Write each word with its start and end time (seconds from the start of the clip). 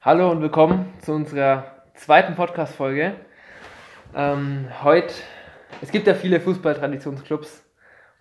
Hallo 0.00 0.30
und 0.30 0.40
willkommen 0.42 0.92
zu 1.02 1.12
unserer 1.12 1.82
zweiten 1.94 2.34
Podcast-Folge. 2.34 3.16
Ähm, 4.14 4.68
heute, 4.82 5.12
es 5.82 5.90
gibt 5.90 6.06
ja 6.06 6.14
viele 6.14 6.40
Fußballtraditionsclubs. 6.40 7.64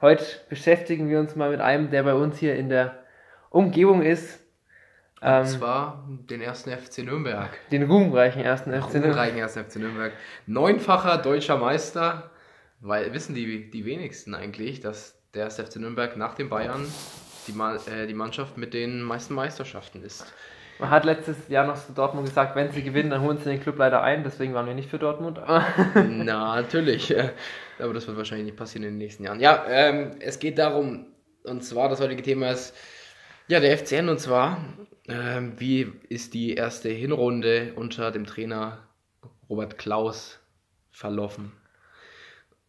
Heute 0.02 0.26
beschäftigen 0.50 1.10
wir 1.10 1.20
uns 1.20 1.36
mal 1.36 1.50
mit 1.52 1.62
einem, 1.62 1.90
der 1.92 2.04
bei 2.04 2.14
uns 2.14 2.38
hier 2.38 2.56
in 2.56 2.70
der 2.70 3.04
Umgebung 3.50 4.02
ist. 4.02 4.40
Und 5.22 5.28
Ähm, 5.30 5.46
zwar 5.46 6.08
den 6.30 6.42
ersten 6.42 6.70
FC 6.72 7.00
Nürnberg. 7.00 7.50
den 7.72 7.84
ruhmreichen 7.84 8.42
ersten 8.44 8.72
FC 8.72 8.94
Nürnberg. 8.96 9.12
Ruhmreichen 9.14 9.38
ersten 9.40 9.64
FC 9.64 9.76
Nürnberg. 9.78 10.14
Neunfacher 10.46 11.18
deutscher 11.18 11.58
Meister. 11.58 12.30
Weil 12.80 13.12
wissen 13.14 13.34
die, 13.34 13.72
die 13.72 13.86
wenigsten 13.86 14.36
eigentlich, 14.36 14.82
dass 14.82 15.16
der 15.34 15.46
erste 15.46 15.66
FC 15.66 15.78
Nürnberg 15.78 16.16
nach 16.16 16.36
den 16.36 16.48
Bayern 16.50 16.86
die, 17.48 17.54
Ma- 17.54 17.76
äh, 17.88 18.06
die 18.06 18.14
Mannschaft 18.14 18.56
mit 18.58 18.76
den 18.76 19.02
meisten 19.02 19.34
Meisterschaften 19.34 20.04
ist. 20.04 20.32
Man 20.80 20.90
hat 20.92 21.06
letztes 21.06 21.48
Jahr 21.48 21.66
noch 21.66 21.84
zu 21.84 21.92
Dortmund 21.92 22.28
gesagt, 22.28 22.56
wenn 22.56 22.72
sie 22.72 22.84
gewinnen, 22.84 23.10
dann 23.10 23.22
holen 23.22 23.38
sie 23.38 23.50
den 23.50 23.62
Club 23.62 23.78
leider 23.78 24.04
ein. 24.04 24.24
Deswegen 24.24 24.54
waren 24.54 24.68
wir 24.68 24.76
nicht 24.76 24.90
für 24.90 25.00
Dortmund. 25.00 25.40
Na, 25.96 26.62
natürlich. 26.62 27.16
Aber 27.80 27.94
das 27.94 28.08
wird 28.08 28.18
wahrscheinlich 28.18 28.46
nicht 28.46 28.58
passieren 28.58 28.84
in 28.84 28.94
den 28.94 28.98
nächsten 28.98 29.24
Jahren. 29.24 29.40
Ja, 29.40 29.66
ähm, 29.68 30.18
es 30.20 30.40
geht 30.40 30.58
darum, 30.58 31.08
und 31.44 31.64
zwar 31.64 31.90
das 31.90 32.00
heutige 32.00 32.22
Thema 32.22 32.52
ist, 32.52 32.76
ja, 33.48 33.60
der 33.60 33.78
FCN, 33.78 34.10
und 34.10 34.20
zwar, 34.20 34.58
ähm, 35.08 35.54
wie 35.58 35.94
ist 36.10 36.34
die 36.34 36.54
erste 36.54 36.90
Hinrunde 36.90 37.74
unter 37.76 38.12
dem 38.12 38.26
Trainer 38.26 38.80
Robert 39.50 39.78
Klaus 39.78 40.40
verlaufen? 40.92 41.54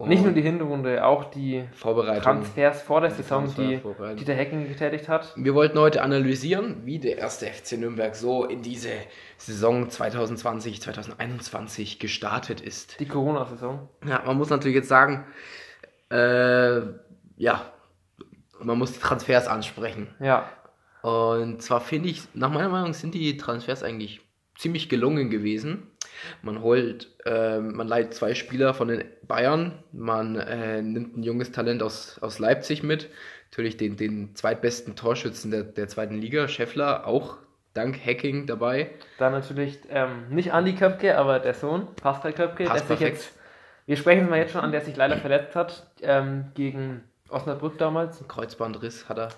Und 0.01 0.11
nicht 0.11 0.23
nur 0.23 0.33
die 0.33 0.43
Hinrunde, 0.43 1.05
auch 1.05 1.25
die 1.25 1.65
Vorbereitung. 1.73 2.23
Transfers 2.23 2.83
vor 2.83 3.01
der 3.01 3.11
Saison, 3.11 3.53
die. 3.57 3.81
Dieter 4.15 4.35
Hecking 4.35 4.69
getätigt 4.69 5.09
hat. 5.09 5.35
Wir 5.35 5.55
wollten 5.55 5.77
heute 5.77 6.03
analysieren, 6.03 6.83
wie 6.85 7.01
der 7.01 7.19
erste 7.19 7.47
FC 7.47 7.73
Nürnberg 7.73 8.15
so 8.15 8.45
in 8.45 8.63
diese 8.63 8.91
Saison 9.39 9.91
2020, 9.91 10.81
2021 10.81 11.99
gestartet 11.99 12.61
ist. 12.61 13.01
Die 13.01 13.09
Corona-Saison. 13.09 13.89
Ja, 14.07 14.23
man 14.25 14.39
muss 14.39 14.51
natürlich 14.51 14.77
jetzt 14.77 14.89
sagen, 14.89 15.27
äh, 16.11 16.81
ja, 17.37 17.73
man 18.61 18.79
muss 18.79 18.93
die 18.93 19.01
Transfers 19.01 19.49
ansprechen. 19.49 20.15
Ja, 20.21 20.49
Und 21.03 21.61
zwar 21.61 21.81
finde 21.81 22.09
ich, 22.11 22.23
nach 22.35 22.51
meiner 22.51 22.69
Meinung 22.69 22.93
sind 22.93 23.15
die 23.15 23.37
Transfers 23.37 23.83
eigentlich 23.83 24.21
ziemlich 24.59 24.89
gelungen 24.89 25.31
gewesen. 25.31 25.87
Man 26.43 26.63
holt, 26.63 27.09
ähm, 27.25 27.77
man 27.77 27.87
leiht 27.87 28.13
zwei 28.13 28.35
Spieler 28.35 28.75
von 28.75 28.89
den 28.89 29.05
Bayern, 29.23 29.85
man 29.93 30.37
äh, 30.37 30.83
nimmt 30.83 31.17
ein 31.17 31.23
junges 31.23 31.53
Talent 31.53 31.81
aus, 31.83 32.19
aus 32.21 32.41
Leipzig 32.41 32.83
mit, 32.83 33.09
natürlich 33.51 33.77
den, 33.77 33.97
den 33.97 34.35
zweitbesten 34.35 34.97
Torschützen 34.97 35.53
der, 35.53 35.63
der 35.63 35.87
zweiten 35.87 36.17
Liga, 36.17 36.49
Scheffler, 36.49 37.07
auch 37.07 37.37
dank 37.73 38.05
Hacking 38.05 38.47
dabei. 38.47 38.91
Dann 39.19 39.33
natürlich 39.33 39.79
ähm, 39.91 40.29
nicht 40.31 40.53
Andi 40.53 40.75
Köpke, 40.75 41.17
aber 41.17 41.39
der 41.39 41.55
Sohn, 41.55 41.87
Pascal 41.95 42.33
Köpke, 42.33 42.65
Passt 42.65 42.89
der 42.91 42.97
sich 42.97 42.99
perfekt. 42.99 43.17
jetzt, 43.19 43.39
wir 43.87 43.97
sprechen 43.97 44.25
es 44.25 44.31
mal 44.31 44.39
jetzt 44.41 44.53
schon 44.53 44.63
an, 44.63 44.73
der 44.73 44.81
sich 44.81 44.97
leider 44.97 45.19
verletzt 45.19 45.55
hat, 45.55 45.87
ähm, 46.03 46.47
gegen 46.55 47.05
Osnabrück 47.29 47.79
damals. 47.79 48.27
Kreuzbandriss 48.27 49.09
hat 49.09 49.19
er. 49.19 49.29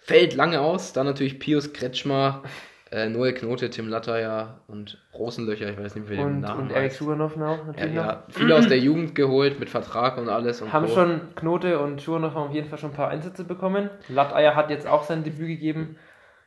Fällt 0.00 0.34
lange 0.34 0.60
aus. 0.60 0.92
Dann 0.92 1.06
natürlich 1.06 1.40
Pius 1.40 1.72
Kretschmer, 1.72 2.42
äh, 2.90 3.08
Noel 3.08 3.34
Knote, 3.34 3.70
Tim 3.70 3.88
Latter 3.88 4.60
und 4.66 4.98
Rosenlöcher, 5.14 5.70
ich 5.70 5.78
weiß 5.78 5.94
nicht, 5.94 6.08
wie 6.10 6.16
der 6.16 6.26
Namen 6.26 6.70
und. 6.70 6.92
Suganov 6.92 7.36
auch 7.36 7.38
Ja, 7.38 7.64
natürlich 7.64 7.94
noch. 7.94 8.04
ja, 8.04 8.24
viele 8.30 8.54
aus 8.56 8.68
der 8.68 8.78
Jugend 8.88 9.14
geholt 9.14 9.60
mit 9.60 9.70
Vertrag 9.70 10.18
und 10.18 10.28
alles. 10.28 10.60
Und 10.60 10.72
Haben 10.72 10.86
Co. 10.86 10.94
schon 10.94 11.20
Knote 11.36 11.78
und 11.78 12.06
haben 12.06 12.24
auf 12.24 12.52
jeden 12.52 12.68
Fall 12.68 12.78
schon 12.78 12.90
ein 12.90 12.96
paar 12.96 13.08
Einsätze 13.08 13.44
bekommen. 13.44 13.90
Latteier 14.08 14.56
hat 14.56 14.70
jetzt 14.70 14.86
auch 14.86 15.04
sein 15.04 15.22
Debüt 15.24 15.48
gegeben 15.48 15.96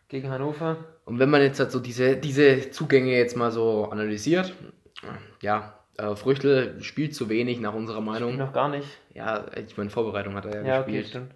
gegen 0.10 0.30
Hannover. 0.30 0.78
Und 1.06 1.20
wenn 1.20 1.30
man 1.30 1.42
jetzt 1.42 1.60
halt 1.60 1.72
so 1.72 1.80
diese, 1.80 2.18
diese 2.18 2.72
Zugänge 2.72 3.12
jetzt 3.18 3.36
mal 3.38 3.52
so 3.52 3.90
analysiert, 3.90 4.54
ja, 5.42 5.80
äh, 5.98 6.16
Früchtel 6.16 6.82
spielt 6.82 7.14
zu 7.16 7.30
wenig 7.30 7.60
nach 7.60 7.74
unserer 7.74 8.02
Meinung. 8.02 8.38
Noch 8.38 8.54
gar 8.54 8.70
nicht. 8.70 8.88
Ja, 9.14 9.46
ich 9.66 9.78
meine, 9.78 9.90
Vorbereitung 9.90 10.36
hat 10.36 10.46
er 10.46 10.56
ja, 10.62 10.68
Ja, 10.68 10.82
okay, 10.82 10.92
gespielt. 10.92 11.08
stimmt. 11.08 11.32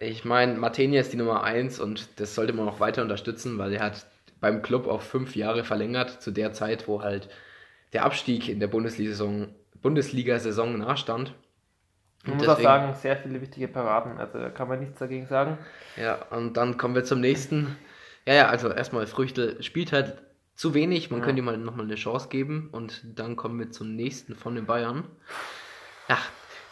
Ich 0.00 0.24
meine, 0.24 0.54
Martenia 0.54 1.00
ist 1.00 1.12
die 1.12 1.16
Nummer 1.16 1.42
1 1.42 1.80
und 1.80 2.20
das 2.20 2.34
sollte 2.34 2.52
man 2.52 2.68
auch 2.68 2.78
weiter 2.80 3.02
unterstützen, 3.02 3.58
weil 3.58 3.72
er 3.72 3.80
hat 3.82 4.06
beim 4.40 4.62
Club 4.62 4.86
auf 4.86 5.02
fünf 5.02 5.34
Jahre 5.36 5.64
verlängert, 5.64 6.22
zu 6.22 6.30
der 6.30 6.52
Zeit, 6.52 6.86
wo 6.88 7.02
halt 7.02 7.28
der 7.92 8.04
Abstieg 8.04 8.48
in 8.48 8.60
der 8.60 8.68
Bundesliga-Saison 8.68 9.48
Bundesliga-Saison 9.82 10.78
nahstand. 10.78 11.34
Man 12.24 12.32
Und 12.32 12.38
muss 12.38 12.48
auch 12.48 12.52
deswegen- 12.56 12.66
sagen, 12.68 12.94
sehr 12.94 13.16
viele 13.16 13.40
wichtige 13.40 13.68
Paraden, 13.68 14.18
also 14.18 14.38
da 14.38 14.50
kann 14.50 14.68
man 14.68 14.80
nichts 14.80 14.98
dagegen 14.98 15.26
sagen. 15.26 15.56
Ja, 15.96 16.18
und 16.30 16.56
dann 16.56 16.76
kommen 16.76 16.94
wir 16.94 17.04
zum 17.04 17.20
nächsten. 17.20 17.76
Ja, 18.26 18.34
ja, 18.34 18.48
also 18.48 18.70
erstmal 18.70 19.06
Früchte 19.06 19.62
spielt 19.62 19.92
halt 19.92 20.18
zu 20.56 20.74
wenig, 20.74 21.10
man 21.10 21.20
Ja. 21.20 21.26
könnte 21.26 21.38
ihm 21.38 21.44
mal 21.44 21.56
nochmal 21.56 21.86
eine 21.86 21.94
Chance 21.94 22.28
geben 22.28 22.68
und 22.72 23.02
dann 23.18 23.36
kommen 23.36 23.58
wir 23.60 23.70
zum 23.70 23.94
nächsten 23.94 24.34
von 24.34 24.56
den 24.56 24.66
Bayern. 24.66 25.04
Ja, 26.08 26.18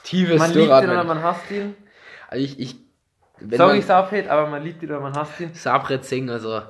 tiefes 0.03 0.39
Man 0.39 0.53
liebt 0.53 0.67
ihn 0.67 0.91
oder 0.91 1.05
man 1.05 1.23
hasst 1.23 1.51
ihn. 1.51 1.75
Also 2.29 2.45
ich, 2.45 2.59
ich, 2.59 2.77
Sorry, 3.53 3.83
man- 3.87 4.29
aber 4.29 4.47
man 4.49 4.63
liebt 4.65 4.83
ihn 4.83 4.91
oder 4.91 5.01
man 5.01 5.15
hasst 5.15 5.39
ihn. 5.41 5.55
Sabret 5.55 6.05
Singh, 6.05 6.33
also 6.33 6.63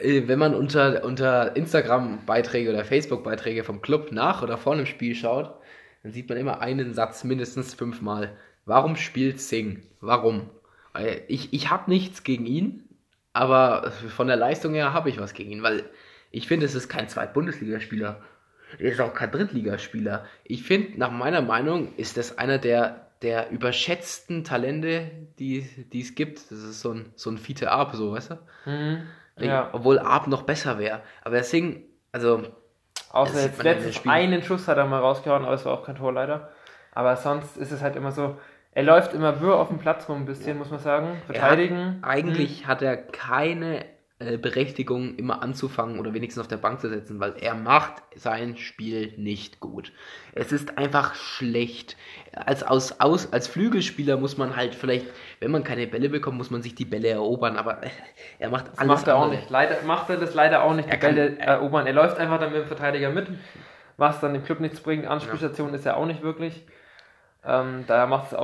wenn 0.00 0.38
man 0.38 0.54
unter, 0.54 1.04
unter 1.04 1.56
Instagram-Beiträge 1.56 2.70
oder 2.70 2.84
Facebook-Beiträge 2.84 3.64
vom 3.64 3.82
Club 3.82 4.12
nach 4.12 4.42
oder 4.42 4.58
vor 4.58 4.72
einem 4.72 4.86
Spiel 4.86 5.14
schaut, 5.14 5.54
dann 6.02 6.12
sieht 6.12 6.28
man 6.28 6.38
immer 6.38 6.60
einen 6.60 6.94
Satz 6.94 7.24
mindestens 7.24 7.74
fünfmal. 7.74 8.36
Warum 8.64 8.96
spielt 8.96 9.40
Singh? 9.40 9.80
Warum? 10.00 10.48
Ich, 11.28 11.52
ich 11.52 11.70
habe 11.70 11.90
nichts 11.90 12.24
gegen 12.24 12.46
ihn, 12.46 12.84
aber 13.32 13.90
von 13.90 14.26
der 14.26 14.36
Leistung 14.36 14.74
her 14.74 14.92
habe 14.92 15.08
ich 15.08 15.20
was 15.20 15.34
gegen 15.34 15.52
ihn, 15.52 15.62
weil 15.62 15.84
ich 16.30 16.46
finde, 16.48 16.66
es 16.66 16.74
ist 16.74 16.88
kein 16.88 17.08
Zweit-Bundesligaspieler. 17.08 18.20
Er 18.78 18.92
ist 18.92 19.00
auch 19.00 19.14
kein 19.14 19.30
Drittligaspieler. 19.30 20.26
Ich 20.44 20.62
finde, 20.62 20.98
nach 20.98 21.10
meiner 21.10 21.42
Meinung, 21.42 21.94
ist 21.96 22.16
das 22.16 22.38
einer 22.38 22.58
der, 22.58 23.08
der 23.22 23.50
überschätzten 23.50 24.44
Talente, 24.44 25.10
die 25.38 25.68
es 25.92 26.14
gibt. 26.14 26.50
Das 26.50 26.58
ist 26.58 26.80
so 26.80 26.92
ein, 26.92 27.06
so 27.16 27.30
ein 27.30 27.38
Fiete 27.38 27.70
Arp, 27.70 27.94
so, 27.94 28.12
weißt 28.12 28.30
du? 28.30 28.70
Mhm. 28.70 29.02
Ja, 29.46 29.68
Obwohl 29.72 29.98
Arp 29.98 30.26
noch 30.26 30.42
besser 30.42 30.78
wäre. 30.78 31.00
Aber 31.22 31.34
der 31.34 31.44
Singh, 31.44 31.80
also, 32.12 32.42
außer 33.12 33.42
jetzt 33.42 33.62
letztens 33.62 34.06
einen 34.06 34.42
Schuss 34.42 34.68
hat 34.68 34.76
er 34.76 34.86
mal 34.86 35.00
rausgehauen, 35.00 35.44
aber 35.44 35.54
es 35.54 35.64
war 35.64 35.72
auch 35.72 35.84
kein 35.84 35.96
Tor 35.96 36.12
leider. 36.12 36.50
Aber 36.92 37.16
sonst 37.16 37.56
ist 37.56 37.70
es 37.70 37.82
halt 37.82 37.96
immer 37.96 38.12
so, 38.12 38.36
er 38.72 38.82
läuft 38.82 39.14
immer 39.14 39.40
wirr 39.40 39.56
auf 39.56 39.68
dem 39.68 39.78
Platz 39.78 40.08
rum 40.08 40.18
ein 40.22 40.26
bisschen, 40.26 40.58
muss 40.58 40.70
man 40.70 40.80
sagen. 40.80 41.22
Verteidigen. 41.26 41.76
Er 41.76 42.08
hat, 42.08 42.16
eigentlich 42.16 42.66
hat 42.66 42.82
er 42.82 42.96
keine 42.96 43.84
äh, 44.20 44.36
Berechtigung, 44.36 45.16
immer 45.16 45.42
anzufangen 45.42 45.98
oder 45.98 46.14
wenigstens 46.14 46.40
auf 46.40 46.46
der 46.48 46.58
Bank 46.58 46.80
zu 46.80 46.88
setzen, 46.88 47.18
weil 47.20 47.34
er 47.40 47.54
macht 47.54 47.94
sein 48.14 48.56
Spiel 48.56 49.12
nicht 49.16 49.58
gut. 49.60 49.92
Es 50.34 50.52
ist 50.52 50.78
einfach 50.78 51.14
schlecht. 51.14 51.96
Als, 52.32 52.62
aus, 52.62 53.00
aus, 53.00 53.32
als 53.32 53.48
Flügelspieler 53.48 54.16
muss 54.18 54.36
man 54.38 54.54
halt 54.56 54.74
vielleicht, 54.74 55.06
wenn 55.40 55.50
man 55.50 55.64
keine 55.64 55.86
Bälle 55.86 56.08
bekommt, 56.10 56.36
muss 56.38 56.50
man 56.50 56.62
sich 56.62 56.74
die 56.74 56.84
Bälle 56.84 57.08
erobern, 57.08 57.56
aber 57.56 57.82
äh, 57.82 57.88
er 58.38 58.50
macht 58.50 58.68
Das 58.68 58.78
alles 58.78 58.88
macht 58.88 59.06
er 59.08 59.16
auch 59.16 59.30
nicht. 59.30 59.50
Leider 59.50 59.82
macht 59.84 60.08
er 60.10 60.18
das 60.18 60.34
leider 60.34 60.62
auch 60.62 60.74
nicht, 60.74 60.86
die 60.86 60.92
Er 60.92 60.98
kann- 60.98 61.14
Bälle 61.14 61.38
erobern. 61.38 61.86
Er 61.86 61.92
läuft 61.94 62.18
einfach 62.18 62.38
dann 62.38 62.52
mit 62.52 62.60
dem 62.60 62.66
Verteidiger 62.68 63.10
mit, 63.10 63.26
was 63.96 64.20
dann 64.20 64.34
dem 64.34 64.44
Club 64.44 64.60
nichts 64.60 64.80
bringt. 64.80 65.06
Anspielstation 65.06 65.74
ist 65.74 65.86
er 65.86 65.96
auch 65.96 66.06
nicht 66.06 66.22
wirklich. 66.22 66.62
Ähm, 67.44 67.84
da 67.86 68.06
macht 68.06 68.32
das 68.32 68.38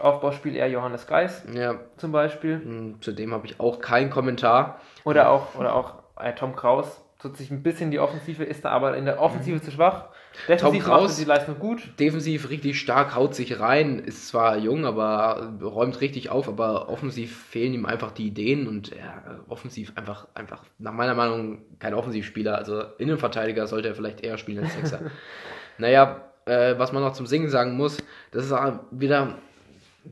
Aufbauspiel 0.00 0.56
eher 0.56 0.68
Johannes 0.70 1.06
Geis 1.06 1.44
Ja, 1.52 1.74
zum 1.98 2.12
Beispiel. 2.12 2.58
mh, 2.58 2.94
zudem 3.02 3.32
habe 3.34 3.46
ich 3.46 3.60
auch 3.60 3.80
keinen 3.80 4.10
Kommentar. 4.10 4.80
Oder 5.04 5.30
auch, 5.30 5.54
oder 5.54 5.74
auch 5.74 5.94
äh, 6.18 6.32
Tom 6.34 6.56
Kraus. 6.56 7.02
Tut 7.20 7.36
sich 7.36 7.50
ein 7.50 7.64
bisschen 7.64 7.90
die 7.90 7.98
Offensive, 7.98 8.44
ist 8.44 8.64
da 8.64 8.70
aber 8.70 8.96
in 8.96 9.04
der 9.04 9.20
Offensive 9.20 9.60
zu 9.60 9.72
schwach. 9.72 10.04
Defensiv 10.46 10.84
Tom 10.84 10.92
Kraus- 10.92 11.16
die 11.16 11.24
Leistung 11.24 11.58
gut. 11.58 11.82
defensiv 11.98 12.48
richtig 12.48 12.78
stark, 12.78 13.16
haut 13.16 13.34
sich 13.34 13.58
rein, 13.58 13.98
ist 13.98 14.28
zwar 14.28 14.56
jung, 14.56 14.86
aber 14.86 15.52
räumt 15.60 16.00
richtig 16.00 16.30
auf, 16.30 16.48
aber 16.48 16.88
offensiv 16.88 17.36
fehlen 17.48 17.74
ihm 17.74 17.86
einfach 17.86 18.12
die 18.12 18.28
Ideen 18.28 18.68
und 18.68 18.92
er 18.92 19.40
offensiv 19.48 19.92
einfach, 19.96 20.28
einfach 20.34 20.62
nach 20.78 20.92
meiner 20.92 21.14
Meinung 21.16 21.62
kein 21.80 21.92
Offensivspieler. 21.92 22.56
Also 22.56 22.82
Innenverteidiger 22.98 23.66
sollte 23.66 23.88
er 23.88 23.94
vielleicht 23.96 24.20
eher 24.20 24.38
spielen 24.38 24.62
als 24.62 24.74
Sechser. 24.74 25.00
naja, 25.78 26.20
äh, 26.48 26.78
was 26.78 26.92
man 26.92 27.02
noch 27.02 27.12
zum 27.12 27.26
Singen 27.26 27.50
sagen 27.50 27.76
muss, 27.76 27.98
das 28.30 28.46
ist 28.46 28.54
wieder 28.90 29.38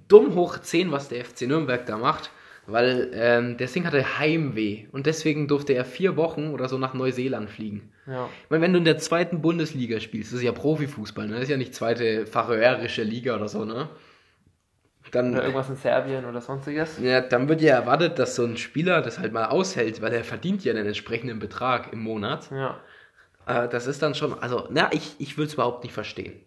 dumm 0.08 0.34
hoch 0.34 0.58
10, 0.58 0.92
was 0.92 1.08
der 1.08 1.24
FC 1.24 1.42
Nürnberg 1.42 1.86
da 1.86 1.96
macht. 1.98 2.30
Weil 2.68 3.10
ähm, 3.14 3.56
der 3.56 3.68
Sing 3.68 3.86
hatte 3.86 4.18
Heimweh 4.18 4.86
und 4.90 5.06
deswegen 5.06 5.46
durfte 5.46 5.72
er 5.72 5.84
vier 5.84 6.16
Wochen 6.16 6.48
oder 6.52 6.68
so 6.68 6.78
nach 6.78 6.94
Neuseeland 6.94 7.48
fliegen. 7.48 7.92
Ja. 8.08 8.28
Ich 8.42 8.50
meine, 8.50 8.62
wenn 8.62 8.72
du 8.72 8.80
in 8.80 8.84
der 8.84 8.98
zweiten 8.98 9.40
Bundesliga 9.40 10.00
spielst, 10.00 10.32
das 10.32 10.38
ist 10.38 10.44
ja 10.44 10.50
Profifußball, 10.50 11.28
ne? 11.28 11.34
Das 11.34 11.44
ist 11.44 11.50
ja 11.50 11.56
nicht 11.56 11.76
zweite 11.76 12.26
färöische 12.26 13.04
Liga 13.04 13.36
oder 13.36 13.48
so, 13.48 13.64
ne? 13.64 13.88
Dann, 15.12 15.34
Oder 15.34 15.42
irgendwas 15.42 15.68
in 15.68 15.76
Serbien 15.76 16.24
oder 16.24 16.40
sonstiges. 16.40 16.98
ja, 17.00 17.20
dann 17.20 17.48
wird 17.48 17.60
ja 17.60 17.76
erwartet, 17.76 18.18
dass 18.18 18.34
so 18.34 18.44
ein 18.44 18.56
Spieler 18.56 19.02
das 19.02 19.20
halt 19.20 19.32
mal 19.32 19.46
aushält, 19.46 20.02
weil 20.02 20.12
er 20.12 20.24
verdient 20.24 20.64
ja 20.64 20.72
einen 20.72 20.86
entsprechenden 20.86 21.38
Betrag 21.38 21.92
im 21.92 22.00
Monat. 22.00 22.50
Ja. 22.50 22.80
Äh, 23.46 23.68
das 23.68 23.86
ist 23.86 24.02
dann 24.02 24.14
schon, 24.14 24.38
also, 24.40 24.66
na, 24.70 24.90
ich, 24.92 25.14
ich 25.18 25.38
würde 25.38 25.48
es 25.48 25.54
überhaupt 25.54 25.84
nicht 25.84 25.92
verstehen. 25.92 26.40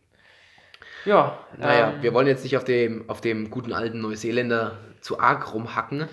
Ja. 1.06 1.38
Naja, 1.58 1.92
ähm, 1.92 2.02
wir 2.02 2.14
wollen 2.14 2.28
jetzt 2.28 2.44
nicht 2.44 2.58
auf 2.58 2.66
dem, 2.66 3.10
auf 3.10 3.22
dem 3.22 3.50
guten 3.50 3.74
alten 3.74 4.02
Neuseeländer 4.02 4.78
zu 5.02 5.20
arg 5.20 5.54
rumhacken. 5.54 6.08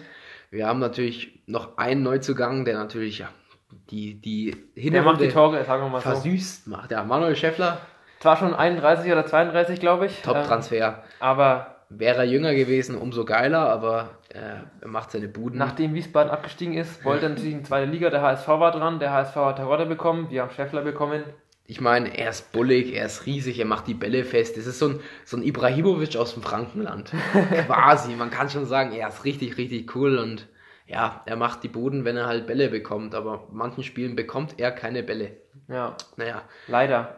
Wir 0.50 0.67
haben 0.67 0.79
natürlich 0.79 1.41
noch 1.47 1.77
einen 1.77 2.03
Neuzugang, 2.03 2.65
der 2.65 2.79
natürlich 2.79 3.19
ja, 3.19 3.29
die, 3.91 4.15
die 4.15 4.50
Der 4.50 5.03
macht 5.03 5.21
die 5.21 5.25
Hinrunde 5.25 5.33
Tore, 5.33 5.65
sagen 5.65 5.83
wir 5.83 5.88
mal 5.88 6.00
so. 6.00 6.11
versüßt 6.11 6.69
macht. 6.69 6.93
Ja, 6.93 7.03
Manuel 7.03 7.35
Schäffler, 7.35 7.79
Zwar 8.21 8.37
schon 8.37 8.55
31 8.55 9.11
oder 9.12 9.27
32, 9.27 9.81
glaube 9.81 10.06
ich. 10.06 10.19
Ähm, 10.19 10.23
Top-Transfer. 10.25 11.05
aber 11.21 11.75
Wäre 11.88 12.19
er 12.19 12.25
jünger 12.25 12.55
gewesen, 12.55 12.97
umso 12.99 13.25
geiler, 13.25 13.61
aber 13.69 14.19
äh, 14.35 14.38
er 14.81 14.88
macht 14.88 15.12
seine 15.12 15.29
Buden. 15.29 15.59
nachdem 15.59 15.94
Wiesbaden 15.94 16.31
abgestiegen 16.33 16.75
ist, 16.75 17.05
wollte 17.05 17.27
er 17.27 17.29
natürlich 17.31 17.53
in 17.53 17.59
die 17.59 17.65
zweite 17.65 17.91
Liga. 17.91 18.11
Der 18.11 18.23
HSV 18.23 18.49
war 18.49 18.73
dran. 18.73 18.99
Der 18.99 19.12
HSV 19.12 19.37
hat 19.37 19.56
Terodde 19.56 19.87
bekommen. 19.87 20.29
Wir 20.31 20.43
haben 20.43 20.50
Scheffler 20.50 20.83
bekommen. 20.83 21.23
Ich 21.69 21.81
meine, 21.81 22.17
er 22.17 22.31
ist 22.31 22.53
bullig, 22.53 22.94
er 22.94 23.06
ist 23.06 23.27
riesig, 23.27 23.59
er 23.59 23.67
macht 23.67 23.87
die 23.88 23.94
Bälle 23.94 24.25
fest. 24.25 24.56
Das 24.56 24.67
ist 24.67 24.79
so 24.79 24.88
ein, 24.88 25.00
so 25.25 25.37
ein 25.37 25.43
Ibrahimovic 25.43 26.17
aus 26.17 26.35
dem 26.35 26.43
Frankenland. 26.43 27.11
Quasi, 27.67 28.15
man 28.15 28.31
kann 28.31 28.49
schon 28.50 28.67
sagen, 28.67 28.93
er 28.93 29.09
ist 29.09 29.25
richtig, 29.25 29.56
richtig 29.59 29.94
cool 29.97 30.19
und 30.19 30.47
ja, 30.87 31.23
er 31.27 31.35
macht 31.35 31.65
die 31.65 31.69
Buden, 31.69 32.05
wenn 32.05 32.17
er 32.17 32.27
halt 32.27 32.47
Bälle 32.47 32.69
bekommt, 32.69 33.17
aber 33.17 33.49
manchen 33.50 33.83
Spielen 33.83 34.15
bekommt 34.15 34.55
er 34.59 34.71
keine 34.71 35.03
Bälle. 35.03 35.33
Ja, 35.67 35.97
Naja, 36.17 36.43
leider. 36.69 37.17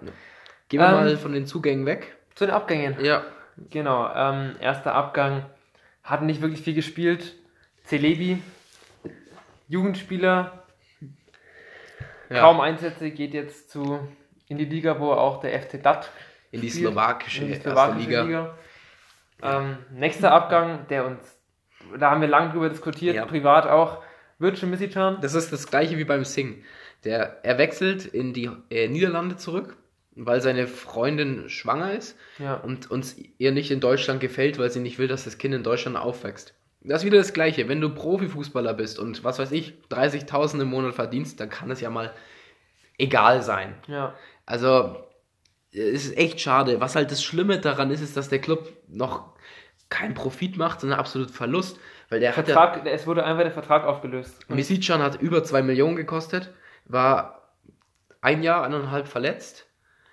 gehen 0.71 0.81
wir 0.81 0.87
Ähm. 0.89 0.95
mal 0.95 1.17
von 1.19 1.33
den 1.35 1.45
Zugängen 1.45 1.85
weg. 1.85 2.17
Zu 2.35 2.47
den 2.47 2.55
Abgängen. 2.55 2.97
Ja, 3.03 3.25
Genau. 3.71 4.09
Ähm, 4.15 4.57
erster 4.61 4.95
Abgang. 4.95 5.45
Hat 6.03 6.23
nicht 6.23 6.41
wirklich 6.41 6.63
viel 6.63 6.75
gespielt. 6.75 7.35
Celebi. 7.85 8.43
Jugendspieler. 9.69 10.65
ja. 12.31 12.41
Kaum 12.41 12.61
Einsätze. 12.61 13.11
Geht 13.11 13.35
jetzt 13.35 13.71
zu 13.71 13.99
in 14.49 14.57
die 14.59 14.65
Liga, 14.65 14.99
wo 14.99 15.13
auch 15.13 15.41
der 15.41 15.61
FC 15.61 15.83
Datt 15.83 16.11
in 16.51 16.61
die 16.63 16.71
spielt. 16.71 16.87
slowakische, 16.87 17.43
in 17.43 17.49
die 17.49 17.55
slowakische 17.55 17.99
Liga. 18.09 18.23
Liga. 18.23 18.55
Ähm, 19.43 19.77
nächster 19.93 20.33
Abgang, 20.33 20.87
der 20.89 21.07
uns, 21.07 21.39
da 21.99 22.11
haben 22.11 22.21
wir 22.23 22.29
lange 22.29 22.51
drüber 22.53 22.69
diskutiert, 22.71 23.15
Ja. 23.15 23.27
privat 23.27 23.67
auch, 23.67 24.03
Virgil 24.39 24.69
Misicjan. 24.69 25.21
Das 25.21 25.35
ist 25.35 25.53
das 25.53 25.67
gleiche 25.69 25.99
wie 25.99 26.05
beim 26.05 26.25
Sing. 26.25 26.65
Der, 27.05 27.45
er 27.45 27.59
wechselt 27.59 28.07
in 28.07 28.33
die 28.33 28.51
äh, 28.71 28.89
Niederlande 28.89 29.37
zurück, 29.37 29.77
weil 30.27 30.41
seine 30.41 30.67
Freundin 30.67 31.49
schwanger 31.49 31.93
ist 31.93 32.17
Ja. 32.39 32.55
und 32.55 32.91
uns 32.91 33.17
ihr 33.39 33.53
nicht 33.53 33.71
in 33.71 33.81
Deutschland 33.81 34.21
gefällt, 34.21 34.59
weil 34.59 34.71
sie 34.71 34.81
nicht 34.81 34.99
will, 34.99 35.09
dass 35.09 35.25
das 35.25 35.39
Kind 35.39 35.55
in 35.55 35.63
Deutschland 35.63 35.97
aufwächst. 35.97 36.55
Das 36.81 37.03
ist 37.03 37.07
wieder 37.07 37.19
das 37.19 37.33
Gleiche. 37.33 37.69
Wenn 37.69 37.81
du 37.81 37.91
Profifußballer 37.95 38.73
bist 38.75 38.99
und 38.99 39.25
was 39.25 39.39
weiß 39.39 39.53
ich, 39.53 39.75
30.000 39.91 40.61
im 40.63 40.69
Monat 40.69 40.95
verdienst, 40.95 41.41
dann 41.41 41.51
kann 41.51 41.71
es 41.71 41.81
ja 41.81 41.91
mal 41.91 42.13
egal 42.99 43.43
sein. 43.43 43.75
Ja. 43.87 44.15
Also, 44.47 44.97
es 45.73 46.07
ist 46.07 46.17
echt 46.17 46.41
schade. 46.41 46.81
Was 46.81 46.97
halt 46.97 47.11
das 47.11 47.23
Schlimme 47.23 47.59
daran 47.59 47.91
ist, 47.91 48.01
ist, 48.01 48.17
dass 48.17 48.29
der 48.29 48.41
Club 48.41 48.73
noch 48.89 49.35
keinen 49.91 50.15
Profit 50.15 50.57
macht, 50.57 50.81
sondern 50.81 50.99
absolut 50.99 51.31
Verlust. 51.31 51.79
Weil 52.11 52.21
der 52.21 52.37
hat 52.37 52.49
ja 52.49 52.55
Vertrag, 52.55 52.87
es 52.87 53.07
wurde 53.07 53.25
einfach 53.25 53.43
der 53.43 53.53
Vertrag 53.53 53.85
aufgelöst. 53.85 54.49
Misicjan 54.49 55.03
hat 55.03 55.21
über 55.21 55.45
2 55.45 55.63
Millionen 55.63 55.97
gekostet, 55.97 56.53
war 56.87 57.53
ein 58.21 58.43
Jahr, 58.43 58.65
eineinhalb 58.65 59.09
verletzt, 59.09 59.67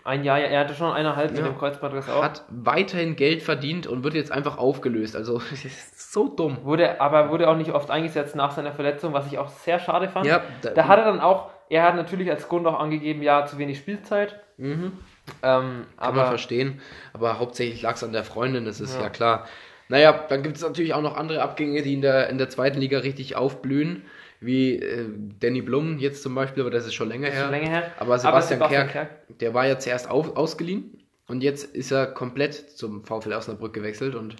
ein 0.05 0.23
Jahr, 0.23 0.39
ja, 0.39 0.45
er 0.45 0.59
hatte 0.61 0.73
schon 0.75 0.93
eineinhalb 0.93 1.31
mit 1.31 1.39
Ja. 1.39 1.45
dem 1.47 1.57
Kreuzbandriss 1.57 2.07
auch. 2.09 2.23
hat 2.23 2.43
weiterhin 2.49 3.15
Geld 3.15 3.41
verdient 3.43 3.87
und 3.87 4.03
wird 4.03 4.13
jetzt 4.13 4.31
einfach 4.31 4.57
aufgelöst. 4.57 5.15
Also, 5.15 5.39
das 5.49 5.65
ist 5.65 6.13
so 6.13 6.27
dumm. 6.29 6.59
Wurde, 6.63 7.01
aber 7.01 7.29
wurde 7.31 7.49
auch 7.49 7.57
nicht 7.57 7.71
oft 7.71 7.89
eingesetzt 7.91 8.35
nach 8.35 8.51
seiner 8.51 8.71
Verletzung, 8.71 9.13
was 9.13 9.27
ich 9.27 9.37
auch 9.37 9.49
sehr 9.49 9.79
schade 9.79 10.07
fand. 10.07 10.25
Ja, 10.27 10.41
Da 10.75 10.87
hat 10.87 10.99
er 10.99 11.05
dann 11.05 11.19
auch, 11.19 11.49
er 11.69 11.83
hat 11.83 11.95
natürlich 11.95 12.29
als 12.29 12.47
Grund 12.47 12.65
auch 12.67 12.79
angegeben, 12.79 13.21
ja, 13.23 13.45
zu 13.45 13.57
wenig 13.57 13.77
Spielzeit. 13.79 14.39
mhm, 14.57 14.93
Ähm, 15.41 15.41
kann 15.41 15.75
man 15.81 15.85
aber 15.97 16.25
verstehen. 16.27 16.79
Aber 17.13 17.39
hauptsächlich 17.39 17.81
lag 17.81 17.95
es 17.95 18.03
an 18.03 18.13
der 18.13 18.23
Freundin, 18.23 18.63
das 18.65 18.79
ist 18.79 18.95
ja, 18.95 19.03
Ja. 19.03 19.09
klar. 19.09 19.47
Naja, 19.89 20.13
dann 20.29 20.43
gibt 20.43 20.57
es 20.57 20.63
natürlich 20.63 20.93
auch 20.93 21.01
noch 21.01 21.17
andere 21.17 21.41
Abgänge, 21.41 21.81
die 21.81 21.93
in 21.95 22.01
der, 22.01 22.29
in 22.29 22.37
der 22.37 22.49
zweiten 22.49 22.79
Liga 22.79 22.99
richtig 22.99 23.35
aufblühen, 23.35 24.03
wie 24.45 24.77
äh, 24.79 25.09
Danny 25.39 25.61
Blum 25.61 25.97
jetzt 25.97 26.21
zum 26.23 26.35
Beispiel, 26.35 26.61
aber 26.63 26.71
das 26.71 26.85
ist 26.85 26.93
schon 26.93 27.09
länger 27.09 27.27
ist 27.27 27.33
her. 27.35 27.43
schon 27.43 27.51
länger 27.51 27.69
her. 27.69 27.91
Aber 27.97 28.17
Sebastian, 28.17 28.59
Sebastian 28.59 28.87
Kerk, 28.89 29.37
der 29.39 29.53
war 29.53 29.65
ja 29.67 29.77
zuerst 29.79 30.09
auf, 30.09 30.35
ausgeliehen 30.37 31.03
und 31.27 31.41
jetzt 31.43 31.75
ist 31.75 31.91
er 31.91 32.07
komplett 32.07 32.53
zum 32.77 33.03
VfL 33.03 33.33
Osnabrück 33.33 33.73
gewechselt 33.73 34.15
und 34.15 34.35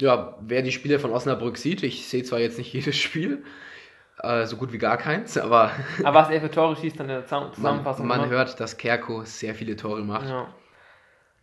ja, 0.00 0.36
wer 0.40 0.62
die 0.62 0.72
Spiele 0.72 0.98
von 0.98 1.12
Osnabrück 1.12 1.56
sieht, 1.56 1.82
ich 1.84 2.08
sehe 2.08 2.24
zwar 2.24 2.40
jetzt 2.40 2.58
nicht 2.58 2.72
jedes 2.72 2.96
Spiel, 2.96 3.44
äh, 4.22 4.44
so 4.46 4.56
gut 4.56 4.72
wie 4.72 4.78
gar 4.78 4.96
keins, 4.96 5.38
aber 5.38 5.70
Aber 6.02 6.18
was 6.20 6.30
er 6.30 6.40
für 6.40 6.50
Tore 6.50 6.74
schießt 6.76 6.98
dann 6.98 7.08
in 7.08 7.14
der 7.16 7.24
Zusammen- 7.24 7.46
man, 7.46 7.54
Zusammenfassung. 7.54 8.06
man 8.06 8.20
immer. 8.20 8.28
hört, 8.30 8.58
dass 8.60 8.76
Kerko 8.76 9.22
sehr 9.24 9.54
viele 9.54 9.76
Tore 9.76 10.02
macht. 10.02 10.28
Ja. 10.28 10.48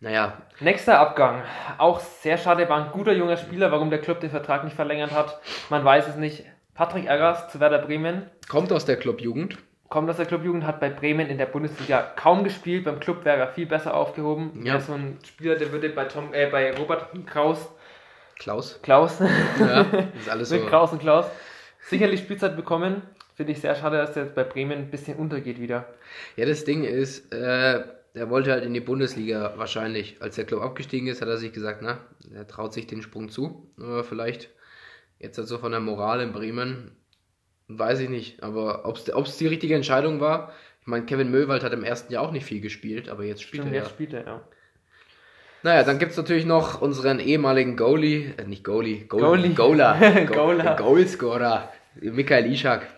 Naja, 0.00 0.42
Nächster 0.58 0.98
Abgang. 0.98 1.42
Auch 1.78 2.00
sehr 2.00 2.36
schade, 2.36 2.68
war 2.68 2.84
ein 2.84 2.90
guter 2.90 3.12
junger 3.12 3.36
Spieler. 3.36 3.70
Warum 3.70 3.88
der 3.88 4.00
Club 4.00 4.18
den 4.18 4.30
Vertrag 4.30 4.64
nicht 4.64 4.74
verlängert 4.74 5.12
hat, 5.12 5.40
man 5.70 5.84
weiß 5.84 6.08
es 6.08 6.16
nicht. 6.16 6.44
Patrick 6.74 7.06
Ergers 7.06 7.50
zu 7.50 7.60
Werder 7.60 7.78
Bremen. 7.78 8.22
kommt 8.48 8.72
aus 8.72 8.84
der 8.84 8.96
Clubjugend. 8.96 9.58
Kommt 9.88 10.08
aus 10.08 10.16
der 10.16 10.24
Clubjugend, 10.24 10.64
hat 10.66 10.80
bei 10.80 10.88
Bremen 10.88 11.28
in 11.28 11.36
der 11.36 11.44
Bundesliga 11.46 12.00
kaum 12.16 12.44
gespielt. 12.44 12.84
Beim 12.86 12.98
Club 12.98 13.24
wäre 13.26 13.36
er 13.40 13.48
viel 13.48 13.66
besser 13.66 13.92
aufgehoben. 13.94 14.62
Ja. 14.64 14.72
Er 14.74 14.78
ist 14.78 14.86
so 14.86 14.94
ein 14.94 15.18
Spieler, 15.26 15.56
der 15.56 15.70
würde 15.70 15.90
bei, 15.90 16.06
Tom, 16.06 16.32
äh, 16.32 16.46
bei 16.50 16.74
Robert 16.74 17.08
Kraus, 17.26 17.68
Klaus. 18.38 18.80
Klaus, 18.82 19.18
Ja, 19.60 19.82
ist 20.18 20.28
alles 20.30 20.48
so. 20.48 20.54
mit 20.56 20.66
Kraus 20.68 20.92
und 20.92 21.00
Klaus, 21.00 21.26
sicherlich 21.82 22.20
Spielzeit 22.20 22.56
bekommen. 22.56 23.02
Finde 23.34 23.52
ich 23.52 23.60
sehr 23.60 23.74
schade, 23.74 23.98
dass 23.98 24.14
der 24.14 24.24
jetzt 24.24 24.34
bei 24.34 24.44
Bremen 24.44 24.78
ein 24.78 24.90
bisschen 24.90 25.16
untergeht 25.18 25.60
wieder. 25.60 25.84
Ja, 26.36 26.46
das 26.46 26.64
Ding 26.64 26.84
ist, 26.84 27.30
äh, 27.32 27.82
er 28.14 28.30
wollte 28.30 28.50
halt 28.52 28.64
in 28.64 28.72
die 28.74 28.80
Bundesliga 28.80 29.52
wahrscheinlich. 29.56 30.16
Als 30.20 30.36
der 30.36 30.44
Club 30.46 30.62
abgestiegen 30.62 31.08
ist, 31.08 31.20
hat 31.20 31.28
er 31.28 31.36
sich 31.38 31.52
gesagt, 31.52 31.80
na, 31.82 31.98
er 32.34 32.46
traut 32.46 32.72
sich 32.72 32.86
den 32.86 33.02
Sprung 33.02 33.28
zu. 33.28 33.66
Aber 33.78 34.04
vielleicht 34.04 34.50
jetzt 35.22 35.38
halt 35.38 35.48
so 35.48 35.58
von 35.58 35.72
der 35.72 35.80
Moral 35.80 36.20
in 36.20 36.32
Bremen, 36.32 36.90
weiß 37.68 38.00
ich 38.00 38.10
nicht. 38.10 38.42
Aber 38.42 38.84
ob 38.84 38.96
es 38.96 39.36
die 39.38 39.46
richtige 39.46 39.74
Entscheidung 39.74 40.20
war, 40.20 40.52
ich 40.80 40.86
meine, 40.86 41.06
Kevin 41.06 41.30
Möwald 41.30 41.62
hat 41.62 41.72
im 41.72 41.84
ersten 41.84 42.12
Jahr 42.12 42.24
auch 42.24 42.32
nicht 42.32 42.44
viel 42.44 42.60
gespielt, 42.60 43.08
aber 43.08 43.24
jetzt 43.24 43.42
spielt 43.42 43.62
Stimmt, 43.62 43.74
er 43.74 43.78
ja. 43.78 43.82
jetzt 43.84 43.92
spielt 43.92 44.12
er, 44.12 44.26
ja. 44.26 44.40
Naja, 45.64 45.84
dann 45.84 46.00
gibt 46.00 46.10
es 46.10 46.16
natürlich 46.16 46.44
noch 46.44 46.82
unseren 46.82 47.20
ehemaligen 47.20 47.76
Goalie, 47.76 48.34
äh, 48.36 48.44
nicht 48.46 48.64
Goalie, 48.64 49.04
Goal, 49.04 49.20
Goalie. 49.22 49.54
Goaler, 49.54 50.24
Goaler. 50.26 50.76
Goalscorer, 50.76 51.72
Michael 52.00 52.52
Ishak. 52.52 52.88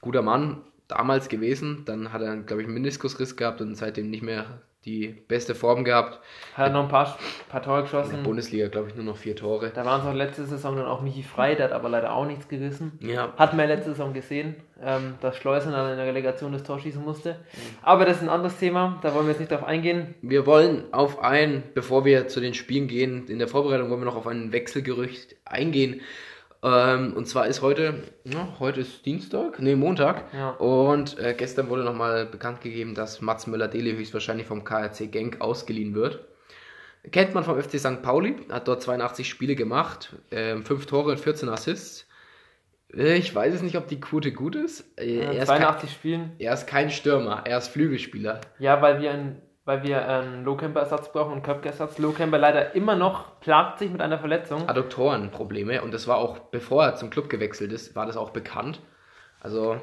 Guter 0.00 0.22
Mann, 0.22 0.62
damals 0.88 1.28
gewesen. 1.28 1.84
Dann 1.84 2.12
hat 2.12 2.20
er, 2.20 2.36
glaube 2.38 2.62
ich, 2.62 2.66
einen 2.66 2.74
Meniskusriss 2.74 3.36
gehabt 3.36 3.60
und 3.60 3.76
seitdem 3.76 4.10
nicht 4.10 4.24
mehr 4.24 4.60
die 4.84 5.08
beste 5.08 5.54
Form 5.54 5.84
gehabt. 5.84 6.20
Hat 6.54 6.68
er 6.68 6.72
noch 6.72 6.82
ein 6.82 6.88
paar, 6.88 7.18
paar 7.48 7.62
Tore 7.62 7.80
In 7.80 7.84
der 7.84 8.00
geschossen. 8.00 8.22
Bundesliga, 8.22 8.68
glaube 8.68 8.88
ich, 8.88 8.94
nur 8.94 9.04
noch 9.04 9.16
vier 9.16 9.34
Tore. 9.34 9.70
Da 9.74 9.84
waren 9.84 10.00
es 10.02 10.06
auch 10.06 10.14
letzte 10.14 10.44
Saison 10.44 10.76
dann 10.76 10.86
auch 10.86 11.00
Michi 11.00 11.22
Frei, 11.22 11.54
der 11.54 11.66
hat 11.66 11.72
aber 11.72 11.88
leider 11.88 12.12
auch 12.12 12.26
nichts 12.26 12.48
gerissen. 12.48 12.98
Ja, 13.00 13.32
Hat 13.36 13.54
man 13.54 13.68
letzte 13.68 13.90
Saison 13.90 14.12
gesehen, 14.12 14.56
ähm, 14.82 15.14
dass 15.20 15.36
Schleusen 15.36 15.72
dann 15.72 15.90
in 15.90 15.96
der 15.96 16.06
Relegation 16.06 16.52
das 16.52 16.62
Tor 16.62 16.78
schießen 16.78 17.02
musste. 17.02 17.36
Aber 17.82 18.04
das 18.04 18.16
ist 18.18 18.22
ein 18.22 18.28
anderes 18.28 18.58
Thema, 18.58 18.98
da 19.02 19.14
wollen 19.14 19.26
wir 19.26 19.32
jetzt 19.32 19.40
nicht 19.40 19.50
drauf 19.50 19.64
eingehen. 19.64 20.14
wir 20.22 20.46
wollen 20.46 20.84
auf 20.92 21.20
ein, 21.22 21.62
bevor 21.74 22.04
wir 22.04 22.28
zu 22.28 22.40
den 22.40 22.54
Spielen 22.54 22.86
gehen, 22.88 23.26
in 23.28 23.38
der 23.38 23.48
Vorbereitung 23.48 23.90
wollen 23.90 24.00
wir 24.00 24.06
noch 24.06 24.16
auf 24.16 24.26
ein 24.26 24.52
Wechselgerücht 24.52 25.36
eingehen. 25.44 26.00
Ähm, 26.64 27.12
und 27.14 27.28
zwar 27.28 27.46
ist 27.46 27.60
heute, 27.60 28.02
ja, 28.24 28.48
heute 28.58 28.80
ist 28.80 29.04
Dienstag, 29.04 29.58
nee, 29.60 29.74
Montag. 29.76 30.24
Ja. 30.32 30.50
Und 30.50 31.18
äh, 31.18 31.34
gestern 31.36 31.68
wurde 31.68 31.84
nochmal 31.84 32.24
bekannt 32.26 32.62
gegeben, 32.62 32.94
dass 32.94 33.20
Mats 33.20 33.46
Möller-Deli 33.46 33.92
höchstwahrscheinlich 33.96 34.46
vom 34.46 34.64
KRC 34.64 35.12
Genk 35.12 35.40
ausgeliehen 35.40 35.94
wird. 35.94 36.20
Kennt 37.12 37.34
man 37.34 37.44
vom 37.44 37.60
FC 37.62 37.78
St. 37.78 38.00
Pauli, 38.00 38.36
hat 38.50 38.66
dort 38.66 38.80
82 38.82 39.28
Spiele 39.28 39.54
gemacht, 39.56 40.14
ähm, 40.30 40.64
5 40.64 40.86
Tore 40.86 41.10
und 41.12 41.20
14 41.20 41.50
Assists. 41.50 42.06
Äh, 42.96 43.16
Ich 43.18 43.34
weiß 43.34 43.52
es 43.54 43.60
nicht, 43.62 43.76
ob 43.76 43.86
die 43.88 44.00
Quote 44.00 44.32
gut 44.32 44.56
ist. 44.56 44.86
Äh, 44.98 45.18
Äh, 45.18 45.24
er, 45.36 45.42
ist 45.42 45.48
kein, 45.48 45.60
82 45.60 45.92
Spielen. 45.92 46.32
er 46.38 46.54
ist 46.54 46.66
kein 46.66 46.90
Stürmer, 46.90 47.42
er 47.44 47.58
ist 47.58 47.68
Flügelspieler. 47.68 48.40
Ja, 48.58 48.80
weil 48.80 49.02
wir, 49.02 49.10
ein, 49.10 49.42
weil 49.64 49.82
wir 49.82 50.06
einen 50.06 50.44
Low-Camper-Ersatz 50.44 51.12
brauchen 51.12 51.32
und 51.32 51.42
Köpke-Ersatz. 51.42 51.98
Low-Camper 51.98 52.38
leider 52.38 52.74
immer 52.74 52.96
noch 52.96 53.40
plagt 53.40 53.78
sich 53.78 53.90
mit 53.90 54.00
einer 54.02 54.18
Verletzung. 54.18 54.68
Adduktorenprobleme 54.68 55.82
und 55.82 55.92
das 55.94 56.06
war 56.06 56.18
auch, 56.18 56.38
bevor 56.38 56.84
er 56.84 56.96
zum 56.96 57.10
Club 57.10 57.28
gewechselt 57.30 57.72
ist, 57.72 57.96
war 57.96 58.06
das 58.06 58.16
auch 58.16 58.30
bekannt. 58.30 58.80
Also, 59.40 59.80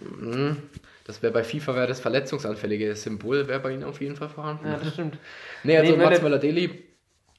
mh, 0.00 0.56
das 1.04 1.22
wäre 1.22 1.32
bei 1.32 1.44
FIFA 1.44 1.74
wäre 1.74 1.86
das 1.86 2.00
verletzungsanfällige 2.00 2.94
Symbol, 2.96 3.46
wäre 3.48 3.60
bei 3.60 3.70
ihnen 3.72 3.84
auf 3.84 4.00
jeden 4.00 4.16
Fall 4.16 4.28
vorhanden. 4.28 4.66
Ja, 4.66 4.76
das 4.76 4.92
stimmt. 4.92 5.18
nee, 5.62 5.76
also 5.76 5.96
Nee, 5.96 6.02
Mats 6.04 6.22
Möller-Deli, 6.22 6.84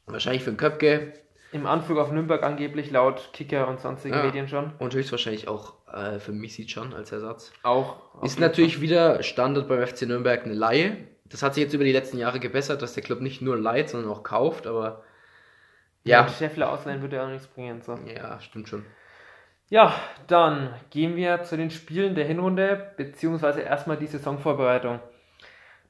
wahrscheinlich 0.06 0.44
für 0.44 0.52
den 0.52 0.58
Köpke 0.58 1.14
Im 1.52 1.66
Anflug 1.66 1.98
auf 2.00 2.12
Nürnberg 2.12 2.44
angeblich, 2.44 2.92
laut 2.92 3.30
Kicker 3.34 3.68
und 3.68 3.80
sonstigen 3.80 4.16
Ja. 4.16 4.24
Medien 4.24 4.48
schon. 4.48 4.72
und 4.80 4.94
höchstwahrscheinlich 4.94 5.48
auch 5.48 5.74
äh, 5.94 6.20
für 6.20 6.32
Misicjan 6.34 6.94
als 6.94 7.12
Ersatz. 7.12 7.52
Auch. 7.64 7.96
Ist 8.24 8.40
natürlich 8.40 8.82
wieder 8.82 9.24
Standard 9.24 9.68
beim 9.70 9.86
FC 9.86 10.04
Nürnberg 10.04 10.44
eine 10.46 10.54
Laie. 10.54 10.98
Das 11.30 11.44
hat 11.44 11.54
sich 11.54 11.64
jetzt 11.64 11.74
über 11.74 11.84
die 11.84 11.92
letzten 11.92 12.18
Jahre 12.18 12.40
gebessert, 12.40 12.82
dass 12.82 12.94
der 12.94 13.04
Club 13.04 13.22
nicht 13.22 13.42
nur 13.42 13.58
leiht, 13.58 13.90
sondern 13.90 14.12
auch 14.12 14.24
kauft, 14.24 14.68
aber 14.68 15.04
ja, 16.08 16.26
Wenn 16.26 16.34
Scheffler 16.34 16.72
ausleihen 16.72 17.02
würde 17.02 17.18
ja 17.18 17.26
auch 17.26 17.30
nichts 17.30 17.48
bringen. 17.48 17.82
So. 17.82 18.00
ja, 18.06 18.40
stimmt 18.40 18.70
schon. 18.70 18.86
Ja, 19.70 19.94
dann 20.28 20.74
gehen 20.90 21.18
wir 21.18 21.44
zu 21.44 21.58
den 21.58 21.70
Spielen 21.70 22.16
der 22.16 22.26
Hinrunde, 22.26 22.94
beziehungsweise 22.96 23.62
erstmal 23.62 23.98
die 23.98 24.08
Saisonvorbereitung. 24.08 25.02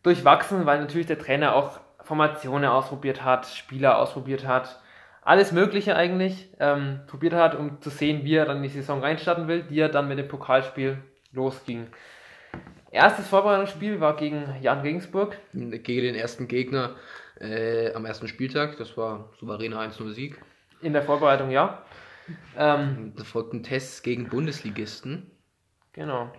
Durchwachsen, 0.01 0.65
weil 0.65 0.79
natürlich 0.79 1.05
der 1.05 1.19
Trainer 1.19 1.53
auch 1.53 1.79
Formationen 2.01 2.69
ausprobiert 2.69 3.23
hat, 3.23 3.45
Spieler 3.45 3.99
ausprobiert 3.99 4.47
hat, 4.47 4.81
alles 5.21 5.51
Mögliche 5.51 5.95
eigentlich 5.95 6.49
ähm, 6.59 7.01
probiert 7.05 7.33
hat, 7.33 7.53
um 7.53 7.81
zu 7.81 7.89
sehen, 7.89 8.23
wie 8.23 8.35
er 8.35 8.45
dann 8.45 8.57
in 8.57 8.63
die 8.63 8.69
Saison 8.69 9.01
reinstarten 9.01 9.47
will, 9.47 9.63
die 9.63 9.79
er 9.79 9.89
dann 9.89 10.07
mit 10.07 10.17
dem 10.17 10.27
Pokalspiel 10.27 10.97
losging. 11.31 11.87
Erstes 12.97 13.27
Vorbereitungsspiel 13.27 13.99
war 13.99 14.15
gegen 14.15 14.55
Jan 14.61 14.81
Regensburg. 14.81 15.37
Gegen 15.53 16.01
den 16.03 16.15
ersten 16.15 16.47
Gegner 16.47 16.95
äh, 17.39 17.93
am 17.93 18.05
ersten 18.05 18.27
Spieltag. 18.27 18.77
Das 18.77 18.97
war 18.97 19.29
souveräner 19.39 19.79
1-0-Sieg. 19.81 20.41
In 20.81 20.93
der 20.93 21.03
Vorbereitung, 21.03 21.51
ja. 21.51 21.83
Ähm, 22.57 23.13
Da 23.15 23.23
folgten 23.23 23.63
Tests 23.63 24.01
gegen 24.01 24.29
Bundesligisten. 24.29 25.29
genau. 25.93 26.31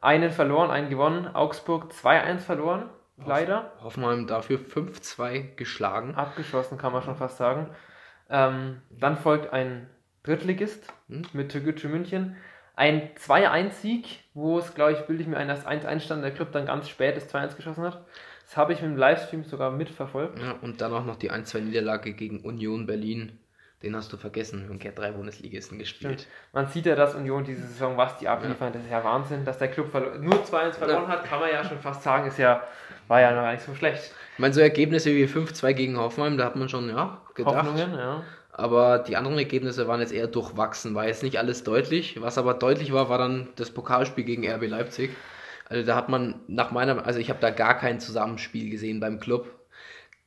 Einen 0.00 0.32
verloren, 0.32 0.70
einen 0.70 0.90
gewonnen. 0.90 1.28
Augsburg 1.28 1.92
2-1 1.92 2.38
verloren, 2.38 2.90
leider. 3.24 3.72
Hoffenheim 3.82 4.26
dafür 4.26 4.58
5-2 4.58 5.54
geschlagen. 5.54 6.16
Abgeschossen, 6.16 6.76
kann 6.76 6.92
man 6.92 7.02
schon 7.02 7.14
fast 7.14 7.36
sagen. 7.36 7.68
Ähm, 8.28 8.82
dann 8.90 9.16
folgt 9.16 9.52
ein 9.52 9.88
Drittligist 10.24 10.92
Hm. 11.08 11.22
mit 11.34 11.52
Türkgücü 11.52 11.86
München. 11.88 12.36
Ein 12.74 13.10
2-1-Sieg, 13.16 14.20
wo 14.34 14.58
es, 14.58 14.74
glaube 14.74 14.92
ich, 14.92 15.00
bilde 15.00 15.22
ich 15.22 15.28
mir 15.28 15.36
ein, 15.36 15.48
dass 15.48 15.66
1-1 15.66 16.00
stand, 16.00 16.24
der 16.24 16.30
Club 16.30 16.52
dann 16.52 16.66
ganz 16.66 16.88
spät 16.88 17.16
das 17.16 17.32
2-1 17.32 17.56
geschossen 17.56 17.84
hat. 17.84 18.02
Das 18.46 18.56
habe 18.56 18.72
ich 18.72 18.80
mit 18.80 18.90
dem 18.90 18.96
Livestream 18.96 19.44
sogar 19.44 19.70
mitverfolgt. 19.70 20.38
Ja, 20.38 20.56
und 20.62 20.80
dann 20.80 20.92
auch 20.92 21.04
noch 21.04 21.16
die 21.16 21.30
1-2-Niederlage 21.30 22.12
gegen 22.12 22.40
Union 22.40 22.86
Berlin. 22.86 23.38
Den 23.82 23.96
hast 23.96 24.12
du 24.12 24.16
vergessen. 24.16 24.70
Und 24.70 24.84
hat 24.84 24.98
drei 24.98 25.10
Bundesligisten 25.10 25.78
gespielt. 25.78 26.28
Man 26.52 26.66
sieht 26.66 26.86
ja, 26.86 26.94
dass 26.94 27.14
Union 27.14 27.44
diese 27.44 27.66
Saison, 27.66 27.96
was 27.96 28.16
die 28.18 28.28
abliefern, 28.28 28.72
das 28.72 28.82
ist 28.82 28.90
ja 28.90 29.02
Wahnsinn. 29.02 29.44
Dass 29.44 29.58
der 29.58 29.68
Club 29.68 29.92
nur 30.20 30.34
2-1 30.34 30.72
verloren 30.74 31.08
hat, 31.08 31.24
kann 31.24 31.40
man 31.40 31.50
ja 31.50 31.64
schon 31.64 31.78
fast 31.78 32.02
sagen, 32.02 32.28
ist 32.28 32.38
ja, 32.38 32.62
war 33.08 33.20
ja 33.20 33.32
noch 33.32 33.42
gar 33.42 33.52
nicht 33.52 33.64
so 33.64 33.74
schlecht. 33.74 34.12
Ich 34.34 34.38
meine, 34.38 34.54
so 34.54 34.60
Ergebnisse 34.60 35.10
wie 35.10 35.24
5-2 35.24 35.72
gegen 35.72 35.98
Hoffenheim, 35.98 36.38
da 36.38 36.44
hat 36.44 36.56
man 36.56 36.68
schon, 36.68 36.88
ja, 36.88 37.20
gedacht. 37.34 37.56
Hoffnungen, 37.56 37.94
ja. 37.94 38.22
Aber 38.52 38.98
die 38.98 39.16
anderen 39.16 39.38
Ergebnisse 39.38 39.88
waren 39.88 40.00
jetzt 40.00 40.12
eher 40.12 40.26
durchwachsen. 40.26 40.94
War 40.94 41.06
jetzt 41.06 41.22
nicht 41.22 41.38
alles 41.38 41.64
deutlich. 41.64 42.20
Was 42.20 42.36
aber 42.36 42.52
deutlich 42.54 42.92
war, 42.92 43.08
war 43.08 43.18
dann 43.18 43.48
das 43.56 43.70
Pokalspiel 43.70 44.24
gegen 44.24 44.46
RB 44.46 44.68
Leipzig. 44.68 45.10
Also 45.68 45.86
da 45.86 45.96
hat 45.96 46.10
man 46.10 46.40
nach 46.48 46.70
meiner, 46.70 47.06
also 47.06 47.18
ich 47.18 47.30
habe 47.30 47.40
da 47.40 47.48
gar 47.48 47.78
kein 47.78 47.98
Zusammenspiel 47.98 48.70
gesehen 48.70 49.00
beim 49.00 49.20
Club. 49.20 49.50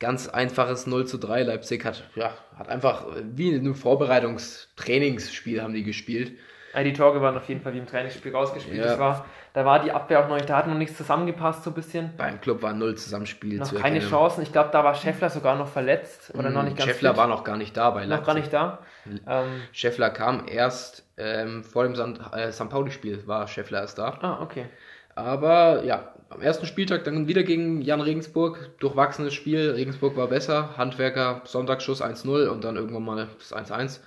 Ganz 0.00 0.28
einfaches 0.28 0.88
0 0.88 1.06
zu 1.06 1.18
3. 1.18 1.44
Leipzig 1.44 1.84
hat, 1.84 2.02
ja, 2.16 2.36
hat 2.56 2.68
einfach 2.68 3.06
wie 3.22 3.50
in 3.50 3.60
einem 3.60 3.76
Vorbereitungstrainingsspiel 3.76 5.62
haben 5.62 5.72
die 5.72 5.84
gespielt. 5.84 6.32
Ja, 6.76 6.84
die 6.84 6.92
Torge 6.92 7.20
waren 7.22 7.36
auf 7.36 7.48
jeden 7.48 7.62
Fall 7.62 7.72
wie 7.72 7.78
im 7.78 7.86
Trainingsspiel 7.86 8.32
rausgespielt. 8.34 8.76
Ja. 8.76 8.84
Das 8.84 8.98
war, 8.98 9.24
da 9.54 9.64
war 9.64 9.82
die 9.82 9.90
Abwehr 9.90 10.20
auch 10.22 10.28
noch 10.28 10.36
nicht, 10.36 10.48
da 10.50 10.58
hat 10.58 10.66
noch 10.66 10.74
nichts 10.76 10.96
zusammengepasst, 10.96 11.64
so 11.64 11.70
ein 11.70 11.74
bisschen. 11.74 12.10
Beim 12.16 12.40
Club 12.40 12.62
war 12.62 12.74
null 12.74 12.94
Zusammenspiel 12.96 13.58
Noch 13.58 13.66
zu 13.66 13.76
keine 13.76 13.96
erkennen. 13.96 14.10
Chancen. 14.10 14.42
Ich 14.42 14.52
glaube, 14.52 14.68
da 14.72 14.84
war 14.84 14.94
Scheffler 14.94 15.30
sogar 15.30 15.56
noch 15.56 15.68
verletzt 15.68 16.32
oder 16.34 16.50
noch 16.50 16.62
nicht 16.62 16.76
ganz 16.76 16.90
Scheffler 16.90 17.10
fit. 17.10 17.18
war 17.18 17.26
noch 17.28 17.42
gar 17.44 17.56
nicht 17.56 17.76
da 17.76 17.90
bei 17.90 18.02
noch 18.02 18.10
Leipzig. 18.10 18.26
gar 18.26 18.34
nicht 18.34 18.52
da. 18.52 18.78
Ähm, 19.26 19.62
Scheffler 19.72 20.10
kam 20.10 20.44
erst 20.46 21.04
ähm, 21.16 21.64
vor 21.64 21.84
dem 21.84 21.96
San, 21.96 22.20
äh, 22.32 22.52
St. 22.52 22.68
Pauli-Spiel, 22.68 23.26
war 23.26 23.48
Scheffler 23.48 23.80
erst 23.80 23.98
da. 23.98 24.18
ah, 24.20 24.42
okay. 24.42 24.66
Aber 25.14 25.82
ja, 25.84 26.12
am 26.28 26.42
ersten 26.42 26.66
Spieltag 26.66 27.04
dann 27.04 27.26
wieder 27.26 27.42
gegen 27.42 27.80
Jan 27.80 28.02
Regensburg. 28.02 28.78
Durchwachsenes 28.80 29.32
Spiel. 29.32 29.70
Regensburg 29.70 30.14
war 30.16 30.26
besser. 30.26 30.76
Handwerker, 30.76 31.40
Sonntagsschuss 31.44 32.02
1-0 32.02 32.48
und 32.48 32.64
dann 32.64 32.76
irgendwann 32.76 33.02
mal 33.04 33.26
das 33.38 33.54
1-1. 33.54 34.00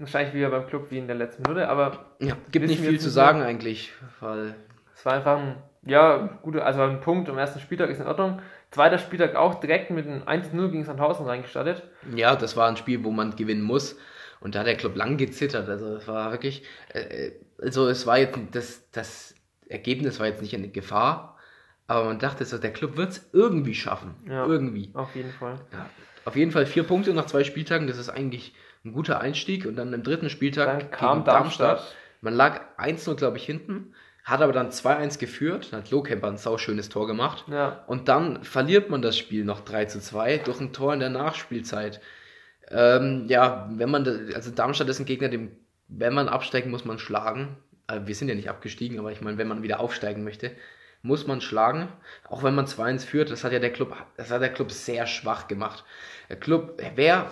Wahrscheinlich 0.00 0.34
wieder 0.34 0.50
beim 0.50 0.66
Club 0.66 0.86
wie 0.90 0.98
in 0.98 1.06
der 1.06 1.16
letzten 1.16 1.42
Minute, 1.42 1.68
aber 1.68 2.06
Ja, 2.18 2.36
gibt 2.50 2.66
nicht 2.66 2.80
viel 2.80 2.98
zu 2.98 3.10
sagen 3.10 3.42
eigentlich, 3.42 3.92
weil 4.20 4.54
es 4.94 5.04
war 5.04 5.12
einfach 5.12 5.38
ein, 5.38 5.56
ja, 5.82 6.38
gute, 6.42 6.64
also 6.64 6.82
ein 6.82 7.00
Punkt 7.00 7.28
am 7.28 7.38
ersten 7.38 7.60
Spieltag 7.60 7.90
ist 7.90 8.00
in 8.00 8.06
Ordnung. 8.06 8.40
Zweiter 8.70 8.98
Spieltag 8.98 9.34
auch 9.34 9.60
direkt 9.60 9.90
mit 9.90 10.06
einem 10.06 10.22
1-0 10.22 10.70
gegen 10.70 10.84
Sandhausen 10.84 11.26
reingestartet. 11.26 11.82
ja, 12.14 12.34
das 12.34 12.56
war 12.56 12.68
ein 12.68 12.76
Spiel, 12.76 13.04
wo 13.04 13.10
man 13.10 13.36
gewinnen 13.36 13.62
muss. 13.62 13.96
Und 14.40 14.54
da 14.54 14.60
hat 14.60 14.66
der 14.66 14.76
Club 14.76 14.96
lang 14.96 15.18
gezittert. 15.18 15.68
Also 15.68 15.96
es 15.96 16.08
war 16.08 16.32
wirklich, 16.32 16.64
äh, 16.94 17.32
also 17.60 17.88
es 17.88 18.06
war 18.06 18.18
jetzt, 18.18 18.38
das, 18.52 18.90
das 18.90 19.34
Ergebnis 19.68 20.18
war 20.18 20.26
jetzt 20.26 20.40
nicht 20.40 20.54
eine 20.54 20.68
Gefahr, 20.68 21.36
aber 21.86 22.04
man 22.04 22.18
dachte 22.18 22.44
so, 22.44 22.56
der 22.56 22.72
Club 22.72 22.96
wird 22.96 23.10
es 23.10 23.30
irgendwie 23.32 23.74
schaffen. 23.74 24.14
Ja. 24.26 24.46
Irgendwie. 24.46 24.90
Auf 24.94 25.14
jeden 25.14 25.32
Fall. 25.32 25.56
Ja, 25.72 25.90
auf 26.24 26.36
jeden 26.36 26.52
Fall 26.52 26.64
vier 26.64 26.84
Punkte 26.84 27.12
nach 27.12 27.26
zwei 27.26 27.44
Spieltagen, 27.44 27.86
das 27.86 27.98
ist 27.98 28.08
eigentlich 28.08 28.54
ein 28.84 28.92
guter 28.92 29.20
Einstieg. 29.20 29.66
Und 29.66 29.76
dann 29.76 29.92
im 29.92 30.02
dritten 30.02 30.30
Spieltag 30.30 30.80
Dann 30.80 30.90
kam 30.90 31.24
Darmstadt. 31.24 31.94
Man 32.20 32.34
lag 32.34 32.60
1-0, 32.78 33.14
glaube 33.16 33.38
ich, 33.38 33.44
hinten, 33.44 33.94
hat 34.24 34.42
aber 34.42 34.52
dann 34.52 34.70
2-1 34.70 35.18
geführt. 35.18 35.72
Dann 35.72 35.80
hat 35.82 35.90
Lohkemper 35.90 36.28
ein 36.28 36.36
sauschönes 36.36 36.88
Tor 36.88 37.06
gemacht. 37.06 37.44
Ja, 37.50 37.82
Und 37.86 38.08
dann 38.08 38.44
verliert 38.44 38.90
man 38.90 39.02
das 39.02 39.16
Spiel 39.16 39.44
noch 39.44 39.60
3 39.60 39.86
zu 39.86 40.00
2 40.00 40.38
durch 40.38 40.60
ein 40.60 40.72
Tor 40.72 40.92
in 40.92 41.00
der 41.00 41.10
Nachspielzeit. 41.10 42.00
Ähm, 42.70 43.24
ja, 43.26 43.68
wenn 43.72 43.90
man, 43.90 44.06
also 44.34 44.50
Darmstadt 44.50 44.88
ist 44.88 45.00
ein 45.00 45.06
Gegner, 45.06 45.28
dem, 45.28 45.50
wenn 45.88 46.14
man 46.14 46.28
absteigen, 46.28 46.70
muss 46.70 46.84
man 46.84 46.98
schlagen. 46.98 47.56
Also 47.86 48.06
wir 48.06 48.14
sind 48.14 48.28
ja 48.28 48.34
nicht 48.34 48.50
abgestiegen, 48.50 48.98
aber 48.98 49.10
ich 49.10 49.20
meine, 49.20 49.38
wenn 49.38 49.48
man 49.48 49.62
wieder 49.62 49.80
aufsteigen 49.80 50.22
möchte, 50.22 50.52
muss 51.02 51.26
man 51.26 51.40
schlagen. 51.40 51.88
Auch 52.28 52.42
wenn 52.42 52.54
man 52.54 52.66
2-1 52.66 53.06
führt, 53.06 53.30
das 53.30 53.42
hat 53.42 53.52
ja 53.52 53.58
der 53.58 53.72
Club, 53.72 53.96
das 54.16 54.30
hat 54.30 54.42
der 54.42 54.52
Club 54.52 54.70
sehr 54.70 55.06
schwach 55.06 55.48
gemacht. 55.48 55.84
Der 56.28 56.36
Club 56.36 56.80
wäre 56.94 57.30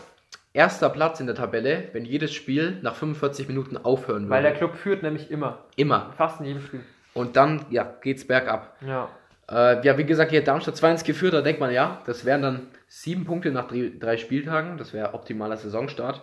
erster 0.59 0.91
Platz 0.91 1.21
in 1.21 1.27
der 1.27 1.37
Tabelle, 1.37 1.85
wenn 1.93 2.05
jedes 2.05 2.35
Spiel 2.35 2.79
nach 2.83 2.97
45 2.97 3.47
Minuten 3.47 3.77
aufhören 3.77 4.25
würde. 4.25 4.31
weil 4.31 4.43
der 4.43 4.55
Club 4.55 4.75
führt 4.75 5.05
nämlich 5.05 5.31
immer. 5.31 5.61
Immer. 5.77 6.13
Fast 6.17 6.41
in 6.41 6.47
jedem 6.47 6.63
Spiel. 6.63 6.81
Und 7.15 7.37
dann, 7.37 7.65
ja, 7.71 7.95
geht's 8.03 8.27
bergab. 8.27 8.77
Ja. 8.85 9.09
Äh, 9.49 9.87
ja, 9.87 9.97
wie 9.97 10.05
gesagt, 10.05 10.33
hier 10.33 10.43
Darmstadt 10.43 10.75
2-1 10.75 11.07
geführt, 11.07 11.33
da 11.33 11.43
denkt 11.43 11.61
man, 11.61 11.73
ja, 11.73 12.03
das 12.07 12.25
wären 12.25 12.43
dann 12.43 12.67
sieben 12.89 13.25
Punkte 13.25 13.53
nach 13.53 13.69
drei, 13.69 13.93
drei 13.99 14.17
Spieltagen, 14.17 14.79
das 14.79 14.93
wäre 14.93 15.15
optimaler 15.15 15.57
Saisonstart. 15.57 16.23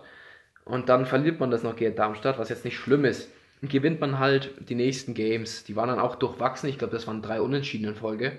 Und 0.66 0.90
dann 0.90 1.06
verliert 1.06 1.40
man 1.40 1.50
das 1.50 1.62
noch 1.62 1.74
gegen 1.74 1.96
Darmstadt, 1.96 2.38
was 2.38 2.50
jetzt 2.50 2.66
nicht 2.66 2.76
schlimm 2.76 3.06
ist. 3.06 3.30
Und 3.62 3.70
gewinnt 3.70 4.00
man 4.00 4.18
halt 4.18 4.68
die 4.68 4.74
nächsten 4.74 5.14
Games. 5.14 5.64
Die 5.64 5.76
waren 5.76 5.88
dann 5.88 5.98
auch 5.98 6.16
durchwachsen, 6.16 6.68
ich 6.68 6.76
glaube, 6.76 6.92
das 6.92 7.06
waren 7.06 7.22
drei 7.22 7.40
Unentschieden 7.40 7.88
in 7.88 7.94
Folge. 7.94 8.38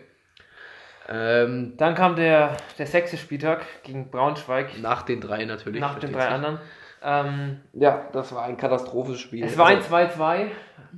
Ähm, 1.09 1.73
Dann 1.77 1.95
kam 1.95 2.15
der, 2.15 2.57
der 2.77 2.85
sechste 2.87 3.17
Spieltag 3.17 3.65
gegen 3.83 4.09
Braunschweig. 4.09 4.79
nach 4.81 5.03
den 5.03 5.21
drei 5.21 5.45
natürlich. 5.45 5.79
nach 5.81 5.99
den 5.99 6.11
drei 6.11 6.23
sich. 6.23 6.31
anderen. 6.31 6.59
Ähm, 7.01 7.59
Ja, 7.73 8.07
das 8.11 8.33
war 8.33 8.43
ein 8.43 8.57
Katastrophenspiel. 8.57 9.43
es 9.43 9.57
war 9.57 9.67
ein 9.67 9.77
Also, 9.77 9.93
2-2. 9.95 10.47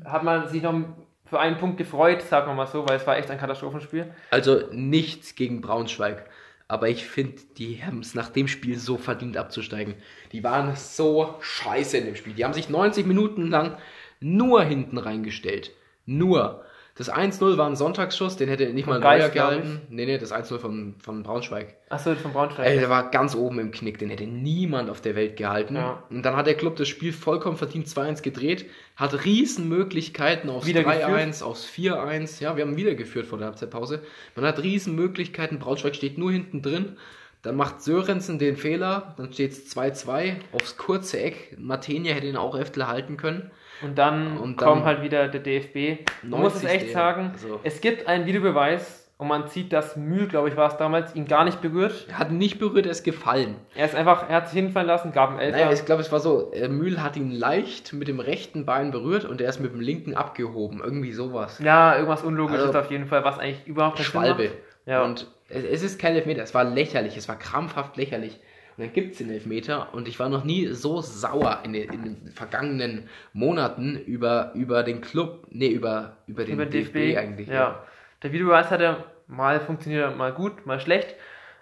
Hat 0.05 0.23
man 0.23 0.47
sich 0.47 0.61
noch 0.63 0.73
für 1.25 1.39
einen 1.39 1.57
Punkt 1.57 1.77
gefreut, 1.77 2.21
sagen 2.23 2.47
wir 2.47 2.55
mal 2.55 2.65
so, 2.67 2.87
weil 2.87 2.97
es 2.97 3.05
war 3.05 3.17
echt 3.17 3.29
ein 3.29 3.37
Katastrophenspiel. 3.37 4.11
Also 4.31 4.63
nichts 4.71 5.35
gegen 5.35 5.61
Braunschweig. 5.61 6.25
Aber 6.67 6.87
ich 6.87 7.05
finde, 7.05 7.41
die 7.57 7.83
haben 7.83 7.99
es 7.99 8.13
nach 8.15 8.29
dem 8.29 8.47
Spiel 8.47 8.77
so 8.77 8.97
verdient 8.97 9.37
abzusteigen. 9.37 9.95
Die 10.31 10.43
waren 10.43 10.75
so 10.75 11.35
scheiße 11.41 11.97
in 11.97 12.05
dem 12.05 12.15
Spiel. 12.15 12.33
Die 12.33 12.45
haben 12.45 12.53
sich 12.53 12.69
90 12.69 13.05
Minuten 13.05 13.47
lang 13.47 13.77
nur 14.19 14.63
hinten 14.63 14.97
reingestellt. 14.97 15.71
Nur. 16.05 16.63
Das 16.99 17.09
1-0 17.09 17.55
war 17.55 17.65
ein 17.65 17.77
Sonntagsschuss, 17.77 18.35
den 18.35 18.49
hätte 18.49 18.73
nicht 18.73 18.85
mal 18.85 18.95
ein 18.95 19.01
Geist, 19.01 19.21
Neuer 19.21 19.29
gehalten. 19.29 19.81
Nee, 19.87 20.05
nee, 20.05 20.17
das 20.17 20.33
1-0 20.33 20.59
von, 20.59 20.95
von 21.01 21.23
Braunschweig. 21.23 21.77
Achso, 21.87 22.13
von 22.15 22.33
Braunschweig. 22.33 22.67
Ey, 22.67 22.77
der 22.77 22.89
war 22.89 23.09
ganz 23.09 23.35
oben 23.35 23.57
im 23.59 23.71
Knick, 23.71 23.99
den 23.99 24.09
hätte 24.09 24.27
niemand 24.27 24.89
auf 24.89 24.99
der 24.99 25.15
Welt 25.15 25.37
gehalten. 25.37 25.77
Ja. 25.77 26.03
Und 26.09 26.23
dann 26.23 26.35
hat 26.35 26.45
der 26.45 26.55
Club 26.55 26.75
das 26.75 26.89
Spiel 26.89 27.13
vollkommen 27.13 27.55
verdient 27.55 27.87
2-1 27.87 28.21
gedreht, 28.21 28.65
hat 28.97 29.23
riesen 29.23 29.69
Möglichkeiten 29.69 30.49
aufs 30.49 30.67
Wieder 30.67 30.81
3-1, 30.81 31.41
aufs 31.41 31.69
4-1. 31.69 32.43
Ja, 32.43 32.57
wir 32.57 32.65
haben 32.65 32.75
wieder 32.75 32.95
geführt 32.95 33.27
vor 33.27 33.37
der 33.37 33.47
Halbzeitpause. 33.47 34.01
Man 34.35 34.43
hat 34.43 34.61
riesen 34.61 34.93
Möglichkeiten, 34.93 35.57
Braunschweig 35.57 35.95
steht 35.95 36.17
nur 36.17 36.33
hinten 36.33 36.61
drin. 36.61 36.97
Dann 37.43 37.55
macht 37.55 37.81
Sörensen 37.81 38.39
den 38.39 38.57
Fehler, 38.57 39.13
dann 39.15 39.31
steht 39.31 39.53
es 39.53 39.73
2-2 39.73 40.35
aufs 40.51 40.75
kurze 40.75 41.21
Eck. 41.21 41.55
Martenia 41.57 42.13
hätte 42.13 42.27
ihn 42.27 42.35
auch 42.35 42.57
öfter 42.57 42.89
halten 42.89 43.15
können. 43.15 43.51
Und 43.81 43.97
dann 43.97 44.37
Und 44.37 44.61
dann- 44.61 44.67
kommt 44.69 44.85
halt 44.85 45.01
wieder 45.01 45.27
der 45.27 45.41
DFB. 45.41 45.99
Man 46.23 46.41
muss 46.41 46.55
es 46.55 46.63
90. 46.63 46.81
echt 46.83 46.93
sagen, 46.93 47.31
Also- 47.33 47.59
es 47.63 47.81
gibt 47.81 48.07
einen 48.07 48.25
Videobeweis 48.25 49.09
und 49.17 49.27
man 49.27 49.47
sieht, 49.47 49.71
dass 49.73 49.95
Mühl, 49.95 50.27
glaube 50.27 50.49
ich, 50.49 50.55
war 50.57 50.69
es 50.69 50.77
damals, 50.77 51.15
ihn 51.15 51.25
gar 51.25 51.43
nicht 51.45 51.61
berührt. 51.61 52.07
Er 52.09 52.19
hat 52.19 52.29
ihn 52.29 52.37
nicht 52.37 52.59
berührt, 52.59 52.85
er 52.85 52.91
ist 52.91 53.03
gefallen. 53.03 53.55
Er 53.75 53.85
ist 53.85 53.95
einfach, 53.95 54.29
er 54.29 54.37
hat 54.37 54.49
sich 54.49 54.57
hinfallen 54.59 54.87
lassen, 54.87 55.11
gab 55.11 55.29
einen 55.31 55.39
Elfer. 55.39 55.57
Naja, 55.57 55.71
ich 55.71 55.85
glaube, 55.85 56.01
es 56.01 56.11
war 56.11 56.19
so, 56.19 56.51
äh, 56.53 56.67
Mühl 56.67 57.01
hat 57.03 57.15
ihn 57.17 57.31
leicht 57.31 57.93
mit 57.93 58.07
dem 58.07 58.19
rechten 58.19 58.65
Bein 58.65 58.91
berührt 58.91 59.25
und 59.25 59.41
er 59.41 59.49
ist 59.49 59.59
mit 59.59 59.73
dem 59.73 59.81
linken 59.81 60.13
abgehoben. 60.15 60.81
Irgendwie 60.83 61.11
sowas. 61.13 61.59
ja, 61.63 61.95
irgendwas 61.95 62.23
Unlogisches 62.23 62.67
Also- 62.67 62.79
auf 62.79 62.91
jeden 62.91 63.07
Fall, 63.07 63.23
was 63.23 63.39
eigentlich 63.39 63.65
überhaupt 63.67 63.97
Sinn 63.97 64.05
Schwalbe. 64.05 64.51
Ja. 64.85 65.03
Und 65.03 65.27
es, 65.49 65.63
es 65.63 65.83
ist 65.83 65.99
kein 65.99 66.15
Elfmeter, 66.15 66.41
es 66.41 66.53
war 66.53 66.63
lächerlich, 66.63 67.15
es 67.17 67.27
war 67.27 67.37
krampfhaft 67.37 67.95
lächerlich. 67.97 68.39
Und 68.79 68.85
dann 68.85 68.93
gibt 68.93 69.11
es 69.11 69.17
den 69.17 69.29
Elfmeter 69.29 69.93
und 69.93 70.07
ich 70.07 70.17
war 70.19 70.29
noch 70.29 70.45
nie 70.45 70.67
so 70.67 71.01
sauer 71.01 71.63
in 71.65 71.73
den, 71.73 71.89
in 71.91 72.01
den 72.01 72.31
vergangenen 72.31 73.09
Monaten 73.33 73.97
über, 73.97 74.53
über 74.55 74.83
den 74.83 75.01
Club, 75.01 75.47
nee, 75.49 75.67
über, 75.67 76.15
über 76.27 76.45
den 76.45 76.53
über 76.53 76.65
DFB, 76.65 76.93
DFB, 76.93 77.17
eigentlich. 77.17 77.49
Ja. 77.49 77.83
Der 78.23 78.31
Videobeweis 78.31 78.71
hat 78.71 78.79
ja 78.79 79.03
mal 79.27 79.59
funktioniert, 79.59 80.15
mal 80.15 80.31
gut, 80.31 80.65
mal 80.65 80.79
schlecht. 80.79 81.13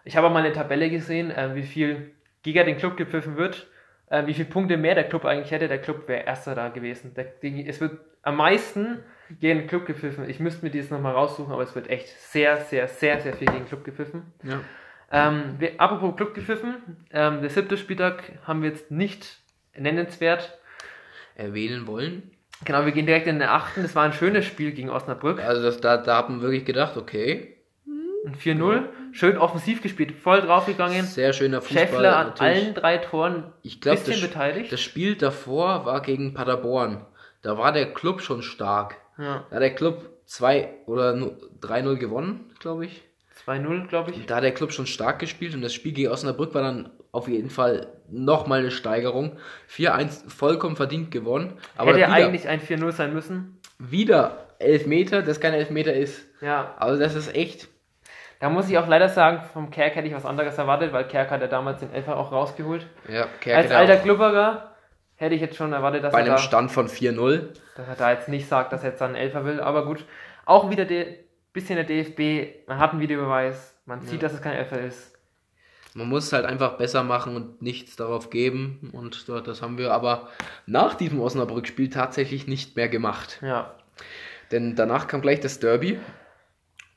Ich 0.05 0.15
habe 0.15 0.29
mal 0.29 0.43
eine 0.43 0.53
Tabelle 0.53 0.91
gesehen, 0.91 1.31
äh, 1.31 1.55
wie 1.55 1.63
viel 1.63 2.11
gegen 2.43 2.67
den 2.67 2.77
Club 2.77 2.97
gepfiffen 2.97 3.35
wird, 3.35 3.65
äh, 4.11 4.27
wie 4.27 4.35
viele 4.35 4.49
Punkte 4.49 4.77
mehr 4.77 4.93
der 4.93 5.09
Club 5.09 5.25
eigentlich 5.25 5.49
hätte. 5.49 5.67
Der 5.67 5.81
Club 5.81 6.07
wäre 6.07 6.23
erster 6.23 6.53
da 6.53 6.69
gewesen. 6.69 7.15
Der, 7.15 7.33
es 7.41 7.81
wird 7.81 7.97
am 8.21 8.35
meisten 8.35 8.99
gegen 9.39 9.61
den 9.61 9.67
Club 9.67 9.87
gepfiffen. 9.87 10.29
Ich 10.29 10.39
müsste 10.39 10.63
mir 10.63 10.69
dieses 10.69 10.91
nochmal 10.91 11.13
raussuchen, 11.13 11.51
aber 11.51 11.63
es 11.63 11.73
wird 11.73 11.89
echt 11.89 12.09
sehr, 12.09 12.57
sehr, 12.57 12.87
sehr, 12.87 13.21
sehr 13.21 13.33
viel 13.33 13.47
gegen 13.47 13.61
den 13.61 13.67
Club 13.67 13.83
gepfiffen. 13.83 14.21
Ja. 14.43 14.59
Ähm, 15.11 15.55
wir, 15.59 15.79
apropos 15.79 16.15
Club 16.17 16.33
gepfiffen, 16.33 16.75
ähm, 17.11 17.41
der 17.41 17.49
siebte 17.49 17.77
Spieltag 17.77 18.23
haben 18.45 18.61
wir 18.61 18.69
jetzt 18.69 18.91
nicht 18.91 19.37
nennenswert. 19.75 20.57
Erwähnen 21.35 21.85
wollen. 21.87 22.31
Genau, 22.65 22.83
wir 22.85 22.91
gehen 22.91 23.05
direkt 23.05 23.27
in 23.27 23.37
den 23.39 23.47
achten. 23.47 23.83
Das 23.83 23.95
war 23.95 24.03
ein 24.03 24.13
schönes 24.13 24.45
Spiel 24.45 24.71
gegen 24.71 24.89
Osnabrück. 24.89 25.39
Also 25.39 25.61
das, 25.61 25.79
da, 25.79 25.97
da 25.97 26.17
hat 26.17 26.29
man 26.29 26.41
wirklich 26.41 26.65
gedacht, 26.65 26.97
okay, 26.97 27.57
Ein 28.25 28.33
4-0. 28.35 28.83
Schön 29.11 29.37
offensiv 29.37 29.81
gespielt, 29.81 30.11
voll 30.13 30.41
draufgegangen. 30.41 31.05
sehr 31.05 31.31
schöner 31.33 31.61
Fußball. 31.61 31.87
Schäffler 31.87 32.17
an 32.17 32.27
natürlich. 32.27 32.55
allen 32.63 32.73
drei 32.73 32.97
Toren 32.97 33.53
Ich 33.61 33.79
glaube, 33.79 33.99
bisschen 33.99 34.19
das, 34.21 34.29
beteiligt. 34.29 34.71
das 34.71 34.81
Spiel 34.81 35.15
davor 35.15 35.85
war 35.85 36.01
gegen 36.01 36.33
Paderborn. 36.33 37.05
Da 37.43 37.57
war 37.57 37.71
der 37.71 37.93
Club 37.93 38.21
schon 38.21 38.41
stark. 38.41 38.95
ja, 39.17 39.45
Da 39.49 39.55
hat 39.55 39.61
der 39.61 39.73
Club 39.75 40.09
2 40.25 40.69
oder 40.87 41.13
nu- 41.15 41.37
3-0 41.61 41.95
gewonnen, 41.97 42.51
glaube 42.59 42.85
ich. 42.87 43.03
2-0, 43.47 43.87
glaube 43.87 44.11
ich. 44.11 44.25
Da 44.25 44.35
hat 44.37 44.43
der 44.43 44.53
Club 44.53 44.71
schon 44.73 44.85
stark 44.87 45.19
gespielt 45.19 45.53
und 45.55 45.61
das 45.61 45.73
Spiel 45.73 45.93
gegen 45.93 46.11
Osnabrück 46.11 46.53
war 46.53 46.61
dann 46.61 46.89
auf 47.11 47.27
jeden 47.27 47.49
Fall 47.49 47.87
nochmal 48.09 48.59
eine 48.59 48.71
Steigerung. 48.71 49.37
4-1 49.71 50.29
vollkommen 50.29 50.75
verdient 50.75 51.11
gewonnen. 51.11 51.53
Aber 51.77 51.91
Hätte 51.91 51.99
wieder, 51.99 52.11
eigentlich 52.13 52.47
ein 52.47 52.59
4-0 52.59 52.91
sein 52.91 53.13
müssen. 53.13 53.59
wieder 53.79 54.45
Elfmeter, 54.59 55.21
das 55.21 55.39
kein 55.39 55.53
Elfmeter 55.53 55.93
ist. 55.93 56.25
Ja, 56.41 56.75
Also 56.77 57.01
das 57.01 57.15
ist 57.15 57.35
echt. 57.35 57.67
da 58.39 58.49
muss 58.49 58.69
ich 58.69 58.77
auch 58.77 58.87
leider 58.87 59.07
sagen, 59.09 59.41
vom 59.53 59.69
Kerk 59.71 59.95
hätte 59.95 60.07
ich 60.07 60.13
was 60.13 60.25
anderes 60.25 60.57
erwartet, 60.57 60.91
weil 60.93 61.05
Kerk 61.07 61.31
hat 61.31 61.41
ja 61.41 61.47
damals 61.47 61.79
den 61.79 61.93
Elfer 61.93 62.17
auch 62.17 62.31
rausgeholt. 62.31 62.85
Ja, 63.07 63.27
Kerk 63.39 63.57
Als 63.57 63.71
alter 63.71 63.97
auch 63.97 64.03
Klubberer 64.03 64.75
hätte 65.15 65.35
ich 65.35 65.41
jetzt 65.41 65.55
schon 65.55 65.73
erwartet, 65.73 66.03
dass 66.03 66.11
bei 66.11 66.19
er, 66.19 66.25
einem 66.25 66.35
da, 66.35 66.41
Stand 66.41 66.71
von 66.71 66.87
4-0. 66.87 67.41
dass 67.75 67.87
er 67.87 67.95
da 67.95 68.11
jetzt 68.11 68.29
nicht 68.29 68.47
sagt, 68.47 68.73
dass 68.73 68.83
er 68.83 68.91
jetzt 68.91 69.01
einen 69.01 69.15
Elfer 69.15 69.45
will. 69.45 69.59
Aber 69.61 69.85
gut, 69.85 70.05
auch 70.45 70.69
wieder 70.69 70.85
ein 70.85 71.15
bisschen 71.57 71.75
der 71.75 71.85
DFB. 71.85 72.67
Man 72.67 72.79
hat 72.79 72.91
einen 72.91 73.01
Videobeweis. 73.01 73.77
Man 73.85 74.01
sieht, 74.01 74.21
dass 74.23 74.33
es 74.33 74.41
kein 74.41 74.53
Elfer 74.53 74.79
ist. 74.81 75.13
Man 75.93 76.07
muss 76.09 76.27
es 76.27 76.33
halt 76.33 76.45
einfach 76.45 76.77
besser 76.77 77.03
machen 77.03 77.35
und 77.35 77.61
nichts 77.61 77.95
darauf 77.95 78.29
geben. 78.29 78.91
Und 78.93 79.27
dort- 79.27 79.47
das 79.47 79.61
haben 79.61 79.77
wir 79.77 79.91
aber 79.93 80.29
nach 80.65 80.93
diesem 80.95 81.19
Osnabrück-Spiel 81.19 81.89
tatsächlich 81.89 82.47
nicht 82.47 82.75
mehr 82.75 82.87
gemacht. 82.89 83.39
Ja, 83.41 83.73
Denn 84.51 84.75
danach 84.75 85.07
kam 85.07 85.21
gleich 85.21 85.39
das 85.41 85.59
Derby. 85.59 85.99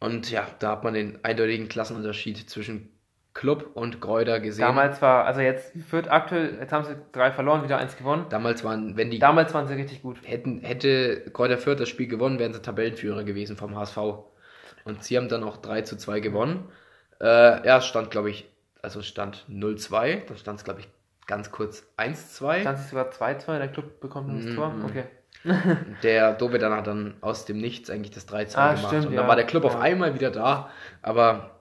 Und 0.00 0.30
ja, 0.30 0.46
da 0.60 0.70
hat 0.72 0.84
man 0.84 0.94
den 0.94 1.18
eindeutigen 1.24 1.68
Klassenunterschied 1.68 2.48
zwischen 2.48 2.90
Club 3.34 3.70
und 3.74 4.00
Gräuter 4.00 4.40
gesehen. 4.40 4.62
damals 4.66 5.00
war, 5.02 5.24
also 5.24 5.40
jetzt 5.40 5.72
führt 5.88 6.10
aktuell, 6.10 6.58
jetzt 6.60 6.72
haben 6.72 6.84
sie 6.84 6.96
drei 7.12 7.30
verloren, 7.30 7.62
wieder 7.62 7.78
eins 7.78 7.96
gewonnen. 7.96 8.26
Damals 8.28 8.64
waren, 8.64 8.96
wenn 8.96 9.10
die 9.10 9.18
Damals 9.20 9.54
waren 9.54 9.66
sie 9.68 9.74
richtig 9.74 10.02
gut. 10.02 10.18
hätten, 10.24 10.60
hätte 10.62 11.30
Kräuter 11.32 11.58
Fürth 11.58 11.78
das 11.80 11.88
Spiel 11.88 12.08
gewonnen, 12.08 12.38
wären 12.38 12.52
sie 12.52 12.60
Tabellenführer 12.62 13.22
gewesen 13.24 13.56
vom 13.56 13.76
HSV. 13.76 13.98
Und 14.84 15.04
sie 15.04 15.16
haben 15.16 15.28
dann 15.28 15.44
auch 15.44 15.56
3 15.58 15.82
zu 15.82 15.96
2 15.96 16.20
gewonnen. 16.20 16.68
Äh, 17.20 17.66
ja, 17.66 17.80
stand, 17.80 18.10
glaube 18.10 18.30
ich, 18.30 18.48
also 18.82 19.02
stand 19.02 19.44
0-2, 19.48 20.26
dann 20.26 20.36
stand 20.38 20.58
es, 20.58 20.64
glaube 20.64 20.80
ich, 20.80 20.88
ganz 21.26 21.50
kurz 21.52 21.86
1-2. 21.98 22.60
Stand 22.62 22.78
es 22.78 22.90
sogar 22.90 23.10
2-2, 23.10 23.58
der 23.58 23.68
Club 23.68 24.00
bekommt 24.00 24.28
noch 24.28 24.36
das 24.36 24.46
Mhm. 24.46 24.56
Tor. 24.56 24.74
Okay. 24.84 25.04
Der 26.02 26.32
Dovedan 26.34 26.72
hat 26.72 26.86
dann 26.86 27.14
aus 27.20 27.44
dem 27.46 27.58
Nichts 27.58 27.88
eigentlich 27.88 28.10
das 28.10 28.28
3-2 28.28 28.56
Ah, 28.56 28.74
gemacht. 28.74 28.86
stimmt, 28.88 29.06
und 29.06 29.12
ja. 29.12 29.20
dann 29.20 29.28
war 29.28 29.36
der 29.36 29.46
Club 29.46 29.64
auf 29.64 29.74
Ja. 29.74 29.80
einmal 29.80 30.14
wieder 30.14 30.30
da, 30.30 30.70
aber 31.02 31.60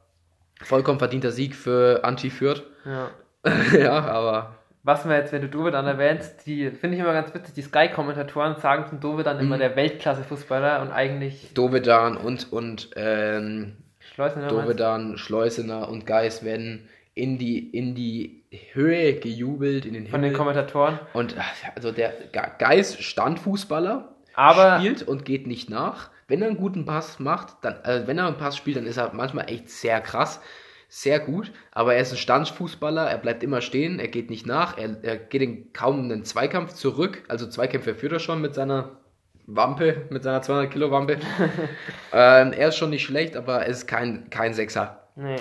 vollkommen 0.61 0.99
verdienter 0.99 1.31
Sieg 1.31 1.55
für 1.55 2.03
Anti-Fürth. 2.03 2.63
Ja. 2.85 3.09
ja, 3.77 3.93
aber 4.05 4.55
Was 4.83 5.07
wir 5.07 5.15
jetzt, 5.17 5.33
wenn 5.33 5.41
du 5.41 5.49
Dove 5.49 5.71
dann 5.71 5.85
erwähnst, 5.85 6.45
die 6.45 6.71
finde 6.71 6.95
ich 6.95 7.01
immer 7.03 7.11
ganz 7.13 7.33
witzig, 7.33 7.53
die 7.53 7.61
Sky-Kommentatoren 7.61 8.55
sagen 8.61 8.85
zum 8.87 8.99
Dove 9.01 9.23
dann 9.23 9.39
immer 9.39 9.55
Mhm. 9.57 9.59
der 9.59 9.75
Weltklasse-Fußballer 9.75 10.81
und 10.81 10.91
eigentlich 10.91 11.53
Dovedan 11.53 12.15
und, 12.15 12.51
und 12.53 12.89
ähm, 12.95 13.73
Schleusen 13.99 14.47
Dovedan, 14.47 15.17
Schleusener 15.17 15.89
und 15.89 16.05
Geis 16.05 16.43
werden 16.45 16.87
in 17.13 17.37
die, 17.37 17.59
in 17.59 17.93
die 17.95 18.43
Höhe 18.71 19.15
gejubelt, 19.15 19.85
in 19.85 19.93
den 19.93 20.07
von 20.07 20.21
den 20.21 20.31
Himmel. 20.31 20.37
Kommentatoren. 20.37 20.99
Und 21.13 21.35
also 21.75 21.91
der 21.91 22.13
Ge- 22.31 22.41
Geis 22.57 22.97
Standfußballer, 22.99 24.07
Aber 24.35 24.79
spielt 24.79 25.03
und 25.03 25.25
geht 25.25 25.45
nicht 25.45 25.69
nach. 25.69 26.09
Wenn 26.29 26.41
er 26.41 26.47
einen 26.47 26.57
guten 26.57 26.85
Pass 26.85 27.19
macht, 27.19 27.55
dann, 27.63 27.75
also 27.83 28.07
wenn 28.07 28.17
er 28.17 28.27
einen 28.27 28.37
Pass 28.37 28.55
spielt, 28.55 28.77
dann 28.77 28.85
ist 28.85 28.97
er 28.97 29.11
manchmal 29.13 29.49
echt 29.51 29.69
sehr 29.69 29.99
krass, 29.99 30.39
sehr 30.89 31.19
gut. 31.19 31.53
Aber 31.71 31.93
er 31.93 32.01
ist 32.01 32.11
ein 32.11 32.17
Standfußballer, 32.17 33.09
er 33.09 33.17
bleibt 33.19 33.43
immer 33.43 33.61
stehen, 33.61 33.99
er 33.99 34.09
geht 34.09 34.29
nicht 34.29 34.45
nach, 34.45 34.77
er, 34.77 34.97
er 35.03 35.17
geht 35.17 35.41
in 35.41 35.71
kaum 35.71 36.03
einen 36.03 36.25
Zweikampf 36.25 36.73
zurück. 36.73 37.23
Also 37.29 37.47
Zweikämpfe 37.47 37.95
führt 37.95 38.11
er 38.11 38.19
schon 38.19 38.41
mit 38.41 38.55
seiner 38.55 38.97
Wampe, 39.45 40.07
mit 40.09 40.23
seiner 40.23 40.41
200 40.41 40.71
Kilo 40.71 40.91
Wampe. 40.91 41.19
ähm, 42.13 42.51
er 42.51 42.69
ist 42.69 42.77
schon 42.77 42.89
nicht 42.89 43.03
schlecht, 43.05 43.37
aber 43.37 43.59
er 43.59 43.67
ist 43.67 43.87
kein, 43.87 44.29
kein 44.29 44.53
Sechser. 44.53 45.07
nee, 45.15 45.37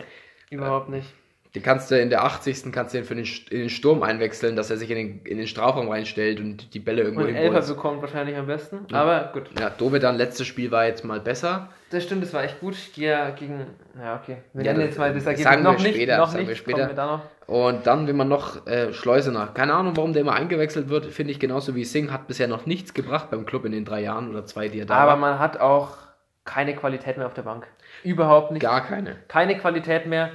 überhaupt 0.51 0.91
nicht. 0.91 1.13
Den 1.55 1.63
kannst 1.63 1.91
du 1.91 1.99
in 1.99 2.11
der 2.11 2.25
80. 2.25 2.71
kannst 2.73 2.93
du 2.93 2.99
den 2.99 3.05
für 3.07 3.15
den, 3.15 3.25
in 3.51 3.59
den 3.61 3.71
Sturm 3.71 4.03
einwechseln, 4.03 4.55
dass 4.55 4.71
er 4.71 4.77
sich 4.77 4.91
in 4.91 4.97
den, 4.97 5.21
in 5.25 5.39
den 5.39 5.47
Strafraum 5.47 5.89
reinstellt 5.89 6.41
und 6.41 6.75
die 6.75 6.79
Bälle 6.79 7.03
irgendwo 7.03 7.23
Und 7.23 7.35
Elfer 7.35 7.63
bekommt 7.75 8.03
wahrscheinlich 8.03 8.37
am 8.37 8.47
besten. 8.47 8.81
Aber 8.93 9.31
gut. 9.33 9.45
Ja, 9.59 9.71
Dovedan, 9.71 10.17
letztes 10.17 10.47
Spiel 10.47 10.71
war 10.71 10.85
jetzt 10.87 11.05
mal 11.05 11.21
besser. 11.21 11.71
Das 11.91 12.05
stimmt, 12.05 12.23
das 12.23 12.35
war 12.35 12.45
echt 12.45 12.61
gut. 12.61 12.77
Die 12.97 13.03
ja 13.05 13.31
gegen. 13.31 13.65
Ja, 13.99 14.21
okay. 14.23 14.37
Wir 14.53 14.65
Ja, 14.67 14.73
nennen 14.75 14.85
jetzt 14.87 14.99
mal 14.99 15.13
das 15.15 15.25
sagen 15.25 15.39
Ergebnis 15.39 15.65
wir 15.65 15.73
noch 15.73 15.79
nicht. 15.83 15.95
später, 15.95 16.19
noch 16.19 16.29
sagen 16.29 16.43
wir 16.43 16.49
nicht. 16.51 16.59
später. 16.59 16.79
Kommen 16.87 16.91
wir 16.91 16.97
da. 16.97 17.23
Und 17.47 17.87
dann, 17.87 18.07
wenn 18.07 18.17
man 18.17 18.29
noch 18.29 18.67
äh, 18.67 18.93
Schleusener, 18.93 19.47
keine 19.55 19.73
Ahnung, 19.73 19.97
warum 19.97 20.13
der 20.13 20.21
immer 20.21 20.35
eingewechselt 20.35 20.91
wird, 20.91 21.07
finde 21.07 21.33
ich 21.33 21.41
genauso 21.41 21.75
wie 21.75 21.85
Singh, 21.85 22.13
hat 22.13 22.27
bisher 22.27 22.47
noch 22.47 22.67
nichts 22.67 22.93
gebracht 22.93 23.31
beim 23.31 23.47
Club 23.47 23.65
in 23.65 23.73
den 23.73 23.87
drei 23.87 24.03
Jahren 24.03 24.29
oder 24.29 24.45
zwei, 24.45 24.69
die 24.69 24.81
er 24.81 24.85
da 24.87 24.95
Aber 24.97 25.13
war. 25.13 25.17
man 25.17 25.39
hat 25.39 25.59
auch 25.59 25.97
keine 26.45 26.77
Qualität 26.77 27.17
mehr 27.17 27.27
auf 27.27 27.33
der 27.35 27.43
Bank. 27.43 27.67
Überhaupt 28.05 28.53
nicht. 28.53 28.61
Gar 28.61 28.85
keine. 28.85 29.17
Keine 29.29 29.57
Qualität 29.57 30.05
mehr. 30.07 30.31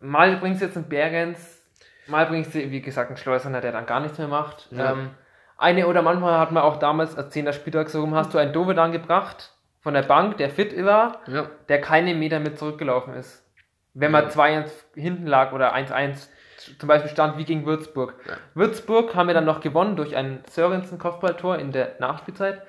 Mal 0.00 0.36
bringst 0.36 0.60
du 0.60 0.66
jetzt 0.66 0.76
einen 0.76 0.88
Bergens, 0.88 1.62
mal 2.06 2.26
bringst 2.26 2.54
du, 2.54 2.58
wie 2.70 2.80
gesagt, 2.80 3.10
einen 3.10 3.16
Schleusener, 3.16 3.60
der 3.60 3.72
dann 3.72 3.86
gar 3.86 4.00
nichts 4.00 4.18
mehr 4.18 4.28
macht. 4.28 4.68
Ja. 4.70 4.92
Ähm, 4.92 5.10
eine 5.58 5.86
oder 5.86 6.00
manchmal 6.02 6.38
hat 6.38 6.52
man 6.52 6.62
auch 6.62 6.78
damals, 6.78 7.16
als 7.16 7.30
10. 7.30 7.52
Spieltag 7.52 7.90
so 7.90 8.00
rum, 8.00 8.14
hast 8.14 8.32
du 8.32 8.38
einen 8.38 8.52
Dovedan 8.52 8.92
gebracht 8.92 9.54
von 9.80 9.92
der 9.94 10.02
Bank, 10.02 10.38
der 10.38 10.50
fit 10.50 10.74
war, 10.84 11.20
Ja. 11.26 11.46
der 11.68 11.80
keine 11.80 12.14
Meter 12.14 12.40
mit 12.40 12.58
zurückgelaufen 12.58 13.14
ist. 13.14 13.46
Wenn 13.92 14.10
man 14.12 14.24
Ja. 14.24 14.30
2-1 14.30 14.70
hinten 14.94 15.26
lag 15.26 15.52
oder 15.52 15.74
1-1 15.74 16.30
zum 16.78 16.88
Beispiel 16.88 17.10
stand 17.10 17.38
wie 17.38 17.44
gegen 17.44 17.64
Würzburg. 17.66 18.14
Ja. 18.26 18.34
Würzburg 18.54 19.14
haben 19.14 19.26
wir 19.28 19.34
dann 19.34 19.44
noch 19.46 19.60
gewonnen 19.60 19.96
durch 19.96 20.16
ein 20.16 20.42
Sörensen-Kopfballtor 20.48 21.58
in 21.58 21.72
der 21.72 21.92
Nachspielzeit. 21.98 22.62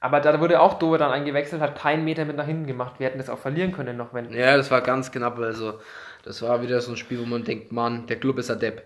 Aber 0.00 0.20
da 0.20 0.40
wurde 0.40 0.60
auch 0.60 0.78
Dove 0.78 0.96
dann 0.96 1.12
eingewechselt, 1.12 1.60
hat 1.60 1.78
keinen 1.78 2.04
Meter 2.04 2.24
mit 2.24 2.36
nach 2.36 2.46
hinten 2.46 2.66
gemacht. 2.66 2.94
Wir 2.98 3.06
hätten 3.06 3.18
das 3.18 3.28
auch 3.28 3.38
verlieren 3.38 3.72
können 3.72 3.98
noch, 3.98 4.14
wenn. 4.14 4.32
ja, 4.32 4.56
das 4.56 4.70
war 4.70 4.80
ganz 4.80 5.12
knapp. 5.12 5.38
Also, 5.38 5.78
das 6.24 6.40
war 6.40 6.62
wieder 6.62 6.80
so 6.80 6.92
ein 6.92 6.96
Spiel, 6.96 7.20
wo 7.20 7.26
man 7.26 7.44
denkt, 7.44 7.70
Mann, 7.70 8.06
der 8.06 8.18
Club 8.18 8.38
ist 8.38 8.50
ein 8.50 8.58
Depp. 8.58 8.82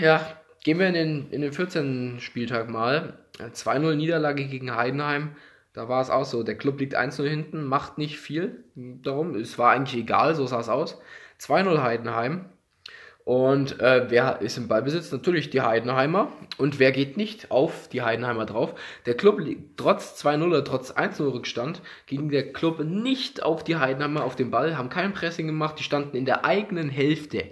Ja, 0.00 0.24
gehen 0.62 0.78
wir 0.78 0.86
in 0.86 0.94
den, 0.94 1.30
in 1.30 1.40
den 1.40 1.52
14. 1.52 2.20
Spieltag 2.20 2.70
mal. 2.70 3.18
2-0 3.38 3.96
Niederlage 3.96 4.44
gegen 4.44 4.76
Heidenheim. 4.76 5.34
Da 5.72 5.88
war 5.88 6.00
es 6.00 6.10
auch 6.10 6.26
so. 6.26 6.42
Der 6.44 6.56
Club 6.56 6.78
liegt 6.78 6.96
1-0 6.96 7.26
hinten, 7.26 7.64
macht 7.64 7.98
nicht 7.98 8.18
viel. 8.18 8.62
Darum, 8.74 9.34
es 9.34 9.58
war 9.58 9.72
eigentlich 9.72 10.00
egal, 10.00 10.34
so 10.34 10.46
sah 10.46 10.60
es 10.60 10.68
aus. 10.68 11.00
2-0 11.40 11.82
Heidenheim. 11.82 12.44
Und 13.24 13.80
äh, 13.80 14.10
wer 14.10 14.40
ist 14.40 14.56
im 14.56 14.66
Ballbesitz? 14.66 15.12
Natürlich 15.12 15.50
die 15.50 15.60
Heidenheimer. 15.60 16.32
Und 16.58 16.78
wer 16.78 16.90
geht 16.90 17.16
nicht 17.16 17.50
auf 17.50 17.88
die 17.88 18.02
Heidenheimer 18.02 18.46
drauf? 18.46 18.74
Der 19.06 19.14
Club 19.14 19.38
liegt 19.38 19.78
trotz 19.78 20.20
2-0 20.24 20.46
oder 20.46 20.64
trotz 20.64 20.90
1-0 20.90 21.32
Rückstand, 21.32 21.82
ging 22.06 22.30
der 22.30 22.52
Club 22.52 22.80
nicht 22.80 23.42
auf 23.42 23.62
die 23.62 23.76
Heidenheimer 23.76 24.24
auf 24.24 24.34
den 24.34 24.50
Ball, 24.50 24.76
haben 24.76 24.88
kein 24.88 25.12
Pressing 25.12 25.46
gemacht, 25.46 25.78
die 25.78 25.84
standen 25.84 26.16
in 26.16 26.24
der 26.24 26.44
eigenen 26.44 26.88
Hälfte. 26.88 27.44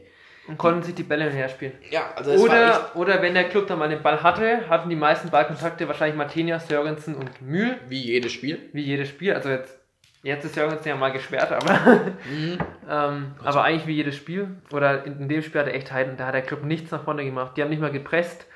Und 0.49 0.59
konnten 0.59 0.83
sich 0.83 0.97
die 0.97 1.05
Bälle 1.05 1.31
her 1.31 1.49
spielen. 1.49 1.75
Ja, 1.91 2.13
also 2.17 2.33
es 2.33 2.41
Oder, 2.41 2.91
oder 2.97 3.23
wenn 3.23 3.35
der 3.35 3.45
Club 3.45 3.69
dann 3.69 3.79
mal 3.79 3.89
den 3.89 4.03
Ball 4.03 4.25
hatte, 4.25 4.69
hatten 4.69 4.91
die 4.91 4.97
meisten 4.97 5.31
Ballkontakte 5.31 5.87
wahrscheinlich 5.87 6.17
Martinia, 6.17 6.59
Sörensen 6.59 7.15
und 7.15 7.41
Mühl, 7.41 7.79
wie 7.89 8.03
jedes 8.03 8.33
Spiel. 8.33 8.59
wie 8.73 8.83
jedes 8.83 9.09
Spiel. 9.09 9.33
Also 9.35 9.49
jetzt, 9.51 9.80
jetzt 10.23 10.45
ist 10.45 10.55
Sörensen 10.55 10.89
ja 10.89 10.97
mal 10.97 11.13
gesperrt, 11.13 11.53
aber, 11.53 12.01
ähm, 12.89 13.35
aber 13.43 13.65
eigentlich 13.65 13.87
wie 13.87 13.95
jedes 13.95 14.17
Spiel. 14.17 14.57
Oder 14.73 15.05
in, 15.05 15.21
in 15.21 15.29
dem 15.29 15.43
Spiel 15.43 15.61
hat 15.61 15.69
er 15.69 15.75
echt 15.75 15.93
Heiden, 15.93 16.17
da 16.17 16.27
hat 16.27 16.35
der 16.35 16.43
Club 16.43 16.65
nichts 16.65 16.91
nach 16.91 17.05
vorne 17.05 17.25
gemacht. 17.25 17.57
Die 17.57 17.63
haben 17.63 17.71
nicht 17.71 17.81
mal 17.81 17.93
gepresst. 17.93 18.47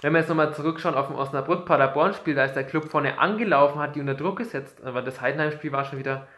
Wenn 0.00 0.12
wir 0.12 0.20
jetzt 0.20 0.28
nochmal 0.28 0.54
zurückschauen 0.54 0.94
auf 0.94 1.08
dem 1.08 1.16
Osnabrück-Paderborn-Spiel, 1.16 2.34
da 2.34 2.44
ist 2.44 2.54
der 2.54 2.64
Club 2.64 2.88
vorne 2.88 3.18
angelaufen, 3.18 3.80
hat 3.80 3.96
die 3.96 4.00
unter 4.00 4.14
Druck 4.14 4.38
gesetzt. 4.38 4.84
Aber 4.84 5.02
das 5.02 5.20
Heidenheim-Spiel 5.20 5.72
war 5.72 5.84
schon 5.84 5.98
wieder 5.98 6.28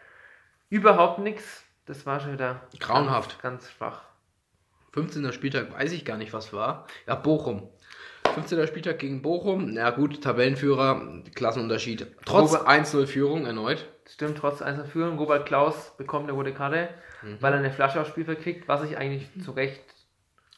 überhaupt 0.69 1.19
nichts. 1.19 1.63
Das 1.85 2.05
war 2.05 2.19
schon 2.19 2.33
wieder 2.33 2.61
Grauenhaft. 2.79 3.41
Ganz, 3.41 3.63
ganz 3.65 3.71
schwach. 3.71 4.01
15. 4.93 5.31
Spieltag 5.31 5.71
weiß 5.71 5.91
ich 5.91 6.05
gar 6.05 6.17
nicht, 6.17 6.33
was 6.33 6.53
war. 6.53 6.87
Ja, 7.07 7.15
Bochum. 7.15 7.69
15. 8.33 8.67
Spieltag 8.67 8.99
gegen 8.99 9.21
Bochum. 9.21 9.73
Na 9.73 9.89
gut, 9.91 10.21
Tabellenführer, 10.21 11.21
Klassenunterschied. 11.35 12.07
Trotz 12.25 12.53
Robert- 12.53 12.67
1-0 12.67 13.05
Führung 13.07 13.45
erneut. 13.45 13.85
Stimmt, 14.09 14.37
trotz 14.37 14.61
einer 14.61 14.85
Führung. 14.85 15.17
Robert 15.17 15.45
Klaus 15.45 15.93
bekommt 15.97 16.25
eine 16.25 16.33
rote 16.33 16.53
Karte, 16.53 16.89
Mhm. 17.21 17.37
weil 17.39 17.53
er 17.53 17.59
eine 17.59 17.71
Flasche 17.71 18.01
aufs 18.01 18.09
Spielfeld 18.09 18.41
kriegt, 18.41 18.67
was 18.67 18.83
ich 18.83 18.97
eigentlich 18.97 19.27
zu 19.43 19.51
Recht. 19.51 19.81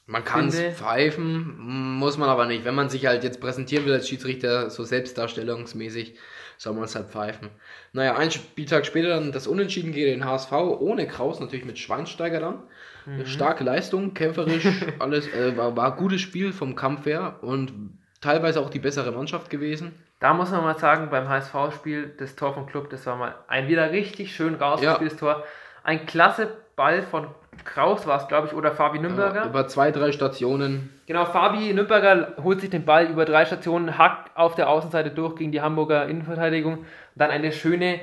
Man 0.05 0.25
kann 0.25 0.49
es 0.49 0.59
pfeifen, 0.77 1.55
muss 1.97 2.17
man 2.17 2.27
aber 2.27 2.45
nicht. 2.45 2.65
Wenn 2.65 2.75
man 2.75 2.89
sich 2.89 3.05
halt 3.05 3.23
jetzt 3.23 3.39
präsentieren 3.39 3.85
will 3.85 3.93
als 3.93 4.07
Schiedsrichter, 4.09 4.69
so 4.69 4.83
selbstdarstellungsmäßig, 4.83 6.15
soll 6.63 6.73
man 6.73 6.85
es 6.85 6.95
halt 6.95 7.09
pfeifen. 7.09 7.49
Naja, 7.91 8.15
ein 8.15 8.31
Spieltag 8.31 8.85
später 8.85 9.09
dann 9.09 9.33
das 9.33 9.47
Unentschieden 9.47 9.91
gegen 9.91 10.19
den 10.19 10.25
HSV, 10.25 10.53
ohne 10.53 11.05
Kraus, 11.07 11.41
natürlich 11.41 11.65
mit 11.65 11.77
Schweinsteiger 11.77 12.39
dann. 12.39 12.63
Mhm. 13.05 13.25
Starke 13.25 13.65
Leistung, 13.65 14.13
kämpferisch, 14.13 14.65
alles, 14.99 15.27
äh, 15.27 15.57
war, 15.57 15.75
war 15.75 15.97
gutes 15.97 16.21
Spiel 16.21 16.53
vom 16.53 16.75
Kampf 16.75 17.05
her 17.05 17.35
und 17.41 17.73
teilweise 18.21 18.61
auch 18.61 18.69
die 18.69 18.79
bessere 18.79 19.11
Mannschaft 19.11 19.49
gewesen. 19.49 19.91
Da 20.21 20.33
muss 20.33 20.51
man 20.51 20.63
mal 20.63 20.79
sagen, 20.79 21.09
beim 21.09 21.27
HSV-Spiel, 21.27 22.13
das 22.17 22.37
Tor 22.37 22.53
vom 22.53 22.65
Club, 22.65 22.89
das 22.89 23.05
war 23.05 23.17
mal 23.17 23.35
ein 23.49 23.67
wieder 23.67 23.91
richtig 23.91 24.33
schön 24.33 24.55
rausgespieltes 24.55 25.19
Tor. 25.19 25.43
Ein 25.83 26.05
klasse 26.05 26.47
Ball 26.77 27.03
von 27.03 27.27
Kraus 27.63 28.05
war 28.07 28.21
es, 28.21 28.27
glaube 28.27 28.47
ich, 28.47 28.53
oder 28.53 28.71
Fabi 28.71 28.99
Nürnberger. 28.99 29.41
Ja, 29.41 29.45
über 29.47 29.67
zwei, 29.67 29.91
drei 29.91 30.11
Stationen. 30.11 30.89
Genau, 31.05 31.25
Fabi 31.25 31.73
Nürnberger 31.73 32.33
holt 32.43 32.61
sich 32.61 32.69
den 32.69 32.85
Ball 32.85 33.07
über 33.07 33.25
drei 33.25 33.45
Stationen, 33.45 33.97
hackt 33.97 34.35
auf 34.37 34.55
der 34.55 34.69
Außenseite 34.69 35.11
durch 35.11 35.35
gegen 35.35 35.51
die 35.51 35.61
Hamburger 35.61 36.07
Innenverteidigung. 36.07 36.85
Dann 37.15 37.31
eine 37.31 37.51
schöne 37.51 37.99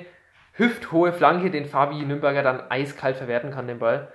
hüfthohe 0.53 1.13
Flanke, 1.13 1.51
den 1.51 1.67
Fabi 1.67 2.03
Nürnberger 2.05 2.43
dann 2.43 2.71
eiskalt 2.71 3.17
verwerten 3.17 3.51
kann, 3.51 3.67
den 3.67 3.79
Ball. 3.79 4.13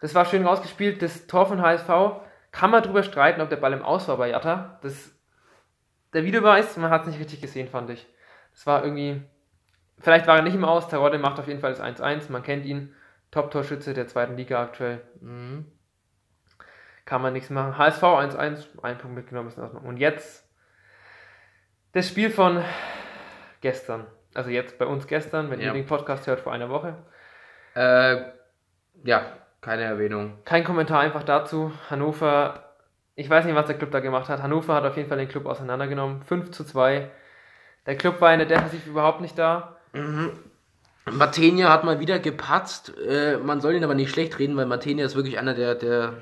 Das 0.00 0.14
war 0.14 0.24
schön 0.24 0.46
rausgespielt. 0.46 1.02
Das 1.02 1.26
Tor 1.26 1.46
von 1.46 1.62
HSV 1.62 1.88
kann 2.50 2.70
man 2.70 2.82
drüber 2.82 3.02
streiten, 3.02 3.40
ob 3.40 3.48
der 3.50 3.56
Ball 3.56 3.72
im 3.72 3.82
Aus 3.82 4.08
war 4.08 4.16
bei 4.16 4.30
Jatta. 4.30 4.78
Das, 4.82 5.12
der 6.12 6.24
Videobeweis, 6.24 6.76
man 6.76 6.90
hat 6.90 7.02
es 7.02 7.08
nicht 7.08 7.20
richtig 7.20 7.40
gesehen, 7.40 7.68
fand 7.68 7.90
ich. 7.90 8.06
Das 8.52 8.66
war 8.66 8.84
irgendwie. 8.84 9.22
Vielleicht 9.98 10.26
war 10.26 10.36
er 10.36 10.42
nicht 10.42 10.54
im 10.54 10.64
Aus. 10.64 10.88
Terodde 10.88 11.18
macht 11.18 11.38
auf 11.38 11.46
jeden 11.46 11.60
Fall 11.60 11.72
das 11.72 11.80
1-1. 11.80 12.30
Man 12.30 12.42
kennt 12.42 12.66
ihn. 12.66 12.94
Top-Torschütze 13.32 13.94
der 13.94 14.06
zweiten 14.06 14.36
Liga 14.36 14.62
aktuell. 14.62 15.00
Mhm. 15.20 15.66
Kann 17.04 17.20
man 17.20 17.32
nichts 17.32 17.50
machen. 17.50 17.76
HSV 17.76 18.02
1-1, 18.02 18.82
ein 18.82 18.98
Punkt 18.98 19.16
mitgenommen 19.16 19.48
ist 19.48 19.58
Und 19.58 19.96
jetzt 19.96 20.48
das 21.92 22.08
Spiel 22.08 22.30
von 22.30 22.62
gestern. 23.60 24.06
Also 24.34 24.50
jetzt 24.50 24.78
bei 24.78 24.86
uns 24.86 25.06
gestern, 25.06 25.50
wenn 25.50 25.60
ja. 25.60 25.66
ihr 25.66 25.72
den 25.72 25.86
Podcast 25.86 26.26
hört, 26.26 26.40
vor 26.40 26.52
einer 26.52 26.70
Woche. 26.70 26.96
Äh, 27.74 28.22
ja, 29.02 29.36
keine 29.60 29.82
Erwähnung. 29.82 30.38
Kein 30.44 30.64
Kommentar 30.64 31.00
einfach 31.00 31.22
dazu. 31.22 31.72
Hannover, 31.90 32.74
ich 33.14 33.28
weiß 33.28 33.44
nicht, 33.46 33.54
was 33.54 33.66
der 33.66 33.76
Club 33.76 33.90
da 33.90 34.00
gemacht 34.00 34.28
hat. 34.28 34.42
Hannover 34.42 34.74
hat 34.74 34.84
auf 34.84 34.96
jeden 34.96 35.08
Fall 35.08 35.18
den 35.18 35.28
Club 35.28 35.46
auseinandergenommen. 35.46 36.22
5 36.22 36.50
zu 36.50 36.64
2. 36.64 37.10
Der 37.86 37.96
Club 37.96 38.20
war 38.20 38.32
in 38.32 38.38
der 38.38 38.48
Defensive 38.48 38.88
überhaupt 38.88 39.20
nicht 39.20 39.38
da. 39.38 39.76
Mhm. 39.92 40.32
Matenia 41.10 41.70
hat 41.70 41.84
mal 41.84 42.00
wieder 42.00 42.18
gepatzt. 42.18 42.92
Äh, 42.98 43.38
man 43.38 43.60
soll 43.60 43.74
ihn 43.74 43.84
aber 43.84 43.94
nicht 43.94 44.10
schlecht 44.10 44.38
reden, 44.38 44.56
weil 44.56 44.66
Matenia 44.66 45.04
ist 45.04 45.16
wirklich 45.16 45.38
einer 45.38 45.54
der, 45.54 45.74
der 45.74 46.14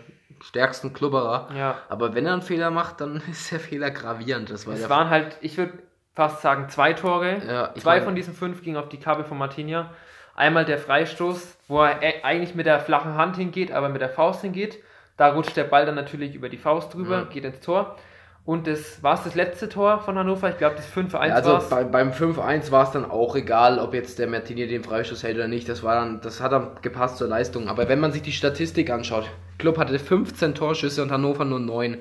stärksten 0.42 0.92
Klubberer. 0.92 1.48
Ja. 1.54 1.78
Aber 1.88 2.14
wenn 2.14 2.26
er 2.26 2.32
einen 2.32 2.42
Fehler 2.42 2.70
macht, 2.70 3.00
dann 3.00 3.22
ist 3.30 3.50
der 3.52 3.60
Fehler 3.60 3.90
gravierend. 3.90 4.50
Das 4.50 4.66
war 4.66 4.74
es 4.74 4.88
waren 4.88 5.10
halt, 5.10 5.36
ich 5.40 5.56
würde 5.58 5.74
fast 6.14 6.42
sagen, 6.42 6.68
zwei 6.68 6.92
Tore. 6.92 7.40
Ja, 7.46 7.74
zwei 7.74 7.96
mein, 7.96 8.04
von 8.04 8.14
diesen 8.14 8.34
fünf 8.34 8.62
gingen 8.62 8.76
auf 8.76 8.88
die 8.88 8.98
Kappe 8.98 9.24
von 9.24 9.38
Matenia. 9.38 9.90
Einmal 10.34 10.64
der 10.64 10.78
Freistoß, 10.78 11.56
wo 11.68 11.82
er 11.82 12.02
e- 12.02 12.22
eigentlich 12.22 12.54
mit 12.54 12.66
der 12.66 12.80
flachen 12.80 13.14
Hand 13.14 13.36
hingeht, 13.36 13.72
aber 13.72 13.88
mit 13.88 14.00
der 14.00 14.08
Faust 14.08 14.40
hingeht. 14.40 14.82
Da 15.16 15.32
rutscht 15.32 15.56
der 15.56 15.64
Ball 15.64 15.84
dann 15.84 15.96
natürlich 15.96 16.34
über 16.34 16.48
die 16.48 16.56
Faust 16.56 16.94
drüber, 16.94 17.18
ja. 17.18 17.24
geht 17.24 17.44
ins 17.44 17.60
Tor. 17.60 17.96
Und 18.44 18.66
das 18.66 19.02
war 19.02 19.14
es 19.14 19.24
das 19.24 19.34
letzte 19.34 19.68
Tor 19.68 20.00
von 20.00 20.18
Hannover. 20.18 20.48
Ich 20.48 20.58
glaube, 20.58 20.76
das 20.76 20.90
5-1 20.90 21.28
ja, 21.28 21.34
Also 21.34 21.60
bei, 21.68 21.84
beim 21.84 22.10
5-1 22.10 22.70
war 22.70 22.84
es 22.84 22.90
dann 22.90 23.04
auch 23.04 23.36
egal, 23.36 23.78
ob 23.78 23.94
jetzt 23.94 24.18
der 24.18 24.26
Martini 24.28 24.66
den 24.66 24.82
Freistoß 24.82 25.22
hält 25.22 25.36
oder 25.36 25.46
nicht. 25.46 25.68
Das 25.68 25.82
war 25.82 25.94
dann, 25.94 26.20
das 26.20 26.40
hat 26.40 26.52
dann 26.52 26.70
gepasst 26.82 27.18
zur 27.18 27.28
Leistung. 27.28 27.68
Aber 27.68 27.88
wenn 27.88 28.00
man 28.00 28.12
sich 28.12 28.22
die 28.22 28.32
Statistik 28.32 28.90
anschaut, 28.90 29.30
Club 29.58 29.78
hatte 29.78 29.98
15 29.98 30.54
Torschüsse 30.54 31.02
und 31.02 31.12
Hannover 31.12 31.44
nur 31.44 31.60
9. 31.60 31.98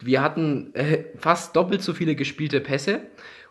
Wir 0.00 0.22
hatten 0.22 0.74
äh, 0.74 1.04
fast 1.18 1.56
doppelt 1.56 1.82
so 1.82 1.92
viele 1.92 2.14
gespielte 2.14 2.60
Pässe 2.60 3.00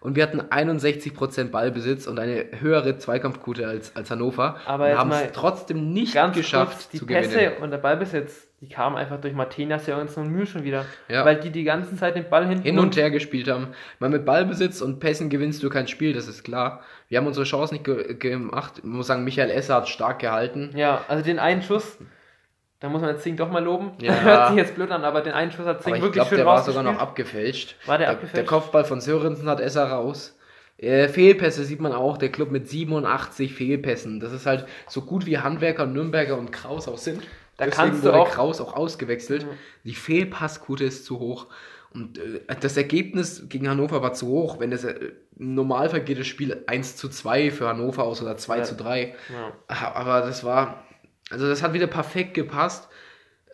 und 0.01 0.15
wir 0.15 0.23
hatten 0.23 0.41
61% 0.41 1.51
Ballbesitz 1.51 2.07
und 2.07 2.19
eine 2.19 2.45
höhere 2.59 2.97
Zweikampfquote 2.97 3.67
als, 3.67 3.95
als 3.95 4.09
Hannover. 4.09 4.57
Aber 4.65 4.87
wir 4.87 4.97
haben 4.97 5.11
es 5.11 5.31
trotzdem 5.31 5.93
nicht 5.93 6.17
geschafft 6.33 6.91
die 6.91 6.97
zu 6.97 7.05
Pässe 7.05 7.37
gewinnen. 7.37 7.57
und 7.61 7.69
der 7.69 7.77
Ballbesitz, 7.77 8.47
die 8.61 8.67
kamen 8.67 8.97
einfach 8.97 9.21
durch 9.21 9.35
Martinas 9.35 9.85
ja 9.85 10.01
uns 10.01 10.17
und 10.17 10.31
Mühe 10.31 10.47
schon 10.47 10.63
wieder. 10.63 10.85
Ja. 11.07 11.23
Weil 11.23 11.39
die 11.39 11.51
die 11.51 11.63
ganze 11.63 11.95
Zeit 11.95 12.15
den 12.15 12.27
Ball 12.27 12.47
hinten 12.47 12.63
hin 12.63 12.79
und 12.79 12.95
her 12.95 13.11
gespielt 13.11 13.47
haben. 13.47 13.67
Weil 13.99 14.09
mit 14.09 14.25
Ballbesitz 14.25 14.81
und 14.81 14.99
Pässen 14.99 15.29
gewinnst 15.29 15.61
du 15.61 15.69
kein 15.69 15.87
Spiel, 15.87 16.13
das 16.13 16.27
ist 16.27 16.43
klar. 16.43 16.81
Wir 17.07 17.19
haben 17.19 17.27
unsere 17.27 17.45
Chance 17.45 17.73
nicht 17.75 17.85
ge 17.85 18.15
gemacht. 18.15 18.79
Ich 18.79 18.83
muss 18.83 19.05
sagen, 19.05 19.23
Michael 19.23 19.51
Esser 19.51 19.75
hat 19.75 19.87
stark 19.87 20.17
gehalten. 20.17 20.71
Ja, 20.75 21.05
also 21.09 21.23
den 21.23 21.37
einen 21.37 21.61
Schuss, 21.61 21.99
da 22.81 22.89
muss 22.89 23.01
man 23.01 23.17
Zing 23.17 23.37
doch 23.37 23.49
mal 23.49 23.63
loben. 23.63 23.91
Ja. 24.01 24.19
Hört 24.21 24.47
sich 24.49 24.57
jetzt 24.57 24.75
blöd 24.75 24.91
an, 24.91 25.05
aber 25.05 25.21
den 25.21 25.33
einen 25.33 25.51
Schuss 25.51 25.65
hat 25.65 25.83
Zing 25.83 25.93
wirklich 25.93 26.13
glaub, 26.13 26.27
schön 26.27 26.39
der 26.39 26.47
war 26.47 26.61
sogar 26.61 26.83
noch 26.83 26.97
abgefälscht. 26.97 27.77
War 27.85 27.97
der, 27.97 28.07
der 28.07 28.15
abgefälscht? 28.15 28.37
Der 28.37 28.45
Kopfball 28.45 28.83
von 28.83 28.99
Sörensen 28.99 29.47
hat 29.47 29.61
Esser 29.61 29.89
raus. 29.89 30.37
Äh, 30.77 31.07
Fehlpässe 31.07 31.63
sieht 31.63 31.79
man 31.79 31.93
auch, 31.93 32.17
der 32.17 32.29
Club 32.29 32.49
mit 32.49 32.67
87 32.67 33.53
Fehlpässen. 33.53 34.19
Das 34.19 34.33
ist 34.33 34.47
halt 34.47 34.65
so 34.87 35.03
gut 35.03 35.27
wie 35.27 35.37
Handwerker, 35.37 35.85
Nürnberger 35.85 36.37
und 36.37 36.51
Kraus 36.51 36.87
auch 36.87 36.97
sind. 36.97 37.21
Da 37.57 37.65
Deswegen 37.65 37.89
kannst 37.89 38.03
du 38.03 38.11
auch 38.11 38.31
Kraus 38.31 38.59
auch 38.59 38.75
ausgewechselt. 38.75 39.45
Mhm. 39.45 39.51
Die 39.83 39.93
Fehlpassquote 39.93 40.83
ist 40.83 41.05
zu 41.05 41.19
hoch. 41.19 41.47
Und 41.93 42.17
äh, 42.17 42.41
das 42.59 42.77
Ergebnis 42.77 43.47
gegen 43.47 43.69
Hannover 43.69 44.01
war 44.01 44.13
zu 44.13 44.25
hoch. 44.25 44.59
Wenn 44.59 44.71
das 44.71 44.83
äh, 44.83 45.11
im 45.37 45.53
Normalfall 45.53 46.01
geht 46.01 46.19
das 46.19 46.25
Spiel 46.25 46.63
1 46.65 46.95
zu 46.95 47.09
2 47.09 47.51
für 47.51 47.67
Hannover 47.67 48.03
aus 48.03 48.23
oder 48.23 48.37
2 48.37 48.57
ja. 48.57 48.63
zu 48.63 48.75
3. 48.75 49.13
Ja. 49.29 49.93
Aber 49.93 50.21
das 50.21 50.43
war, 50.43 50.83
also 51.31 51.47
das 51.47 51.63
hat 51.63 51.73
wieder 51.73 51.87
perfekt 51.87 52.33
gepasst. 52.33 52.89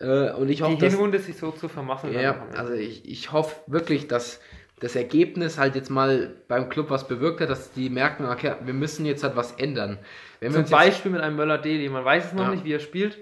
Äh, 0.00 0.32
und 0.32 0.48
ich 0.48 0.62
hoffe, 0.62 0.76
Die 0.76 0.88
Hinrunde 0.88 1.18
sich 1.18 1.36
so 1.36 1.50
zu 1.50 1.68
vermasseln. 1.68 2.12
Ja, 2.12 2.46
also 2.56 2.72
ich, 2.72 3.08
ich 3.08 3.32
hoffe 3.32 3.56
wirklich, 3.66 4.08
dass 4.08 4.40
das 4.80 4.94
Ergebnis 4.94 5.58
halt 5.58 5.74
jetzt 5.74 5.90
mal 5.90 6.34
beim 6.46 6.68
Club 6.68 6.90
was 6.90 7.08
bewirkt 7.08 7.40
hat, 7.40 7.50
dass 7.50 7.72
die 7.72 7.90
merken, 7.90 8.26
okay, 8.26 8.54
wir 8.64 8.74
müssen 8.74 9.06
jetzt 9.06 9.24
halt 9.24 9.34
was 9.34 9.52
ändern. 9.52 9.98
Wenn 10.40 10.52
Zum 10.52 10.68
Beispiel 10.70 11.10
mit 11.10 11.20
einem 11.20 11.36
Möller-Deli, 11.36 11.88
man 11.88 12.04
weiß 12.04 12.26
es 12.26 12.32
noch 12.32 12.44
ja. 12.44 12.50
nicht, 12.52 12.64
wie 12.64 12.72
er 12.72 12.80
spielt, 12.80 13.18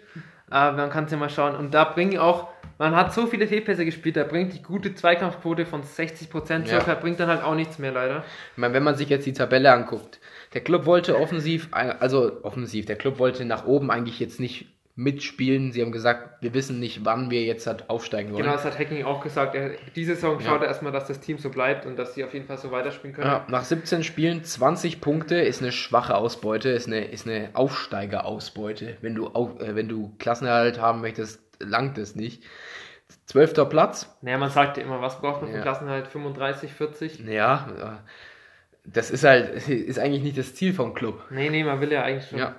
aber 0.50 0.76
man 0.76 0.90
kann 0.90 1.04
es 1.04 1.10
ja 1.10 1.16
mal 1.16 1.30
schauen. 1.30 1.56
Und 1.56 1.72
da 1.72 1.84
bringen 1.84 2.18
auch, 2.18 2.48
man 2.78 2.94
hat 2.94 3.14
so 3.14 3.26
viele 3.26 3.46
Fehlpässe 3.46 3.84
gespielt, 3.84 4.16
da 4.16 4.24
bringt 4.24 4.52
die 4.52 4.62
gute 4.62 4.94
Zweikampfquote 4.94 5.66
von 5.66 5.82
60% 5.82 6.66
circa, 6.66 6.92
ja. 6.92 6.94
bringt 6.94 7.20
dann 7.20 7.28
halt 7.28 7.42
auch 7.42 7.54
nichts 7.54 7.78
mehr 7.78 7.92
leider. 7.92 8.24
Ich 8.52 8.58
meine, 8.58 8.74
wenn 8.74 8.82
man 8.82 8.96
sich 8.96 9.08
jetzt 9.08 9.26
die 9.26 9.32
Tabelle 9.32 9.72
anguckt, 9.72 10.20
der 10.54 10.60
Club 10.60 10.86
wollte 10.86 11.18
offensiv, 11.18 11.68
also 11.72 12.42
offensiv, 12.42 12.86
der 12.86 12.96
Club 12.96 13.18
wollte 13.18 13.44
nach 13.44 13.66
oben 13.66 13.90
eigentlich 13.90 14.20
jetzt 14.20 14.40
nicht 14.40 14.66
mitspielen. 14.96 15.72
Sie 15.72 15.82
haben 15.82 15.92
gesagt, 15.92 16.42
wir 16.42 16.54
wissen 16.54 16.80
nicht, 16.80 17.04
wann 17.04 17.30
wir 17.30 17.44
jetzt 17.44 17.66
halt 17.66 17.90
aufsteigen 17.90 18.32
wollen. 18.32 18.42
Genau, 18.42 18.54
das 18.54 18.64
hat 18.64 18.78
Hacking 18.78 19.04
auch 19.04 19.22
gesagt. 19.22 19.54
Er, 19.54 19.72
diese 19.94 20.14
Saison 20.14 20.40
schaut 20.40 20.62
er 20.62 20.68
erstmal, 20.68 20.90
dass 20.90 21.06
das 21.06 21.20
Team 21.20 21.36
so 21.36 21.50
bleibt 21.50 21.84
und 21.84 21.98
dass 21.98 22.14
sie 22.14 22.24
auf 22.24 22.32
jeden 22.32 22.46
Fall 22.46 22.56
so 22.56 22.70
weiterspielen 22.70 23.14
können. 23.14 23.28
Ja, 23.28 23.44
nach 23.48 23.64
17 23.64 24.02
Spielen 24.02 24.42
20 24.42 25.02
Punkte 25.02 25.36
ist 25.36 25.60
eine 25.60 25.70
schwache 25.70 26.16
Ausbeute, 26.16 26.70
ist 26.70 26.86
eine, 26.86 27.04
ist 27.04 27.26
eine 27.26 27.50
Aufsteigerausbeute. 27.52 28.96
Wenn 29.02 29.14
du, 29.14 29.26
auf, 29.28 29.60
äh, 29.60 29.76
wenn 29.76 29.88
du 29.88 30.14
Klassenerhalt 30.18 30.80
haben 30.80 31.02
möchtest, 31.02 31.40
langt 31.58 31.98
es 31.98 32.16
nicht. 32.16 32.42
Zwölfter 33.26 33.64
Platz. 33.64 34.16
Naja, 34.22 34.38
man 34.38 34.50
sagt 34.50 34.76
ja 34.76 34.82
immer, 34.82 35.00
was 35.00 35.20
braucht 35.20 35.42
man 35.42 35.50
für 35.50 35.56
ja. 35.56 35.62
Klassenerhalt? 35.62 36.08
35, 36.08 36.72
40? 36.72 37.20
Ja, 37.26 38.02
das 38.84 39.10
ist 39.10 39.24
halt, 39.24 39.68
ist 39.68 39.98
eigentlich 39.98 40.22
nicht 40.22 40.38
das 40.38 40.54
Ziel 40.54 40.72
vom 40.72 40.94
Club. 40.94 41.22
Nee, 41.30 41.50
nee, 41.50 41.64
man 41.64 41.80
will 41.80 41.92
ja 41.92 42.02
eigentlich 42.02 42.28
schon. 42.28 42.38
Ja. 42.38 42.54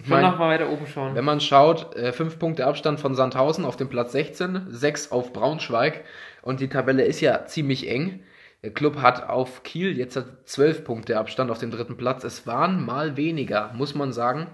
Ich 0.00 0.08
mein, 0.08 0.22
noch 0.22 0.38
mal 0.38 0.48
weiter 0.48 0.70
oben 0.70 0.86
schauen. 0.86 1.14
Wenn 1.16 1.24
man 1.24 1.40
schaut, 1.40 1.96
äh, 1.96 2.12
fünf 2.12 2.38
Punkte 2.38 2.66
Abstand 2.66 3.00
von 3.00 3.16
Sandhausen 3.16 3.64
auf 3.64 3.76
dem 3.76 3.88
Platz 3.88 4.12
16, 4.12 4.66
sechs 4.68 5.10
auf 5.10 5.32
Braunschweig 5.32 6.04
und 6.42 6.60
die 6.60 6.68
Tabelle 6.68 7.04
ist 7.04 7.20
ja 7.20 7.46
ziemlich 7.46 7.88
eng. 7.90 8.22
Der 8.62 8.70
Club 8.70 9.02
hat 9.02 9.28
auf 9.28 9.64
Kiel 9.64 9.98
jetzt 9.98 10.16
hat 10.16 10.48
zwölf 10.48 10.84
Punkte 10.84 11.18
Abstand 11.18 11.50
auf 11.50 11.58
dem 11.58 11.70
dritten 11.70 11.96
Platz. 11.96 12.22
Es 12.22 12.46
waren 12.46 12.84
mal 12.84 13.16
weniger, 13.16 13.72
muss 13.74 13.94
man 13.94 14.12
sagen. 14.12 14.48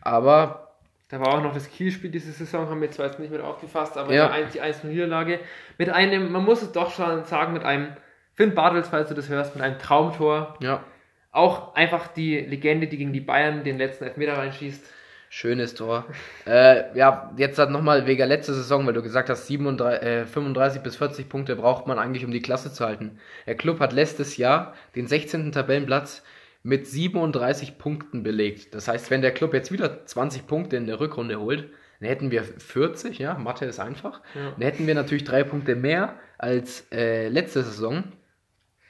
Aber 0.00 0.63
da 1.08 1.20
war 1.20 1.34
auch 1.34 1.42
noch 1.42 1.54
das 1.54 1.70
Kielspiel 1.70 2.10
diese 2.10 2.32
Saison, 2.32 2.68
haben 2.68 2.80
wir 2.80 2.90
zwar 2.90 3.06
jetzt 3.06 3.18
nicht 3.18 3.30
mit 3.30 3.40
aufgefasst, 3.40 3.96
aber 3.96 4.12
ja. 4.12 4.34
die 4.52 4.62
1-0-Niederlage 4.62 5.38
mit 5.78 5.90
einem, 5.90 6.32
man 6.32 6.44
muss 6.44 6.62
es 6.62 6.72
doch 6.72 6.90
schon 6.90 7.24
sagen, 7.24 7.52
mit 7.52 7.64
einem, 7.64 7.88
Finn 8.34 8.54
Bartels, 8.54 8.88
falls 8.88 9.08
du 9.08 9.14
das 9.14 9.28
hörst, 9.28 9.54
mit 9.54 9.64
einem 9.64 9.78
Traumtor. 9.78 10.56
Ja. 10.60 10.82
Auch 11.30 11.74
einfach 11.74 12.08
die 12.08 12.38
Legende, 12.40 12.86
die 12.86 12.98
gegen 12.98 13.12
die 13.12 13.20
Bayern 13.20 13.64
den 13.64 13.78
letzten 13.78 14.04
Elfmeter 14.04 14.36
reinschießt. 14.36 14.84
Schönes 15.30 15.74
Tor. 15.74 16.04
äh, 16.46 16.96
ja, 16.96 17.32
jetzt 17.36 17.58
hat 17.58 17.70
nochmal 17.70 18.06
wegen 18.06 18.26
letzter 18.26 18.54
Saison, 18.54 18.86
weil 18.86 18.92
du 18.92 19.02
gesagt 19.02 19.30
hast, 19.30 19.46
37, 19.46 20.02
äh, 20.02 20.26
35 20.26 20.82
bis 20.82 20.96
40 20.96 21.28
Punkte 21.28 21.56
braucht 21.56 21.86
man 21.86 21.98
eigentlich, 21.98 22.24
um 22.24 22.30
die 22.30 22.42
Klasse 22.42 22.72
zu 22.72 22.84
halten. 22.84 23.18
Der 23.46 23.56
Club 23.56 23.80
hat 23.80 23.92
letztes 23.92 24.36
Jahr 24.36 24.74
den 24.94 25.06
16. 25.06 25.52
Tabellenplatz 25.52 26.22
mit 26.64 26.86
37 26.86 27.78
Punkten 27.78 28.22
belegt. 28.22 28.74
Das 28.74 28.88
heißt, 28.88 29.10
wenn 29.10 29.20
der 29.20 29.32
Club 29.32 29.52
jetzt 29.52 29.70
wieder 29.70 30.04
20 30.06 30.46
Punkte 30.46 30.76
in 30.76 30.86
der 30.86 30.98
Rückrunde 30.98 31.38
holt, 31.38 31.68
dann 32.00 32.08
hätten 32.08 32.30
wir 32.30 32.42
40, 32.42 33.18
ja, 33.18 33.34
Mathe 33.34 33.66
ist 33.66 33.78
einfach. 33.78 34.22
Ja. 34.34 34.50
Dann 34.52 34.62
hätten 34.62 34.86
wir 34.86 34.94
natürlich 34.94 35.24
drei 35.24 35.44
Punkte 35.44 35.76
mehr 35.76 36.18
als 36.38 36.86
äh, 36.90 37.28
letzte 37.28 37.62
Saison. 37.62 38.04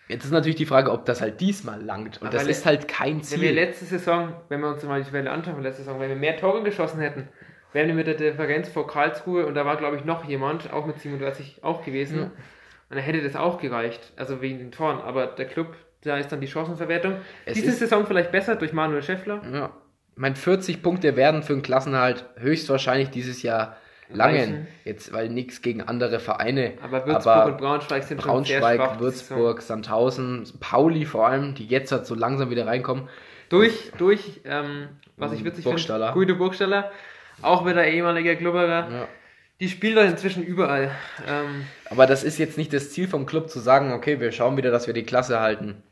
Jetzt 0.09 0.25
ist 0.25 0.31
natürlich 0.31 0.57
die 0.57 0.67
Frage, 0.67 0.93
ob 0.93 1.05
das 1.05 1.21
halt 1.21 1.41
diesmal 1.41 1.83
langt. 1.83 2.23
Und 2.23 2.29
Aber 2.29 2.37
das 2.37 2.47
ist 2.47 2.65
halt 2.65 2.87
kein 2.87 3.23
Ziel. 3.23 3.39
Wenn 3.39 3.49
wir 3.49 3.55
letzte 3.55 3.87
Saison, 3.87 4.35
wenn 4.49 4.61
wir 4.61 4.69
uns 4.69 4.83
mal 4.85 5.03
die 5.03 5.13
Welle 5.13 5.33
anschauen 5.33 5.55
von 5.55 5.65
letzte 5.65 5.83
Saison, 5.83 5.99
wenn 5.99 6.11
wir 6.11 6.17
mehr 6.17 6.37
Tore 6.37 6.63
geschossen 6.63 7.01
hätten, 7.01 7.29
wären 7.73 7.89
wir 7.89 7.95
mit 7.95 8.07
der 8.07 8.15
Differenz 8.15 8.69
vor 8.69 8.87
Karlsruhe 8.87 9.47
und 9.47 9.55
da 9.55 9.67
war, 9.67 9.77
glaube 9.77 9.97
ich, 9.97 10.05
noch 10.05 10.25
jemand, 10.29 10.73
auch 10.73 10.87
mit 10.87 11.01
37 11.01 11.65
auch 11.65 11.85
gewesen. 11.85 12.19
Ja. 12.19 12.25
Und 12.25 12.97
dann 12.97 12.99
hätte 12.99 13.21
das 13.21 13.35
auch 13.35 13.59
gereicht, 13.59 14.13
also 14.15 14.41
wegen 14.41 14.59
den 14.59 14.71
Toren. 14.71 15.01
Aber 15.01 15.27
der 15.27 15.47
Club, 15.47 15.75
da 16.05 16.19
ist 16.19 16.31
dann 16.31 16.41
die 16.41 16.49
Chancenverwertung. 16.49 17.17
Es 17.45 17.55
Diese 17.55 17.73
Saison 17.73 18.07
vielleicht 18.07 18.33
besser 18.33 18.57
durch 18.57 18.73
Manuel 18.73 19.03
Schäffler. 19.03 19.43
Ja. 19.53 19.71
Ich 20.13 20.21
meine, 20.21 20.37
40 20.37 20.83
Punkte 20.83 21.17
werden 21.17 21.43
für 21.43 21.55
einen 21.55 21.63
Klassenhalt 21.63 22.25
höchstwahrscheinlich 22.37 23.11
dieses 23.11 23.43
Jahr 23.43 23.77
Langen. 24.11 24.37
Reichen. 24.37 24.67
Jetzt, 24.85 25.13
weil 25.13 25.29
nichts 25.29 25.63
gegen 25.63 25.83
andere 25.83 26.21
Vereine. 26.21 26.75
Aber 26.83 27.07
Würzburg 27.07 27.27
aber 27.27 27.53
und 27.53 27.59
Braunschweig 27.59 28.05
sind 28.05 28.23
schon 28.23 28.45
sehr 28.45 28.61
schwach. 28.61 28.77
Braunschweig. 28.77 29.01
Würzburg, 29.01 29.63
Sandhausen, 29.63 30.45
Pauli 30.61 31.05
vor 31.05 31.27
allem, 31.27 31.55
die 31.55 31.67
jetzt 31.67 31.91
halt 31.91 32.07
so 32.07 32.15
langsam 32.15 32.51
wieder 32.51 32.67
reinkommen. 32.67 33.09
Durch, 33.49 33.93
durch, 33.99 34.41
ähm, 34.45 34.89
was 35.17 35.33
ich 35.33 35.45
witzig 35.45 35.65
finde, 35.65 36.11
Guido 36.13 36.35
Burgstaller, 36.37 36.91
auch 37.43 37.67
wieder 37.67 37.87
ehemaliger 37.87 38.37
Klubberer. 38.37 38.91
Ja. 38.91 39.09
Die 39.61 39.69
spielen 39.69 39.95
doch 39.95 40.05
inzwischen 40.05 40.43
überall. 40.43 40.91
Ähm, 41.29 41.67
Aber 41.89 42.07
das 42.07 42.25
ist 42.25 42.39
jetzt 42.39 42.59
nicht 42.59 42.73
das 42.73 42.91
Ziel 42.91 43.07
vom 43.07 43.25
Club 43.25 43.49
zu 43.49 43.61
sagen, 43.61 43.93
okay, 43.93 44.19
wir 44.19 44.33
schauen 44.33 44.57
wieder, 44.57 44.71
dass 44.71 44.87
wir 44.87 44.95
die 44.95 45.05
Klasse 45.05 45.41
halten. 45.41 45.83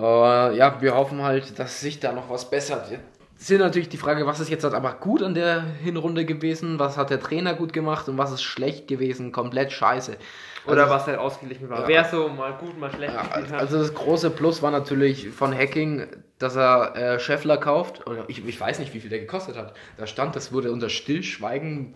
Äh, 0.00 0.56
ja, 0.56 0.80
wir 0.80 0.94
hoffen 0.94 1.22
halt, 1.22 1.58
dass 1.58 1.80
sich 1.80 2.00
da 2.00 2.12
noch 2.12 2.30
was 2.30 2.48
bessert. 2.50 2.90
Jetzt 2.90 3.50
ist 3.50 3.58
natürlich 3.60 3.88
die 3.88 3.96
Frage, 3.98 4.26
was 4.26 4.40
ist 4.40 4.50
jetzt 4.50 4.64
halt 4.64 4.74
aber 4.74 4.94
gut 4.94 5.22
an 5.22 5.34
der 5.34 5.62
Hinrunde 5.82 6.24
gewesen, 6.24 6.78
was 6.78 6.96
hat 6.96 7.10
der 7.10 7.20
Trainer 7.20 7.54
gut 7.54 7.72
gemacht 7.72 8.08
und 8.08 8.18
was 8.18 8.32
ist 8.32 8.42
schlecht 8.42 8.88
gewesen, 8.88 9.30
komplett 9.32 9.72
scheiße. 9.72 10.16
oder 10.66 10.82
Also- 10.82 10.94
was 10.94 11.06
halt 11.06 11.18
ausgeglichen 11.18 11.70
war. 11.70 11.82
Ja. 11.82 11.88
Wer 11.88 12.04
so 12.04 12.28
mal 12.28 12.52
gut, 12.54 12.78
mal 12.78 12.90
schlecht 12.92 13.14
Ja, 13.14 13.22
gespielt 13.22 13.52
hat. 13.52 13.60
also 13.60 13.78
das 13.78 13.94
große 13.94 14.30
Plus 14.30 14.60
war 14.60 14.70
natürlich 14.70 15.30
von 15.30 15.56
Hacking, 15.56 16.06
dass 16.38 16.56
er 16.56 16.94
äh, 16.96 17.18
Scheffler 17.20 17.56
kauft. 17.56 18.06
Oder 18.06 18.24
ich, 18.28 18.44
ich 18.46 18.60
weiß 18.60 18.78
nicht, 18.80 18.92
wie 18.92 19.00
viel 19.00 19.08
der 19.08 19.20
gekostet 19.20 19.56
hat. 19.56 19.72
Da 19.96 20.06
stand, 20.06 20.36
das 20.36 20.52
wurde 20.52 20.70
unter 20.72 20.88
Stillschweigen 20.90 21.94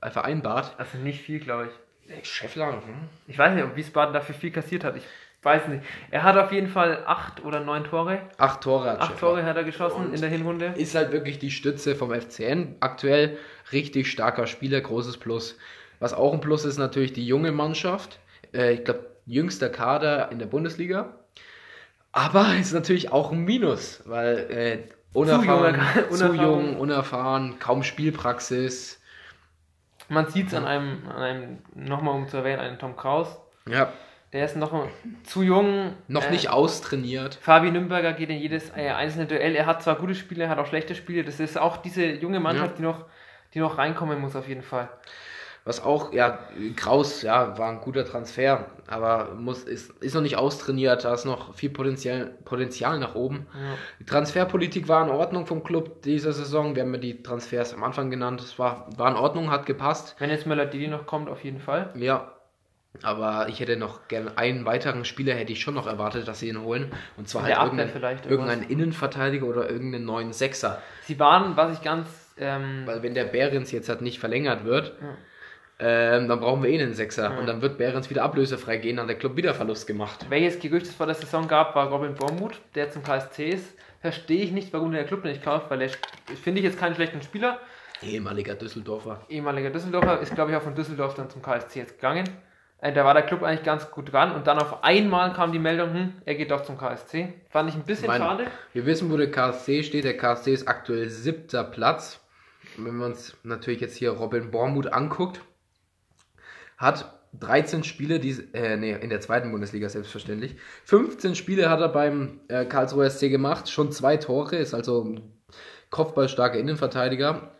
äh, 0.00 0.10
vereinbart. 0.10 0.74
also 0.76 0.98
nicht 0.98 1.22
viel, 1.22 1.38
glaube 1.40 1.68
ich. 1.68 2.10
Äh, 2.12 2.22
Scheffler, 2.24 2.72
hm? 2.72 2.80
Ich 3.26 3.38
weiß 3.38 3.54
nicht, 3.54 3.64
ob 3.64 3.74
Wiesbaden 3.76 4.12
dafür 4.12 4.34
viel 4.34 4.50
kassiert 4.50 4.84
hat. 4.84 4.96
Ich 4.96 5.04
weiß 5.44 5.68
nicht. 5.68 5.84
Er 6.10 6.22
hat 6.22 6.36
auf 6.36 6.52
jeden 6.52 6.68
Fall 6.68 7.04
acht 7.06 7.44
oder 7.44 7.60
neun 7.60 7.84
Tore. 7.84 8.20
acht 8.38 8.60
Tore 8.62 8.90
hat 8.90 9.00
Acht. 9.00 9.18
Tore 9.18 9.44
hat 9.44 9.56
er 9.56 9.64
geschossen 9.64 10.12
in 10.14 10.20
der 10.20 10.30
Hinrunde. 10.30 10.74
Ist 10.76 10.94
halt 10.94 11.12
wirklich 11.12 11.38
die 11.38 11.50
Stütze 11.50 11.94
vom 11.94 12.12
FCN. 12.12 12.76
Aktuell 12.80 13.36
richtig 13.72 14.10
starker 14.10 14.46
Spieler, 14.46 14.80
großes 14.80 15.18
Plus. 15.18 15.56
Was 16.00 16.14
auch 16.14 16.32
ein 16.32 16.40
Plus 16.40 16.64
ist 16.64 16.78
natürlich 16.78 17.12
die 17.12 17.26
junge 17.26 17.52
Mannschaft. 17.52 18.18
Äh, 18.52 18.74
ich 18.74 18.84
glaube, 18.84 19.06
jüngster 19.26 19.68
Kader 19.70 20.30
in 20.32 20.38
der 20.38 20.46
Bundesliga. 20.46 21.14
Aber 22.12 22.54
ist 22.60 22.72
natürlich 22.72 23.12
auch 23.12 23.32
ein 23.32 23.44
Minus, 23.44 24.02
weil 24.06 24.38
äh, 24.50 24.78
unerfahren, 25.12 25.80
zu 26.10 26.24
unerfahren. 26.26 26.40
jung, 26.40 26.76
unerfahren, 26.78 27.58
kaum 27.58 27.82
Spielpraxis. 27.82 29.00
Man 30.08 30.28
sieht 30.28 30.48
es 30.48 30.54
an 30.54 30.66
einem, 30.66 31.08
an 31.08 31.22
einem 31.22 31.58
nochmal 31.74 32.14
um 32.14 32.28
zu 32.28 32.36
erwähnen, 32.36 32.60
einen 32.60 32.78
Tom 32.78 32.94
Kraus. 32.96 33.40
Ja, 33.68 33.92
Der 34.34 34.44
ist 34.44 34.56
noch 34.56 34.88
zu 35.22 35.42
jung. 35.42 35.94
noch 36.08 36.26
Äh, 36.26 36.30
nicht 36.32 36.50
austrainiert. 36.50 37.38
Fabi 37.40 37.70
Nürnberger 37.70 38.12
geht 38.12 38.28
in 38.30 38.38
jedes 38.38 38.70
äh, 38.76 38.90
einzelne 38.90 39.26
Duell. 39.26 39.54
Er 39.54 39.64
hat 39.64 39.82
zwar 39.82 39.94
gute 39.94 40.14
Spiele, 40.14 40.44
er 40.44 40.50
hat 40.50 40.58
auch 40.58 40.66
schlechte 40.66 40.94
Spiele. 40.94 41.24
Das 41.24 41.40
ist 41.40 41.56
auch 41.56 41.76
diese 41.78 42.04
junge 42.04 42.40
Mannschaft, 42.40 42.72
Ja. 42.72 42.76
die, 42.76 42.82
noch, 42.82 43.04
die 43.54 43.60
noch 43.60 43.78
reinkommen 43.78 44.20
muss, 44.20 44.34
auf 44.36 44.48
jeden 44.48 44.62
Fall. 44.62 44.88
Was 45.66 45.82
auch, 45.82 46.12
ja, 46.12 46.40
Kraus, 46.76 47.22
ja, 47.22 47.56
war 47.56 47.70
ein 47.70 47.80
guter 47.80 48.04
Transfer, 48.04 48.66
aber 48.86 49.34
muss, 49.34 49.62
ist, 49.64 49.92
ist 50.02 50.14
noch 50.14 50.20
nicht 50.20 50.36
austrainiert, 50.36 51.04
da 51.06 51.14
ist 51.14 51.24
noch 51.24 51.54
viel 51.54 51.70
Potenzial, 51.70 52.34
Potenzial 52.44 52.98
nach 52.98 53.14
oben. 53.14 53.46
Ja. 53.54 53.60
Die 54.00 54.04
Transferpolitik 54.04 54.88
war 54.88 55.02
in 55.04 55.10
Ordnung 55.10 55.46
vom 55.46 55.64
Club 55.64 56.02
dieser 56.02 56.34
Saison. 56.34 56.74
Wir 56.76 56.82
haben 56.82 56.92
ja 56.92 57.00
die 57.00 57.22
Transfers 57.22 57.72
am 57.72 57.82
Anfang 57.82 58.10
genannt. 58.10 58.42
Es 58.42 58.58
war, 58.58 58.88
war 58.98 59.08
in 59.10 59.16
Ordnung, 59.16 59.50
hat 59.50 59.64
gepasst. 59.64 60.16
Wenn 60.18 60.28
jetzt 60.28 60.44
Möller 60.46 60.66
Didi 60.66 60.88
noch 60.88 61.06
kommt, 61.06 61.30
auf 61.30 61.42
jeden 61.44 61.60
Fall. 61.60 61.88
Ja. 61.96 62.33
Aber 63.02 63.48
ich 63.48 63.60
hätte 63.60 63.76
noch 63.76 64.06
gerne 64.08 64.36
einen 64.38 64.64
weiteren 64.64 65.04
Spieler, 65.04 65.34
hätte 65.34 65.52
ich 65.52 65.60
schon 65.60 65.74
noch 65.74 65.86
erwartet, 65.86 66.28
dass 66.28 66.38
sie 66.40 66.48
ihn 66.48 66.60
holen. 66.62 66.92
Und 67.16 67.28
zwar 67.28 67.42
der 67.44 67.58
halt 67.58 67.70
Abwehr 67.72 67.84
irgendeinen, 67.86 67.92
vielleicht, 67.92 68.26
irgendeinen 68.30 68.62
Innenverteidiger 68.70 69.46
oder 69.46 69.68
irgendeinen 69.68 70.04
neuen 70.04 70.32
Sechser. 70.32 70.80
Sie 71.02 71.18
waren, 71.18 71.56
was 71.56 71.76
ich 71.76 71.82
ganz. 71.82 72.08
Ähm, 72.38 72.82
Weil 72.86 73.02
wenn 73.02 73.14
der 73.14 73.24
Behrens 73.24 73.70
jetzt 73.72 73.88
halt 73.88 74.00
nicht 74.00 74.18
verlängert 74.18 74.64
wird, 74.64 74.92
Ja. 75.00 76.16
ähm, 76.16 76.28
dann 76.28 76.40
brauchen 76.40 76.62
wir 76.62 76.70
eh 76.70 76.80
einen 76.82 76.94
Sechser. 76.94 77.30
Ja. 77.32 77.38
Und 77.38 77.46
dann 77.46 77.62
wird 77.62 77.78
Behrens 77.78 78.10
wieder 78.10 78.22
ablösefrei 78.22 78.76
gehen, 78.78 78.96
dann 78.96 79.04
hat 79.04 79.10
der 79.10 79.18
Club 79.18 79.36
wieder 79.36 79.54
Verlust 79.54 79.86
gemacht. 79.86 80.26
welches 80.28 80.58
Gerücht 80.60 80.86
es 80.86 80.94
vor 80.94 81.06
der 81.06 81.14
Saison 81.16 81.46
gab, 81.48 81.74
war 81.74 81.88
Robin 81.90 82.14
Bormuth, 82.14 82.60
der 82.74 82.90
zum 82.90 83.02
KSC 83.02 83.50
ist. 83.50 83.76
Verstehe 84.00 84.42
ich 84.44 84.52
nicht, 84.52 84.72
warum 84.72 84.92
der 84.92 85.04
Club 85.04 85.24
nicht 85.24 85.42
kauft, 85.42 85.70
weil 85.70 85.80
er 85.82 85.90
finde 86.42 86.60
ich 86.60 86.64
jetzt 86.64 86.78
keinen 86.78 86.94
schlechten 86.94 87.22
Spieler. 87.22 87.58
Ehemaliger 88.02 88.54
Düsseldorfer. 88.54 89.22
ehemaliger 89.28 89.70
Düsseldorfer, 89.70 90.20
ist 90.20 90.34
glaube 90.34 90.50
ich 90.50 90.56
auch 90.56 90.62
von 90.62 90.74
Düsseldorf 90.74 91.14
dann 91.14 91.30
zum 91.30 91.40
KSC 91.42 91.78
jetzt 91.80 91.94
gegangen. 91.94 92.28
Äh, 92.84 92.92
da 92.92 93.02
war 93.06 93.14
der 93.14 93.22
Club 93.22 93.42
eigentlich 93.42 93.62
ganz 93.64 93.90
gut 93.90 94.12
dran 94.12 94.32
und 94.32 94.46
dann 94.46 94.58
auf 94.58 94.84
einmal 94.84 95.32
kam 95.32 95.52
die 95.52 95.58
Meldung, 95.58 95.94
hm, 95.94 96.12
er 96.26 96.34
geht 96.34 96.50
doch 96.50 96.64
zum 96.64 96.76
KSC. 96.76 97.32
Fand 97.48 97.70
ich 97.70 97.74
ein 97.76 97.84
bisschen 97.84 98.08
Mein- 98.08 98.20
schade. 98.20 98.46
Wir 98.74 98.84
wissen, 98.84 99.10
wo 99.10 99.16
der 99.16 99.30
KSC 99.30 99.82
steht. 99.82 100.04
Der 100.04 100.18
KSC 100.18 100.52
ist 100.52 100.68
aktuell 100.68 101.08
siebter 101.08 101.64
Platz. 101.64 102.20
Und 102.76 102.84
Wenn 102.84 102.96
wir 102.98 103.06
uns 103.06 103.38
natürlich 103.42 103.80
jetzt 103.80 103.96
hier 103.96 104.10
Robin 104.10 104.50
Bormuth 104.50 104.92
anguckt, 104.92 105.40
hat 106.76 107.10
13 107.40 107.84
Spiele, 107.84 108.20
die, 108.20 108.32
äh, 108.52 108.76
nee, 108.76 108.92
in 108.92 109.08
der 109.08 109.22
zweiten 109.22 109.50
Bundesliga 109.50 109.88
selbstverständlich. 109.88 110.56
15 110.84 111.36
Spiele 111.36 111.70
hat 111.70 111.80
er 111.80 111.88
beim 111.88 112.40
äh, 112.48 112.66
Karlsruher 112.66 113.08
SC 113.08 113.30
gemacht, 113.30 113.70
schon 113.70 113.92
zwei 113.92 114.18
Tore, 114.18 114.56
ist 114.56 114.74
also 114.74 115.02
ein 115.04 115.32
kopfballstarker 115.88 116.58
Innenverteidiger 116.58 117.50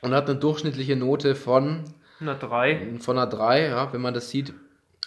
und 0.00 0.14
hat 0.14 0.30
eine 0.30 0.38
durchschnittliche 0.38 0.96
Note 0.96 1.34
von, 1.34 1.84
103. 2.20 2.98
von 3.00 3.18
einer 3.18 3.26
3, 3.26 3.66
ja, 3.68 3.92
wenn 3.92 4.00
man 4.00 4.14
das 4.14 4.30
sieht. 4.30 4.54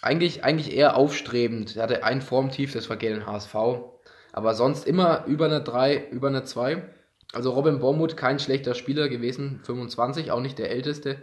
Eigentlich, 0.02 0.44
eigentlich 0.44 0.76
eher 0.76 0.96
aufstrebend. 0.96 1.76
Er 1.76 1.84
hatte 1.84 2.04
ein 2.04 2.22
Formtief, 2.22 2.74
das 2.74 2.90
war 2.90 2.96
gegen 2.98 3.16
den 3.16 3.26
HSV. 3.28 3.56
Aber 4.32 4.54
sonst 4.54 4.88
immer 4.88 5.26
über 5.26 5.46
eine 5.46 5.62
3, 5.62 6.08
über 6.12 6.28
eine 6.30 6.44
2. 6.44 6.84
Also 7.34 7.52
Robin 7.52 7.80
Bormuth, 7.80 8.16
kein 8.16 8.40
schlechter 8.40 8.74
Spieler 8.76 9.10
gewesen, 9.10 9.60
25, 9.64 10.32
auch 10.32 10.40
nicht 10.40 10.58
der 10.58 10.72
älteste. 10.72 11.18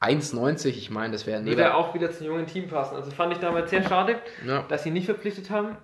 1,90, 0.00 0.68
ich 0.68 0.90
meine, 0.90 1.12
das 1.12 1.26
wäre 1.26 1.44
Würde 1.44 1.74
auch 1.74 1.92
wieder 1.92 2.10
zum 2.10 2.26
jungen 2.26 2.46
Team 2.46 2.68
passen. 2.68 2.94
Also 2.96 3.10
fand 3.10 3.34
ich 3.34 3.38
damals 3.38 3.68
sehr 3.68 3.82
schade, 3.82 4.16
Ja, 4.46 4.64
dass 4.68 4.82
sie 4.82 4.90
nicht 4.90 5.04
verpflichtet 5.04 5.50
haben. 5.50 5.76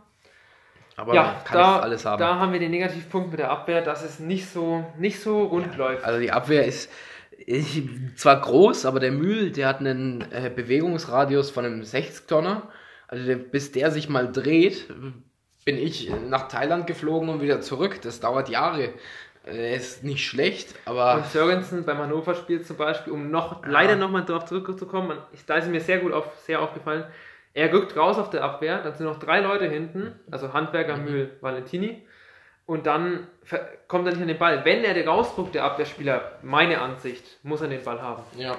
aber 0.96 1.14
ja, 1.14 1.34
kann 1.44 1.58
da, 1.58 1.78
alles 1.80 2.06
haben. 2.06 2.18
da 2.18 2.36
haben 2.38 2.52
wir 2.52 2.58
den 2.60 2.70
Negativpunkt 2.70 3.30
mit 3.30 3.40
der 3.40 3.50
Abwehr, 3.50 3.82
dass 3.82 4.02
es 4.02 4.18
nicht 4.18 4.48
so, 4.48 4.86
nicht 4.96 5.20
so 5.20 5.44
rund 5.44 5.76
läuft. 5.76 6.04
Also 6.04 6.18
die 6.18 6.32
Abwehr 6.32 6.64
ist 6.64 6.90
ich, 7.38 7.82
zwar 8.16 8.40
groß, 8.40 8.86
aber 8.86 9.00
der 9.00 9.12
Mühl, 9.12 9.50
der 9.50 9.68
hat 9.68 9.80
einen 9.80 10.22
äh, 10.32 10.50
Bewegungsradius 10.54 11.50
von 11.50 11.64
einem 11.64 11.82
60-Tonner. 11.82 12.68
Also 13.08 13.24
der, 13.24 13.36
bis 13.36 13.72
der 13.72 13.90
sich 13.90 14.08
mal 14.08 14.30
dreht, 14.30 14.86
bin 15.64 15.78
ich 15.78 16.10
nach 16.28 16.48
Thailand 16.48 16.86
geflogen 16.86 17.28
und 17.28 17.40
wieder 17.40 17.60
zurück. 17.60 18.00
Das 18.02 18.20
dauert 18.20 18.48
Jahre. 18.48 18.90
Er 19.44 19.76
ist 19.76 20.02
nicht 20.02 20.26
schlecht, 20.26 20.74
aber 20.86 21.18
Und 21.18 21.26
Sörensen 21.26 21.84
beim 21.84 21.98
Hannover-Spiel 21.98 22.62
zum 22.62 22.76
Beispiel, 22.76 23.12
um 23.12 23.30
noch 23.30 23.64
leider 23.64 23.94
nochmal 23.94 24.24
darauf 24.24 24.44
zurückzukommen, 24.44 25.18
da 25.46 25.54
ist 25.54 25.68
mir 25.68 25.80
sehr 25.80 25.98
gut 25.98 26.12
auf, 26.12 26.36
sehr 26.44 26.60
aufgefallen, 26.60 27.04
er 27.54 27.72
rückt 27.72 27.96
raus 27.96 28.18
auf 28.18 28.30
der 28.30 28.42
Abwehr, 28.42 28.82
dann 28.82 28.94
sind 28.94 29.06
noch 29.06 29.20
drei 29.20 29.40
Leute 29.40 29.66
hinten, 29.66 30.18
also 30.32 30.52
Handwerker, 30.52 30.96
Mühl, 30.96 31.36
Valentini, 31.40 32.05
und 32.66 32.86
dann 32.86 33.26
kommt 33.88 34.06
er 34.06 34.12
nicht 34.12 34.22
an 34.22 34.28
den 34.28 34.38
Ball. 34.38 34.64
Wenn 34.64 34.84
er 34.84 34.92
den 34.94 35.08
rausdruckt, 35.08 35.54
der 35.54 35.64
Abwehrspieler, 35.64 36.38
meine 36.42 36.80
Ansicht, 36.80 37.24
muss 37.42 37.60
er 37.60 37.68
den 37.68 37.82
Ball 37.82 38.00
haben. 38.02 38.22
ja. 38.36 38.56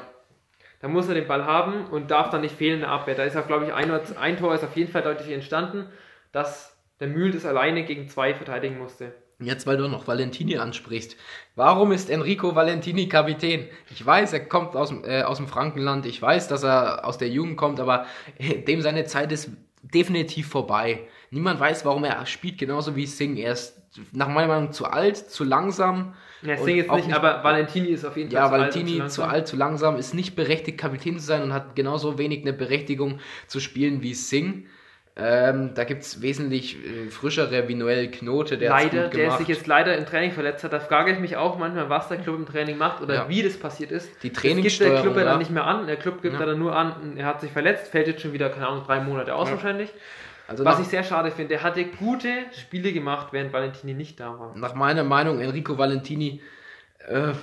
Da 0.80 0.88
muss 0.88 1.08
er 1.08 1.16
den 1.16 1.26
Ball 1.28 1.44
haben 1.44 1.88
und 1.88 2.12
darf 2.12 2.30
dann 2.30 2.42
nicht 2.42 2.56
fehlen 2.56 2.76
in 2.76 2.80
der 2.82 2.90
Abwehr. 2.92 3.16
Da 3.16 3.24
ist 3.24 3.36
auch, 3.36 3.48
glaube 3.48 3.66
ich, 3.66 3.74
ein, 3.74 3.90
ein 3.92 4.38
Tor 4.38 4.54
ist 4.54 4.64
auf 4.64 4.78
jeden 4.78 4.92
Fall 4.92 5.02
deutlich 5.02 5.32
entstanden, 5.32 5.88
dass 6.32 6.78
der 7.00 7.08
Mühl 7.08 7.32
das 7.32 7.48
alleine 7.48 7.84
gegen 7.84 8.08
zwei 8.08 8.36
verteidigen 8.36 8.78
musste. 8.78 9.12
Jetzt, 9.40 9.66
weil 9.66 9.78
du 9.78 9.88
noch 9.88 10.08
Valentini 10.08 10.58
ansprichst. 10.58 11.18
Warum 11.56 11.92
ist 11.92 12.12
Enrico 12.12 12.54
Valentini 12.54 13.10
Kapitän? 13.10 13.68
Ich 13.90 14.06
weiß, 14.06 14.34
er 14.34 14.46
kommt 14.48 14.76
aus, 14.76 14.90
dem- 14.90 15.04
äh, 15.04 15.24
aus 15.24 15.38
dem 15.38 15.48
Frankenland. 15.48 16.06
Ich 16.06 16.22
weiß, 16.22 16.48
dass 16.48 16.62
er 16.64 17.06
aus 17.06 17.18
der 17.18 17.30
Jugend 17.30 17.58
kommt, 17.58 17.80
aber 17.80 18.06
äh, 18.38 18.60
dem 18.60 18.84
seine 18.84 19.06
Zeit 19.06 19.32
ist 19.32 19.50
definitiv 19.82 20.48
vorbei. 20.48 21.08
Niemand 21.32 21.60
weiß, 21.60 21.86
warum 21.86 22.04
er 22.04 22.24
spielt, 22.28 22.60
genauso 22.60 22.96
wie 22.96 23.08
Singh. 23.08 23.42
Er 23.42 23.54
ist 23.54 23.77
nach 24.12 24.28
meiner 24.28 24.48
Meinung 24.48 24.72
zu 24.72 24.86
alt, 24.86 25.18
zu 25.18 25.44
langsam. 25.44 26.14
Ja, 26.44 26.56
Und 26.56 26.66
Sing 26.66 26.76
jetzt 26.78 26.90
auch 26.90 26.98
nicht, 26.98 27.14
aber 27.14 27.44
Valentini 27.44 27.88
ist 27.88 28.06
auf 28.06 28.16
jeden 28.16 28.30
Fall 28.30 28.40
Ja, 28.40 28.48
zu 28.48 28.54
alt 28.54 28.62
und 28.62 28.76
Valentini 28.76 29.08
zu 29.10 29.24
alt, 29.24 29.48
zu 29.48 29.56
langsam, 29.56 29.98
ist 29.98 30.14
nicht 30.14 30.36
berechtigt, 30.36 30.78
Kapitän 30.78 31.18
zu 31.20 31.26
sein 31.26 31.42
und 31.42 31.52
hat 31.54 31.76
genauso 31.76 32.18
wenig 32.20 32.42
eine 32.44 32.54
Berechtigung 32.54 33.20
zu 33.48 33.60
spielen 33.60 34.04
wie 34.04 34.14
Singh. 34.14 34.68
Ähm, 35.20 35.72
da 35.74 35.84
gibt 35.84 36.04
es 36.04 36.22
wesentlich 36.22 36.78
äh, 36.86 37.10
frischere 37.10 37.68
wie 37.68 37.74
Noel 37.74 38.12
Knote, 38.12 38.56
der 38.60 38.70
leider, 38.70 39.08
der 39.08 39.32
sich 39.32 39.48
jetzt 39.48 39.66
leider 39.66 39.98
im 39.98 40.06
Training 40.06 40.32
verletzt 40.32 40.64
hat. 40.64 40.74
Da 40.74 40.80
frage 40.80 41.12
ich 41.12 41.18
mich 41.18 41.36
auch 41.36 41.58
manchmal, 41.58 41.90
was 41.90 42.08
der 42.08 42.18
Club 42.20 42.36
im 42.36 42.46
Training 42.46 42.78
macht 42.78 43.02
oder 43.02 43.16
Ja. 43.16 43.26
wie 43.30 43.42
das 43.42 43.58
passiert 43.58 43.92
ist. 43.92 44.12
Die 44.22 44.32
Das 44.32 44.44
gibt 44.44 44.80
der 44.80 45.02
Club 45.02 45.16
ja 45.16 45.24
ja. 45.24 45.30
dann 45.32 45.40
nicht 45.40 45.50
mehr 45.50 45.66
an. 45.66 45.88
Der 45.88 45.96
Club 45.96 46.22
gibt 46.22 46.36
Ja. 46.36 46.42
ja. 46.42 46.46
dann 46.46 46.60
nur 46.60 46.76
an, 46.76 47.18
er 47.18 47.26
hat 47.26 47.42
sich 47.42 47.50
verletzt, 47.52 47.88
fällt 47.88 48.06
jetzt 48.06 48.22
schon 48.22 48.32
wieder, 48.34 48.50
keine 48.52 48.68
Ahnung, 48.68 48.84
drei 48.86 49.00
Monate 49.00 49.34
aus 49.34 49.48
Ja. 49.48 49.56
wahrscheinlich. 49.56 49.90
Also 50.48 50.64
Was 50.64 50.78
nach, 50.78 50.86
ich 50.86 50.88
sehr 50.90 51.04
schade 51.04 51.32
finde, 51.32 51.56
er 51.56 51.64
hatte 51.64 51.84
gute 51.86 52.46
Spiele 52.54 52.94
gemacht, 52.94 53.28
während 53.32 53.52
Valentini 53.52 53.94
nicht 53.94 54.20
da 54.20 54.40
war. 54.40 54.56
nach 54.56 54.74
meiner 54.74 55.04
Meinung, 55.04 55.40
Enrico 55.42 55.78
Valentini, 55.78 56.42
äh, 57.08 57.34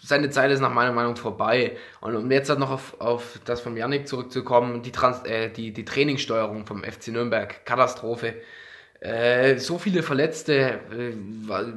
seine 0.00 0.30
Zeit 0.30 0.50
ist 0.50 0.60
nach 0.60 0.72
meiner 0.72 0.92
Meinung 0.92 1.16
vorbei. 1.16 1.76
Und 2.00 2.16
um 2.16 2.30
jetzt 2.30 2.48
halt 2.48 2.58
noch 2.58 2.70
auf, 2.70 3.00
auf 3.00 3.40
das 3.44 3.60
von 3.60 3.76
Yannick 3.76 4.08
zurückzukommen, 4.08 4.82
die, 4.82 4.92
Trans 4.92 5.24
äh, 5.24 5.50
die, 5.50 5.72
die 5.72 5.84
Trainingssteuerung 5.84 6.66
vom 6.66 6.82
FC 6.84 7.08
Nürnberg, 7.08 7.64
Katastrophe. 7.66 8.34
Äh, 9.02 9.58
so 9.58 9.78
viele 9.78 10.04
Verletzte, 10.04 10.54
äh, 10.54 11.12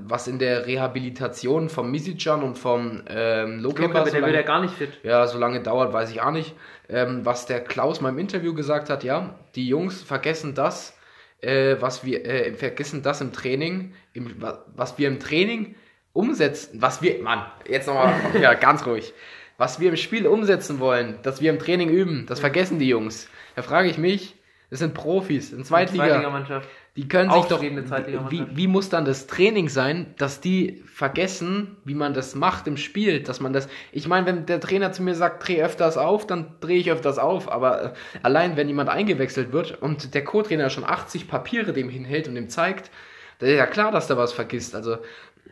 was 0.06 0.28
in 0.28 0.38
der 0.38 0.68
Rehabilitation 0.68 1.70
vom 1.70 1.90
Misicjan 1.90 2.44
und 2.44 2.56
vom 2.56 3.02
ähm, 3.10 3.62
Lokepa, 3.62 4.04
der 4.04 4.22
wird 4.22 4.36
ja 4.36 4.44
gar 4.44 4.62
nicht 4.62 4.76
fit. 4.76 4.92
Ja, 5.02 5.26
so 5.26 5.40
lange 5.40 5.64
dauert, 5.64 5.92
weiß 5.92 6.12
ich 6.12 6.22
auch 6.22 6.30
nicht. 6.30 6.54
Ähm, 6.88 7.26
was 7.26 7.48
der 7.48 7.62
Klaus 7.62 8.00
mal 8.00 8.10
im 8.10 8.20
Interview 8.20 8.54
gesagt 8.54 8.92
hat, 8.92 9.04
ja, 9.04 9.40
die 9.56 9.68
Jungs 9.68 10.04
vergessen 10.04 10.54
das, 10.54 10.96
äh, 11.42 11.78
was 11.80 12.06
wir, 12.06 12.24
äh, 12.26 12.54
vergessen 12.54 13.02
das 13.02 13.22
im 13.22 13.34
Training, 13.34 13.96
im, 14.14 14.36
was 14.76 15.00
wir 15.00 15.08
im 15.08 15.20
Training 15.20 15.74
umsetzen, 16.14 16.80
was 16.80 17.02
wir, 17.02 17.24
Mann, 17.24 17.44
jetzt 17.68 17.88
nochmal, 17.88 18.14
ja, 18.40 18.54
ganz 18.54 18.86
ruhig, 18.86 19.16
was 19.58 19.80
wir 19.80 19.90
im 19.90 19.98
Spiel 19.98 20.28
umsetzen 20.28 20.80
wollen, 20.80 21.18
dass 21.24 21.42
wir 21.42 21.50
im 21.50 21.58
Training 21.58 21.90
üben, 21.90 22.28
das 22.28 22.40
vergessen 22.40 22.78
die 22.78 22.90
Jungs. 22.90 23.28
Da 23.56 23.64
frage 23.64 23.90
ich 23.90 23.98
mich, 23.98 24.36
das 24.70 24.80
sind 24.80 24.94
Profis, 24.94 25.52
in 25.52 25.64
Zweitliga. 25.64 26.06
Zweitligamannschaft. 26.06 26.70
Die 26.96 27.10
können 27.10 27.30
sich 27.30 27.44
doch. 27.46 27.62
Wie, 27.62 28.46
wie 28.56 28.68
muss 28.68 28.88
dann 28.88 29.04
das 29.04 29.28
Training 29.28 29.68
sein, 29.68 30.14
dass 30.18 30.40
die 30.40 30.82
vergessen, 30.86 31.76
wie 31.84 31.94
man 31.94 32.14
das 32.14 32.36
macht 32.36 32.68
im 32.68 32.78
Spiel, 32.78 33.22
dass 33.22 33.42
man 33.42 33.52
das. 33.52 33.68
Ich 33.92 34.08
meine, 34.08 34.26
wenn 34.26 34.46
der 34.46 34.62
Trainer 34.62 34.94
zu 34.94 35.04
mir 35.04 35.14
sagt, 35.14 35.46
dreh 35.46 35.62
öfters 35.62 35.98
auf, 35.98 36.26
dann 36.26 36.56
drehe 36.62 36.78
ich 36.78 36.90
öfters 36.90 37.18
auf. 37.18 37.52
Aber 37.52 37.84
äh, 37.84 37.94
allein 38.24 38.56
wenn 38.56 38.70
jemand 38.70 38.90
eingewechselt 38.90 39.52
wird 39.52 39.82
und 39.82 40.14
der 40.14 40.24
Co-Trainer 40.24 40.70
schon 40.70 40.86
80 40.86 41.28
Papiere 41.28 41.74
dem 41.74 41.90
hinhält 41.90 42.30
und 42.30 42.38
ihm 42.38 42.48
zeigt, 42.48 42.92
da 43.40 43.48
ist 43.48 43.58
ja 43.58 43.66
klar, 43.66 43.92
dass 43.92 44.08
der 44.08 44.18
was 44.18 44.32
vergisst. 44.32 44.74
Also 44.74 44.98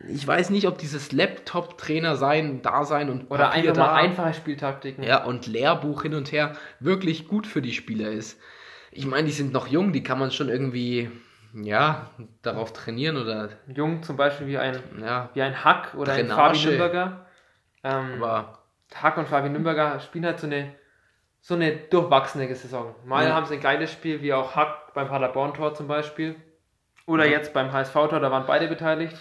ich 0.08 0.26
weiß 0.26 0.50
nicht, 0.50 0.66
ob 0.66 0.78
dieses 0.78 1.12
Laptop-Trainer 1.12 2.16
sein, 2.16 2.62
da 2.62 2.84
sein 2.84 3.10
und 3.10 3.30
Oder 3.30 3.50
Papier 3.50 3.70
einfach 3.70 3.76
mal 3.76 3.86
da, 3.86 3.94
einfache 3.94 4.34
Spieltaktiken. 4.34 5.04
ja, 5.04 5.24
und 5.24 5.46
Lehrbuch 5.46 6.02
hin 6.02 6.14
und 6.14 6.32
her 6.32 6.56
wirklich 6.80 7.28
gut 7.28 7.46
für 7.46 7.62
die 7.62 7.72
Spieler 7.72 8.10
ist. 8.10 8.38
Ich 8.90 9.06
meine, 9.06 9.26
die 9.26 9.32
sind 9.32 9.52
noch 9.52 9.66
jung, 9.66 9.92
die 9.92 10.02
kann 10.02 10.18
man 10.18 10.30
schon 10.30 10.48
irgendwie, 10.48 11.10
ja, 11.54 12.08
darauf 12.42 12.72
trainieren 12.72 13.16
oder, 13.16 13.48
Jung 13.68 14.02
zum 14.02 14.16
Beispiel 14.16 14.46
wie 14.46 14.58
ein, 14.58 14.76
ja, 15.00 15.30
wie 15.34 15.42
ein 15.42 15.64
Hack 15.64 15.94
oder 15.94 16.12
ein 16.12 16.26
Drainage. 16.28 16.58
Fabi 16.58 16.66
Nürnberger. 16.66 17.26
Ähm, 17.84 18.22
aber 18.22 18.58
Hack 18.94 19.16
und 19.18 19.28
Fabi 19.28 19.48
Nürnberger 19.48 20.00
spielen 20.00 20.26
halt 20.26 20.40
so 20.40 20.46
eine, 20.46 20.74
so 21.40 21.54
eine 21.54 21.76
durchwachsene 21.76 22.52
Saison. 22.54 22.94
Mal 23.04 23.26
Ja. 23.26 23.34
haben 23.34 23.46
sie 23.46 23.54
ein 23.54 23.60
geiles 23.60 23.92
Spiel, 23.92 24.22
wie 24.22 24.32
auch 24.32 24.56
Hack 24.56 24.94
beim 24.94 25.08
Paderborn-Tor 25.08 25.74
zum 25.74 25.86
Beispiel. 25.86 26.36
Oder 27.06 27.26
Ja. 27.26 27.32
jetzt 27.32 27.52
beim 27.52 27.72
HSV-Tor, 27.72 28.20
da 28.20 28.30
waren 28.30 28.46
beide 28.46 28.66
beteiligt. 28.68 29.16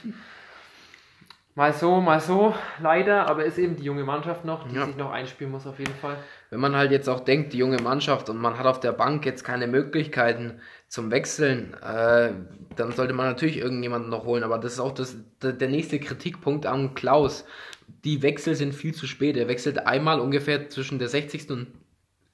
Mal 1.56 1.72
so, 1.72 2.02
mal 2.02 2.20
so, 2.20 2.56
leider, 2.82 3.28
aber 3.28 3.46
ist 3.46 3.60
eben 3.60 3.76
die 3.76 3.84
junge 3.84 4.04
Mannschaft 4.04 4.44
noch, 4.44 4.68
die 4.68 4.76
Ja. 4.76 4.88
sich 4.88 4.98
noch 4.98 5.12
einspielen 5.12 5.52
muss 5.52 5.68
auf 5.68 5.78
jeden 5.78 5.94
Fall. 5.96 6.16
wenn 6.50 6.60
man 6.60 6.76
halt 6.76 6.92
jetzt 6.92 7.08
auch 7.10 7.20
denkt, 7.20 7.54
die 7.54 7.58
junge 7.58 7.80
Mannschaft 7.82 8.30
und 8.30 8.38
man 8.38 8.58
hat 8.58 8.66
auf 8.68 8.80
der 8.80 8.92
Bank 8.92 9.26
jetzt 9.26 9.44
keine 9.44 9.66
Möglichkeiten 9.68 10.60
zum 10.88 11.10
Wechseln, 11.12 11.76
äh, 11.84 12.32
dann 12.76 12.92
sollte 12.92 13.14
man 13.14 13.28
natürlich 13.28 13.58
irgendjemanden 13.58 14.10
noch 14.10 14.26
holen. 14.26 14.44
Aber 14.44 14.58
das 14.60 14.74
ist 14.74 14.80
auch 14.80 14.92
das, 14.94 15.16
der 15.42 15.68
nächste 15.68 16.00
Kritikpunkt 16.00 16.66
an 16.68 16.94
Klaus. 16.96 17.46
Die 18.04 18.22
Wechsel 18.22 18.54
sind 18.56 18.74
viel 18.74 18.94
zu 18.94 19.08
spät. 19.08 19.36
Er 19.38 19.48
wechselt 19.48 19.88
einmal 19.88 20.20
ungefähr 20.20 20.70
zwischen 20.70 21.00
der 21.00 21.08
60. 21.08 21.50
und 21.52 21.68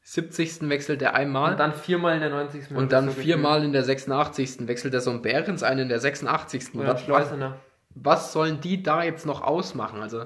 70. 0.02 0.70
wechselt 0.70 1.02
er 1.02 1.14
einmal. 1.14 1.52
Und 1.52 1.60
dann 1.60 1.74
viermal 1.74 2.16
in 2.16 2.22
der 2.22 2.30
90. 2.30 2.72
Und 2.76 2.92
dann 2.92 3.10
viermal 3.12 3.64
in 3.64 3.74
der 3.74 3.84
86. 3.84 4.68
wechselt 4.68 4.94
er 4.94 5.02
so 5.02 5.12
ein 5.12 5.22
Behrens 5.22 5.62
ein 5.64 5.80
in 5.80 5.88
der 5.90 6.00
86. 6.00 6.76
Oder 6.76 6.94
was, 6.96 7.02
Schleusener. 7.04 7.58
Was 7.96 8.34
sollen 8.34 8.62
die 8.62 8.84
da 8.84 9.04
jetzt 9.04 9.26
noch 9.26 9.42
ausmachen? 9.42 10.02
Also 10.02 10.26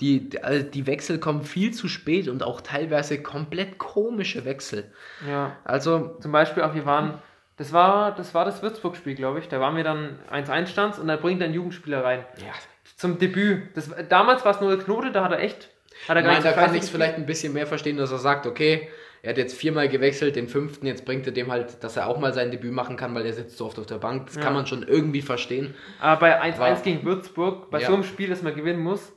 die, 0.00 0.30
also 0.42 0.64
die 0.64 0.86
Wechsel 0.86 1.18
kommen 1.18 1.44
viel 1.44 1.72
zu 1.72 1.88
spät 1.88 2.28
und 2.28 2.42
auch 2.42 2.60
teilweise 2.60 3.22
komplett 3.22 3.78
komische 3.78 4.44
Wechsel. 4.44 4.92
Ja. 5.26 5.56
Also, 5.64 6.16
Zum 6.20 6.32
Beispiel 6.32 6.62
auch, 6.62 6.74
wir 6.74 6.84
waren, 6.84 7.22
das 7.56 7.72
war 7.72 8.14
das, 8.14 8.34
war 8.34 8.44
das 8.44 8.62
Würzburg-Spiel, 8.62 9.14
glaube 9.14 9.38
ich. 9.38 9.48
Da 9.48 9.60
waren 9.60 9.76
wir 9.76 9.84
dann 9.84 10.18
1-1 10.32 10.66
stands 10.66 10.98
und 10.98 11.06
da 11.06 11.16
bringt 11.16 11.42
ein 11.42 11.54
Jugendspieler 11.54 12.04
rein. 12.04 12.24
ja. 12.38 12.52
Zum 12.96 13.18
Debüt. 13.18 13.76
Das, 13.76 13.90
damals 14.08 14.44
war 14.44 14.52
es 14.52 14.60
nur 14.60 14.78
Knote, 14.78 15.10
da 15.10 15.24
hat 15.24 15.32
er 15.32 15.40
echt. 15.40 15.68
Hat 16.08 16.16
er 16.16 16.22
meine, 16.22 16.36
so 16.36 16.42
da 16.44 16.52
kann 16.52 16.74
ich 16.74 16.82
es 16.82 16.90
vielleicht 16.90 17.16
ein 17.16 17.26
bisschen 17.26 17.52
mehr 17.52 17.66
verstehen, 17.66 17.96
dass 17.96 18.12
er 18.12 18.18
sagt, 18.18 18.46
okay, 18.46 18.88
er 19.24 19.30
hat 19.30 19.38
jetzt 19.38 19.54
viermal 19.56 19.88
gewechselt, 19.88 20.36
den 20.36 20.48
fünften, 20.48 20.86
jetzt 20.86 21.04
bringt 21.04 21.26
er 21.26 21.32
dem 21.32 21.50
halt, 21.50 21.82
dass 21.82 21.96
er 21.96 22.06
auch 22.06 22.18
mal 22.18 22.32
sein 22.34 22.50
Debüt 22.50 22.72
machen 22.72 22.96
kann, 22.96 23.14
weil 23.14 23.24
er 23.26 23.32
sitzt 23.32 23.56
so 23.56 23.66
oft 23.66 23.78
auf 23.78 23.86
der 23.86 23.96
Bank. 23.98 24.26
Das 24.26 24.36
Ja. 24.36 24.42
kann 24.42 24.52
man 24.54 24.66
schon 24.66 24.82
irgendwie 24.82 25.22
verstehen. 25.22 25.74
Aber 26.00 26.20
bei 26.20 26.40
1-1 26.40 26.58
War- 26.78 26.82
gegen 26.84 27.04
Würzburg, 27.04 27.70
bei 27.70 27.80
Ja. 27.80 27.86
so 27.88 27.94
einem 27.94 28.04
Spiel, 28.04 28.28
das 28.28 28.42
man 28.42 28.54
gewinnen 28.54 28.80
muss, 28.80 29.12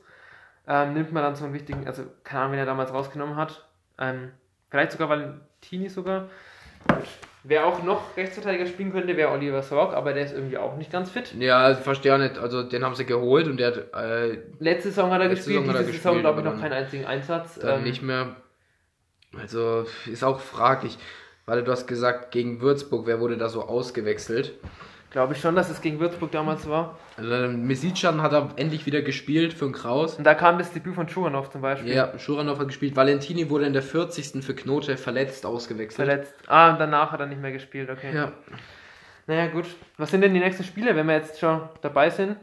ähm, 0.66 0.94
nimmt 0.94 1.12
man 1.12 1.22
dann 1.22 1.34
so 1.36 1.44
einen 1.44 1.54
wichtigen, 1.54 1.86
also 1.86 2.02
keine 2.24 2.40
Ahnung, 2.42 2.52
wen 2.52 2.58
er 2.60 2.66
damals 2.66 2.92
rausgenommen 2.92 3.36
hat. 3.36 3.66
Ähm, 3.98 4.30
vielleicht 4.70 4.92
sogar 4.92 5.08
Valentini 5.08 5.88
sogar. 5.88 6.28
Wer 7.44 7.66
auch 7.66 7.82
noch 7.82 8.16
Rechtsverteidiger 8.16 8.66
spielen 8.66 8.92
könnte, 8.92 9.16
wäre 9.16 9.30
Oliver 9.30 9.62
Sorg, 9.62 9.94
aber 9.94 10.12
der 10.12 10.24
ist 10.24 10.34
irgendwie 10.34 10.58
auch 10.58 10.76
nicht 10.76 10.90
ganz 10.92 11.10
fit. 11.10 11.34
Ja, 11.38 11.70
ich 11.70 11.78
verstehe 11.78 12.14
auch 12.14 12.18
nicht, 12.18 12.36
also 12.38 12.62
den 12.62 12.84
haben 12.84 12.94
sie 12.94 13.06
geholt 13.06 13.46
und 13.46 13.58
der 13.58 13.68
hat 13.68 13.76
äh, 13.94 14.38
Letzte 14.58 14.88
Saison 14.90 15.10
hat 15.12 15.20
er 15.22 15.28
Letzte 15.28 15.50
gespielt, 15.52 15.60
Saison 15.60 15.68
hat 15.68 15.76
er 15.76 15.82
diese 15.86 15.92
Saison 15.98 16.12
gespielt, 16.16 16.22
glaube 16.22 16.40
ich 16.40 16.44
noch 16.44 16.60
keinen 16.60 16.72
einzigen 16.72 17.06
Einsatz. 17.06 17.58
dann 17.58 17.78
Ähm, 17.78 17.84
nicht 17.84 18.02
mehr. 18.02 18.36
Also 19.36 19.86
ist 20.10 20.24
auch 20.24 20.40
fraglich, 20.40 20.96
weil 21.46 21.62
du 21.62 21.70
hast 21.70 21.86
gesagt, 21.86 22.30
gegen 22.30 22.60
Würzburg, 22.60 23.06
wer 23.06 23.20
wurde 23.20 23.36
da 23.36 23.48
so 23.48 23.62
ausgewechselt? 23.62 24.52
Glaube 25.10 25.32
ich 25.32 25.40
schon, 25.40 25.54
dass 25.56 25.70
es 25.70 25.80
gegen 25.80 26.00
Würzburg 26.00 26.30
damals 26.32 26.68
war. 26.68 26.98
Also 27.16 27.48
Mesicjan 27.56 28.20
hat 28.20 28.32
er 28.34 28.50
endlich 28.56 28.84
wieder 28.84 29.00
gespielt 29.00 29.54
für 29.54 29.64
den 29.64 29.72
Kraus. 29.72 30.16
Und 30.16 30.24
da 30.24 30.34
kam 30.34 30.58
das 30.58 30.70
Debüt 30.72 30.94
von 30.94 31.08
Schuranov 31.08 31.48
zum 31.50 31.62
Beispiel. 31.62 31.94
Ja, 31.94 32.18
Schuranov 32.18 32.58
hat 32.58 32.68
gespielt. 32.68 32.94
Valentini 32.94 33.48
wurde 33.48 33.64
in 33.64 33.72
der 33.72 33.82
40. 33.82 34.44
für 34.44 34.54
Knote 34.54 34.98
verletzt 34.98 35.46
ausgewechselt. 35.46 36.06
Verletzt. 36.06 36.34
Ah, 36.46 36.72
und 36.72 36.78
danach 36.78 37.10
hat 37.10 37.20
er 37.20 37.26
nicht 37.26 37.40
mehr 37.40 37.52
gespielt, 37.52 37.88
okay. 37.88 38.14
Ja. 38.14 38.32
Naja, 39.26 39.46
gut. 39.46 39.64
Was 39.96 40.10
sind 40.10 40.20
denn 40.20 40.34
die 40.34 40.40
nächsten 40.40 40.64
Spiele, 40.64 40.94
wenn 40.94 41.06
wir 41.06 41.14
jetzt 41.14 41.38
schon 41.38 41.62
dabei 41.80 42.10
sind? 42.10 42.36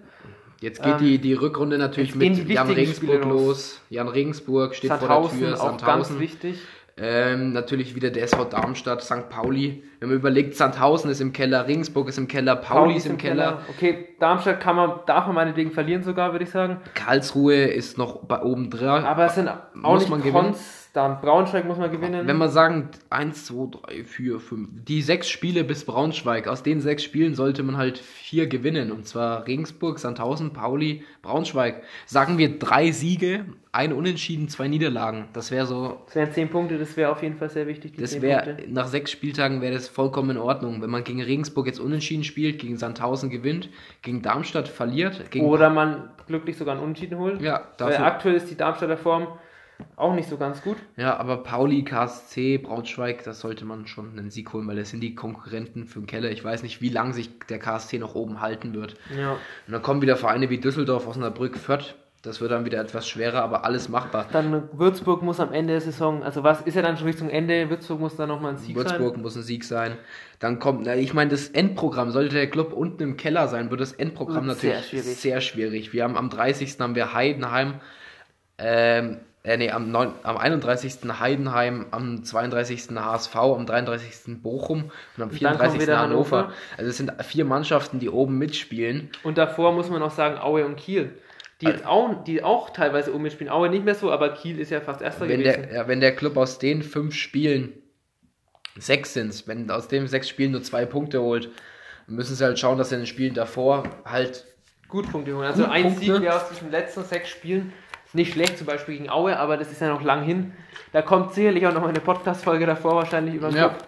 Jetzt 0.62 0.82
geht 0.82 0.94
Ähm, 0.94 1.00
die, 1.00 1.18
die 1.20 1.34
Rückrunde 1.34 1.78
natürlich 1.78 2.16
mit 2.16 2.48
Jan 2.50 2.70
Regensburg 2.72 3.24
los. 3.26 3.32
los. 3.32 3.82
Jan 3.90 4.08
Regensburg 4.08 4.74
steht 4.74 4.90
vor 4.90 4.98
der 5.00 5.08
Sandhausen, 5.08 5.40
Tür. 5.40 5.54
auch 5.62 5.68
ganz 5.68 5.82
Sandhausen. 5.82 6.20
wichtig. 6.20 6.60
Ähm, 6.98 7.52
natürlich 7.52 7.94
wieder 7.94 8.10
der 8.10 8.24
SV 8.24 8.46
Darmstadt, 8.46 9.04
St. 9.04 9.30
Pauli. 9.30 9.84
Wenn 10.00 10.10
man 10.10 10.18
überlegt, 10.18 10.56
Sandhausen 10.56 11.12
ist 11.12 11.20
im 11.20 11.34
Keller, 11.34 11.68
Regensburg 11.68 12.08
ist 12.08 12.18
im 12.18 12.30
Keller, 12.30 12.56
Pauli, 12.56 12.96
ist 12.96 13.06
im 13.06 13.18
Keller. 13.18 13.64
Okay, 13.70 14.16
Darmstadt 14.20 14.62
kann 14.62 14.78
man, 14.78 15.00
darf 15.06 15.26
man 15.26 15.36
meinetwegen 15.36 15.72
verlieren 15.72 16.04
sogar, 16.04 16.32
würde 16.32 16.46
ich 16.46 16.52
sagen. 16.52 16.78
Karlsruhe 16.94 17.66
ist 17.66 17.98
noch 17.98 18.24
bei 18.24 18.42
oben 18.42 18.70
dran. 18.70 19.04
Aber 19.04 19.26
es 19.26 19.36
sind 19.36 19.50
auch 19.50 19.98
nicht 19.98 20.10
man 20.10 20.22
konstant. 20.96 21.22
Braunschweig 21.22 21.66
muss 21.66 21.78
man 21.78 21.92
gewinnen. 21.92 22.28
Wenn 22.28 22.38
man 22.38 22.50
sagen, 22.50 22.90
1, 23.10 23.46
2, 23.46 23.78
3, 23.88 24.04
4, 24.04 24.40
5, 24.40 24.70
die 24.88 25.02
sechs 25.02 25.30
Spiele 25.30 25.64
bis 25.64 25.86
Braunschweig, 25.86 26.48
aus 26.48 26.64
den 26.64 26.82
sechs 26.82 27.04
Spielen 27.04 27.36
sollte 27.36 27.64
man 27.64 27.78
halt 27.78 27.98
vier 27.98 28.48
gewinnen. 28.48 28.92
Und 28.92 29.06
zwar 29.08 29.46
Regensburg, 29.48 30.00
Sandhausen, 30.00 30.54
Pauli, 30.54 31.04
Braunschweig. 31.22 31.84
Sagen 32.06 32.38
wir 32.38 32.58
drei 32.60 32.92
Siege, 32.92 33.46
ein 33.72 33.92
Unentschieden, 33.92 34.48
zwei 34.48 34.68
Niederlagen. 34.68 35.26
Das 35.34 35.52
wäre 35.52 35.66
so, 35.66 36.02
das 36.06 36.16
wären 36.16 36.32
zehn 36.32 36.50
Punkte, 36.50 36.78
das 36.78 36.96
wäre 36.96 37.12
auf 37.12 37.22
jeden 37.22 37.36
Fall 37.36 37.50
sehr 37.50 37.68
wichtig. 37.68 37.94
das 37.98 38.22
wäre, 38.22 38.58
nach 38.70 38.88
sechs 38.88 39.12
Spieltagen 39.12 39.62
wäre 39.62 39.74
das 39.74 39.90
vollkommen 39.90 40.32
in 40.32 40.38
Ordnung. 40.38 40.82
Wenn 40.82 40.90
man 40.90 41.04
gegen 41.04 41.22
Regensburg 41.22 41.68
jetzt 41.68 41.80
unentschieden 41.80 42.24
spielt, 42.24 42.60
gegen 42.60 42.78
Sandhausen 42.78 43.30
gewinnt, 43.30 43.70
gegen 44.02 44.22
Darmstadt 44.22 44.70
verliert, 44.70 45.30
gegen, 45.30 45.46
Oder 45.46 45.70
man 45.70 46.10
glücklich 46.28 46.58
sogar 46.58 46.76
einen 46.76 46.84
Unentschieden 46.84 47.20
holt. 47.20 47.42
ja, 47.42 47.56
Weil 47.78 47.90
dafür, 47.92 48.06
aktuell 48.06 48.36
ist 48.36 48.50
die 48.50 48.56
Darmstadter 48.56 48.98
Form 48.98 49.28
auch 49.96 50.14
nicht 50.14 50.30
so 50.30 50.38
ganz 50.38 50.62
gut. 50.62 50.78
ja, 50.98 51.18
aber 51.18 51.38
Pauli, 51.44 51.84
KSC, 51.84 52.58
Braunschweig, 52.58 53.24
das 53.24 53.40
sollte 53.40 53.66
man 53.66 53.88
schon 53.88 54.18
einen 54.18 54.30
Sieg 54.30 54.52
holen, 54.54 54.68
weil 54.68 54.76
das 54.76 54.90
sind 54.90 55.02
die 55.02 55.16
Konkurrenten 55.16 55.86
für 55.86 56.00
den 56.00 56.06
Keller. 56.08 56.32
Ich 56.32 56.44
weiß 56.44 56.64
nicht, 56.64 56.82
wie 56.82 56.90
lange 56.90 57.14
sich 57.14 57.30
der 57.50 57.60
KSC 57.60 57.98
noch 58.00 58.16
oben 58.16 58.42
halten 58.42 58.74
wird. 58.74 58.96
Ja. 59.18 59.34
Und 59.34 59.74
dann 59.74 59.82
kommen 59.82 60.02
wieder 60.02 60.18
Vereine 60.18 60.50
wie 60.50 60.60
Düsseldorf, 60.60 61.08
Osnabrück, 61.08 61.58
Fürth. 61.58 61.96
Das 62.22 62.42
wird 62.42 62.50
dann 62.52 62.66
wieder 62.66 62.82
etwas 62.82 63.08
schwerer, 63.08 63.44
aber 63.44 63.66
alles 63.66 63.88
machbar. 63.88 64.26
Dann 64.32 64.68
Würzburg 64.74 65.22
muss 65.22 65.40
am 65.40 65.54
Ende 65.54 65.74
der 65.74 65.82
Saison, 65.82 66.24
also 66.24 66.42
was 66.42 66.62
ist 66.62 66.74
ja 66.74 66.82
dann 66.82 66.98
schon 66.98 67.06
Richtung 67.06 67.30
Ende, 67.30 67.70
Würzburg 67.70 68.00
muss 68.00 68.16
da 68.16 68.26
nochmal 68.26 68.54
ein 68.54 68.58
Sieg 68.58 68.76
Würzburg 68.76 69.14
sein. 69.14 69.22
muss 69.22 69.36
ein 69.36 69.44
Sieg 69.44 69.64
sein. 69.64 69.96
Dann 70.40 70.58
kommt, 70.58 70.86
na, 70.88 70.96
ich 70.96 71.14
meine, 71.14 71.30
das 71.30 71.50
Endprogramm, 71.50 72.10
sollte 72.10 72.34
der 72.34 72.50
Club 72.50 72.74
unten 72.74 73.04
im 73.04 73.16
Keller 73.16 73.48
sein, 73.48 73.70
wird 73.70 73.80
das 73.80 73.92
Endprogramm 73.94 74.48
Wird 74.48 74.58
sehr 74.58 74.74
natürlich 74.78 75.04
schwierig. 75.04 75.18
sehr 75.20 75.42
schwierig. 75.42 75.94
Wir 75.94 76.04
haben 76.04 76.18
am 76.18 76.32
30. 76.32 76.80
haben 76.80 76.96
wir 76.96 77.14
Heidenheim, 77.14 77.76
ähm, 78.58 79.20
äh, 79.46 79.58
nee, 79.58 79.70
am, 79.70 79.92
9, 79.92 80.12
am 80.24 80.38
31. 80.38 81.20
Heidenheim, 81.20 81.86
am 81.92 82.24
32. 82.24 82.90
HSV, 82.96 83.36
am 83.36 83.66
33. 83.66 84.42
Bochum 84.42 84.86
und 85.18 85.24
am 85.24 85.30
Und 85.30 85.42
dann 85.44 85.58
kommt 85.58 85.72
34. 85.72 85.82
wieder 85.82 86.00
Hannover. 86.00 86.38
Hannover. 86.38 86.54
Also 86.78 86.90
es 86.90 86.98
sind 86.98 87.14
vier 87.24 87.46
Mannschaften, 87.46 88.00
die 88.00 88.10
oben 88.10 88.38
mitspielen. 88.38 89.10
Und 89.24 89.38
davor 89.38 89.72
muss 89.72 89.90
man 89.90 90.00
noch 90.00 90.12
sagen 90.12 90.40
Aue 90.40 90.66
und 90.66 90.78
Kiel. 90.78 91.12
Die, 91.62 91.68
jetzt 91.68 91.86
auch, 91.86 92.24
die 92.24 92.44
auch 92.44 92.72
teilweise 92.72 93.14
oben 93.14 93.24
mitspielen. 93.24 93.54
Aue 93.54 93.70
nicht 93.70 93.86
mehr 93.86 93.96
so, 93.96 94.12
aber 94.12 94.30
Kiel 94.30 94.60
ist 94.60 94.72
ja 94.72 94.82
fast 94.82 95.02
erster 95.02 95.30
wenn 95.30 95.40
gewesen. 95.40 95.62
der, 95.62 95.74
ja, 95.74 95.88
wenn 95.88 96.02
der 96.02 96.16
Club 96.16 96.38
aus 96.38 96.58
den 96.58 96.82
fünf 96.82 97.14
Spielen 97.14 97.74
sechs 98.78 99.14
sind, 99.14 99.48
wenn 99.48 99.70
aus 99.70 99.88
den 99.88 100.08
sechs 100.08 100.28
Spielen 100.28 100.52
nur 100.52 100.64
zwei 100.64 100.86
Punkte 100.86 101.22
holt, 101.22 101.50
müssen 102.08 102.36
sie 102.36 102.44
halt 102.44 102.60
schauen, 102.60 102.78
dass 102.78 102.90
sie 102.90 102.96
in 102.96 103.02
den 103.02 103.08
Spielen 103.08 103.36
davor 103.36 103.84
halt 104.06 104.46
Gut 104.88 105.12
Punkte 105.12 105.36
holen. 105.36 105.48
Also 105.48 105.64
Gut 105.64 105.72
ein 105.72 105.84
Punkte. 105.84 106.06
Sieg 106.06 106.22
wäre 106.22 106.36
aus 106.36 106.50
diesen 106.50 106.72
letzten 106.72 107.04
sechs 107.04 107.30
Spielen 107.30 107.74
nicht 108.16 108.34
schlecht, 108.34 108.58
zum 108.58 108.68
Beispiel 108.68 108.98
gegen 108.98 109.10
Aue, 109.10 109.38
aber 109.38 109.58
das 109.58 109.72
ist 109.72 109.82
ja 109.82 109.90
noch 109.90 110.02
lang 110.02 110.24
hin. 110.24 110.54
Da 110.92 111.02
kommt 111.02 111.34
sicherlich 111.34 111.66
auch 111.68 111.74
noch 111.74 111.88
eine 111.88 112.00
Podcast-Folge 112.00 112.66
davor 112.66 112.96
wahrscheinlich 112.96 113.36
über 113.36 113.50
den 113.50 113.58
Ja. 113.58 113.70
Club. 113.70 113.84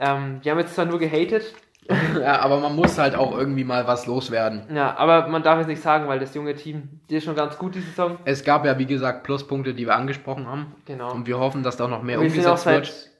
Ähm, 0.00 0.40
wir 0.42 0.52
haben 0.52 0.58
jetzt 0.58 0.74
zwar 0.74 0.84
nur 0.84 0.98
gehatet, 0.98 1.54
ja, 2.20 2.40
aber 2.40 2.60
man 2.60 2.74
muss 2.74 2.98
halt 2.98 3.14
auch 3.14 3.36
irgendwie 3.36 3.64
mal 3.64 3.86
was 3.86 4.06
loswerden. 4.06 4.74
Ja, 4.74 4.96
aber 4.96 5.28
man 5.28 5.42
darf 5.42 5.60
es 5.60 5.66
nicht 5.66 5.82
sagen, 5.82 6.08
weil 6.08 6.18
das 6.18 6.34
junge 6.34 6.54
Team, 6.54 7.00
die 7.10 7.16
ist 7.16 7.24
schon 7.24 7.36
ganz 7.36 7.58
gut, 7.58 7.74
die 7.74 7.80
Saison. 7.80 8.18
Es 8.24 8.42
gab 8.42 8.64
ja, 8.64 8.78
wie 8.78 8.86
gesagt, 8.86 9.22
Pluspunkte, 9.22 9.74
die 9.74 9.86
wir 9.86 9.94
angesprochen 9.94 10.46
haben. 10.46 10.74
Genau. 10.86 11.12
Und 11.12 11.26
wir 11.26 11.38
hoffen, 11.38 11.62
dass 11.62 11.76
da 11.76 11.86
noch 11.86 12.02
mehr 12.02 12.20
wir 12.20 12.30
sind 12.30 12.46
auch 12.46 12.52
umgesetzt 12.52 12.64
seit 12.64 12.86
wird. 12.86 13.10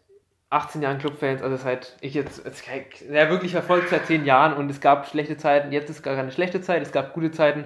18 0.51 0.82
Jahren 0.82 0.99
Clubfans, 0.99 1.42
also 1.42 1.57
seit 1.57 1.97
ich 2.01 2.14
jetzt, 2.14 2.45
jetzt 2.45 2.64
ja, 3.11 3.28
wirklich 3.28 3.53
verfolgt 3.53 3.88
seit 3.90 4.07
10 4.07 4.24
Jahren 4.24 4.55
und 4.55 4.70
es 4.70 4.80
gab 4.80 5.09
schlechte 5.09 5.36
Zeiten, 5.36 5.72
jetzt 5.72 5.90
ist 5.90 6.03
gar 6.03 6.14
keine 6.14 6.30
schlechte 6.30 6.61
Zeit, 6.61 6.80
es 6.80 6.92
gab 6.92 7.12
gute 7.12 7.32
Zeiten. 7.32 7.64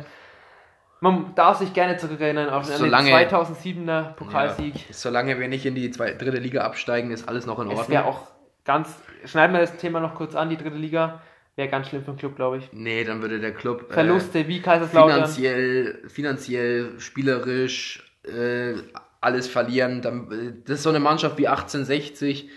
Man 1.00 1.34
darf 1.36 1.58
sich 1.58 1.72
gerne 1.72 1.96
zurückerinnern 1.96 2.50
auf 2.50 2.64
Solange- 2.64 3.10
den 3.10 3.28
2007er 3.28 4.14
Pokalsieg. 4.16 4.74
Ja, 4.74 4.82
solange 4.90 5.38
wir 5.38 5.48
nicht 5.48 5.64
in 5.64 5.74
die 5.74 5.90
zwei, 5.90 6.12
dritte 6.12 6.38
Liga 6.38 6.62
absteigen, 6.62 7.10
ist 7.12 7.28
alles 7.28 7.46
noch 7.46 7.58
in 7.60 7.70
Es 7.70 7.78
Ordnung. 7.78 7.88
wäre 7.94 8.04
auch 8.06 8.22
ganz, 8.64 8.94
schneiden 9.24 9.52
wir 9.54 9.60
das 9.60 9.76
Thema 9.76 10.00
noch 10.00 10.14
kurz 10.14 10.34
an, 10.34 10.50
die 10.50 10.56
dritte 10.56 10.76
Liga, 10.76 11.20
wäre 11.56 11.68
ganz 11.68 11.88
schlimm 11.88 12.04
für 12.04 12.10
den 12.12 12.18
Club, 12.18 12.36
glaube 12.36 12.58
ich. 12.58 12.68
nee, 12.72 13.04
dann 13.04 13.22
würde 13.22 13.38
der 13.40 13.52
Club 13.54 13.86
äh, 13.90 13.92
Verluste 13.94 14.46
wie 14.48 14.60
Kaiserslautern. 14.60 15.14
finanziell, 15.26 16.02
finanziell, 16.08 16.98
spielerisch 16.98 18.12
äh, 18.24 18.74
alles 19.20 19.48
verlieren. 19.48 20.02
Dann, 20.02 20.30
äh, 20.32 20.52
das 20.64 20.78
ist 20.78 20.82
so 20.82 20.90
eine 20.90 21.00
Mannschaft 21.00 21.38
wie 21.38 21.48
1860, 21.48 22.48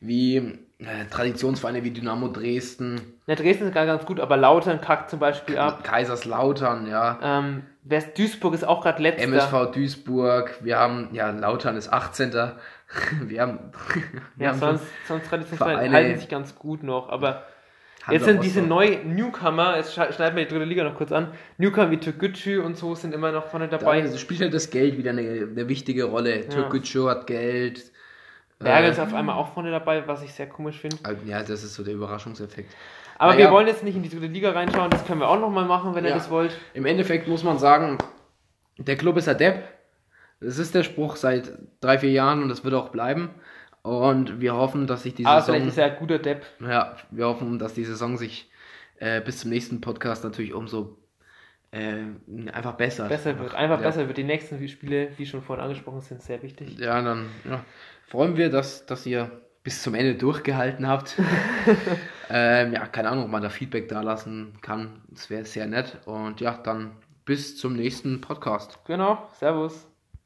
wie 0.00 0.36
äh, 0.78 1.06
Traditionsvereine 1.10 1.84
wie 1.84 1.90
Dynamo 1.90 2.28
Dresden, 2.28 3.00
Ja, 3.26 3.34
Dresden 3.34 3.68
ist 3.68 3.74
gar 3.74 3.84
ganz 3.86 4.04
gut, 4.06 4.18
aber 4.20 4.36
Lautern 4.38 4.80
kackt 4.80 5.10
zum 5.10 5.18
Beispiel 5.20 5.58
ab. 5.58 5.84
Kaiserslautern, 5.84 6.86
ja. 6.88 7.18
Ähm, 7.22 7.62
wer 7.82 7.98
ist, 7.98 8.18
Duisburg 8.18 8.54
ist 8.54 8.64
auch 8.64 8.82
gerade 8.82 9.02
letzter. 9.02 9.24
MSV 9.24 9.72
Duisburg, 9.72 10.58
wir 10.62 10.78
haben, 10.78 11.08
ja, 11.12 11.30
Lautern 11.30 11.76
ist 11.76 11.92
18. 11.92 12.32
Wir 13.22 13.42
haben, 13.42 13.58
wir 14.34 14.46
Ja, 14.46 14.50
haben 14.52 14.58
sonst, 14.58 14.82
sonst 15.06 15.28
Vereine- 15.28 15.92
halten 15.92 16.18
sich 16.18 16.28
ganz 16.28 16.56
gut 16.56 16.82
noch, 16.82 17.08
aber 17.08 17.44
Hansa 18.02 18.12
jetzt 18.12 18.24
sind 18.24 18.42
diese 18.42 18.60
Rostock. 18.62 18.68
neuen 18.68 19.14
Newcomer, 19.14 19.76
jetzt 19.76 19.96
schne- 19.96 20.12
schneiden 20.12 20.36
wir 20.36 20.44
die 20.44 20.50
dritte 20.50 20.64
Liga 20.64 20.82
noch 20.82 20.96
kurz 20.96 21.12
an, 21.12 21.28
Newcomer 21.56 21.92
wie 21.92 21.98
Türkgücü 21.98 22.58
und 22.60 22.76
so 22.76 22.96
sind 22.96 23.14
immer 23.14 23.30
noch 23.30 23.46
vorne 23.46 23.68
dabei. 23.68 24.00
Da 24.00 24.18
spielt 24.18 24.40
halt 24.40 24.52
das 24.54 24.70
Geld 24.70 24.98
wieder 24.98 25.10
eine, 25.10 25.20
eine 25.20 25.68
wichtige 25.68 26.04
Rolle. 26.04 26.48
Türkgücü 26.48 27.06
hat 27.06 27.28
Geld. 27.28 27.80
Bergel 28.58 28.90
ist 28.90 28.98
Äh, 28.98 29.02
auf 29.02 29.14
einmal 29.14 29.36
auch 29.36 29.54
vorne 29.54 29.70
dabei, 29.70 30.08
was 30.08 30.22
ich 30.22 30.34
sehr 30.34 30.48
komisch 30.48 30.80
finde. 30.80 30.96
ja, 31.26 31.44
das 31.44 31.62
ist 31.62 31.74
so 31.74 31.84
der 31.84 31.94
Überraschungseffekt. 31.94 32.74
Aber 33.20 33.34
Naja. 33.34 33.46
wir 33.48 33.52
wollen 33.52 33.66
jetzt 33.66 33.84
nicht 33.84 33.94
in 33.96 34.02
die 34.02 34.08
dritte 34.08 34.28
Liga 34.28 34.52
reinschauen, 34.52 34.88
das 34.90 35.04
können 35.06 35.20
wir 35.20 35.28
auch 35.28 35.38
nochmal 35.38 35.66
machen, 35.66 35.94
wenn 35.94 36.04
ihr 36.04 36.10
Ja. 36.10 36.16
das 36.16 36.30
wollt. 36.30 36.58
Im 36.72 36.86
Endeffekt 36.86 37.28
muss 37.28 37.44
man 37.44 37.58
sagen, 37.58 37.98
der 38.78 38.96
Club 38.96 39.18
ist 39.18 39.28
adept. 39.28 39.62
Das 40.40 40.56
ist 40.56 40.74
der 40.74 40.84
Spruch 40.84 41.16
seit 41.16 41.52
drei, 41.82 41.98
vier 41.98 42.12
Jahren 42.12 42.42
und 42.42 42.48
das 42.48 42.64
wird 42.64 42.72
auch 42.72 42.88
bleiben. 42.88 43.28
Und 43.82 44.40
wir 44.40 44.54
hoffen, 44.54 44.86
dass 44.86 45.02
sich 45.02 45.14
die 45.14 45.26
Aber 45.26 45.42
Saison, 45.42 45.54
vielleicht 45.56 45.68
ist 45.68 45.76
er 45.78 45.84
ein 45.92 45.96
guter 45.98 46.18
Depp. 46.18 46.46
ja, 46.60 46.96
wir 47.10 47.26
hoffen, 47.26 47.58
dass 47.58 47.74
die 47.74 47.84
Saison 47.84 48.16
sich 48.16 48.50
äh, 49.00 49.20
bis 49.20 49.40
zum 49.40 49.50
nächsten 49.50 49.82
Podcast 49.82 50.24
natürlich 50.24 50.54
umso 50.54 50.96
äh, 51.72 51.96
einfach 52.52 52.72
besser 52.72 53.06
Besser 53.08 53.38
wird, 53.38 53.54
einfach 53.54 53.80
ja. 53.80 53.86
besser 53.86 54.06
wird. 54.06 54.16
Die 54.16 54.24
nächsten 54.24 54.66
Spiele, 54.66 55.10
wie 55.18 55.26
schon 55.26 55.42
vorhin 55.42 55.62
angesprochen, 55.62 56.00
sind 56.00 56.22
sehr 56.22 56.42
wichtig. 56.42 56.78
Ja, 56.78 57.02
dann 57.02 57.26
ja, 57.48 57.62
freuen 58.08 58.38
wir, 58.38 58.48
dass, 58.48 58.86
dass 58.86 59.04
ihr 59.04 59.30
bis 59.62 59.82
zum 59.82 59.94
Ende 59.94 60.14
durchgehalten 60.14 60.88
habt. 60.88 61.16
ähm, 62.30 62.72
ja, 62.72 62.86
keine 62.86 63.08
Ahnung, 63.10 63.24
ob 63.24 63.30
man 63.30 63.42
da 63.42 63.50
Feedback 63.50 63.88
da 63.88 64.02
lassen 64.02 64.54
kann. 64.62 65.02
Das 65.08 65.30
wäre 65.30 65.44
sehr 65.44 65.66
nett. 65.66 65.98
Und 66.06 66.40
ja, 66.40 66.56
dann 66.62 66.92
bis 67.24 67.56
zum 67.56 67.74
nächsten 67.74 68.20
Podcast. 68.20 68.78
Genau, 68.86 69.28
Servus. 69.38 69.89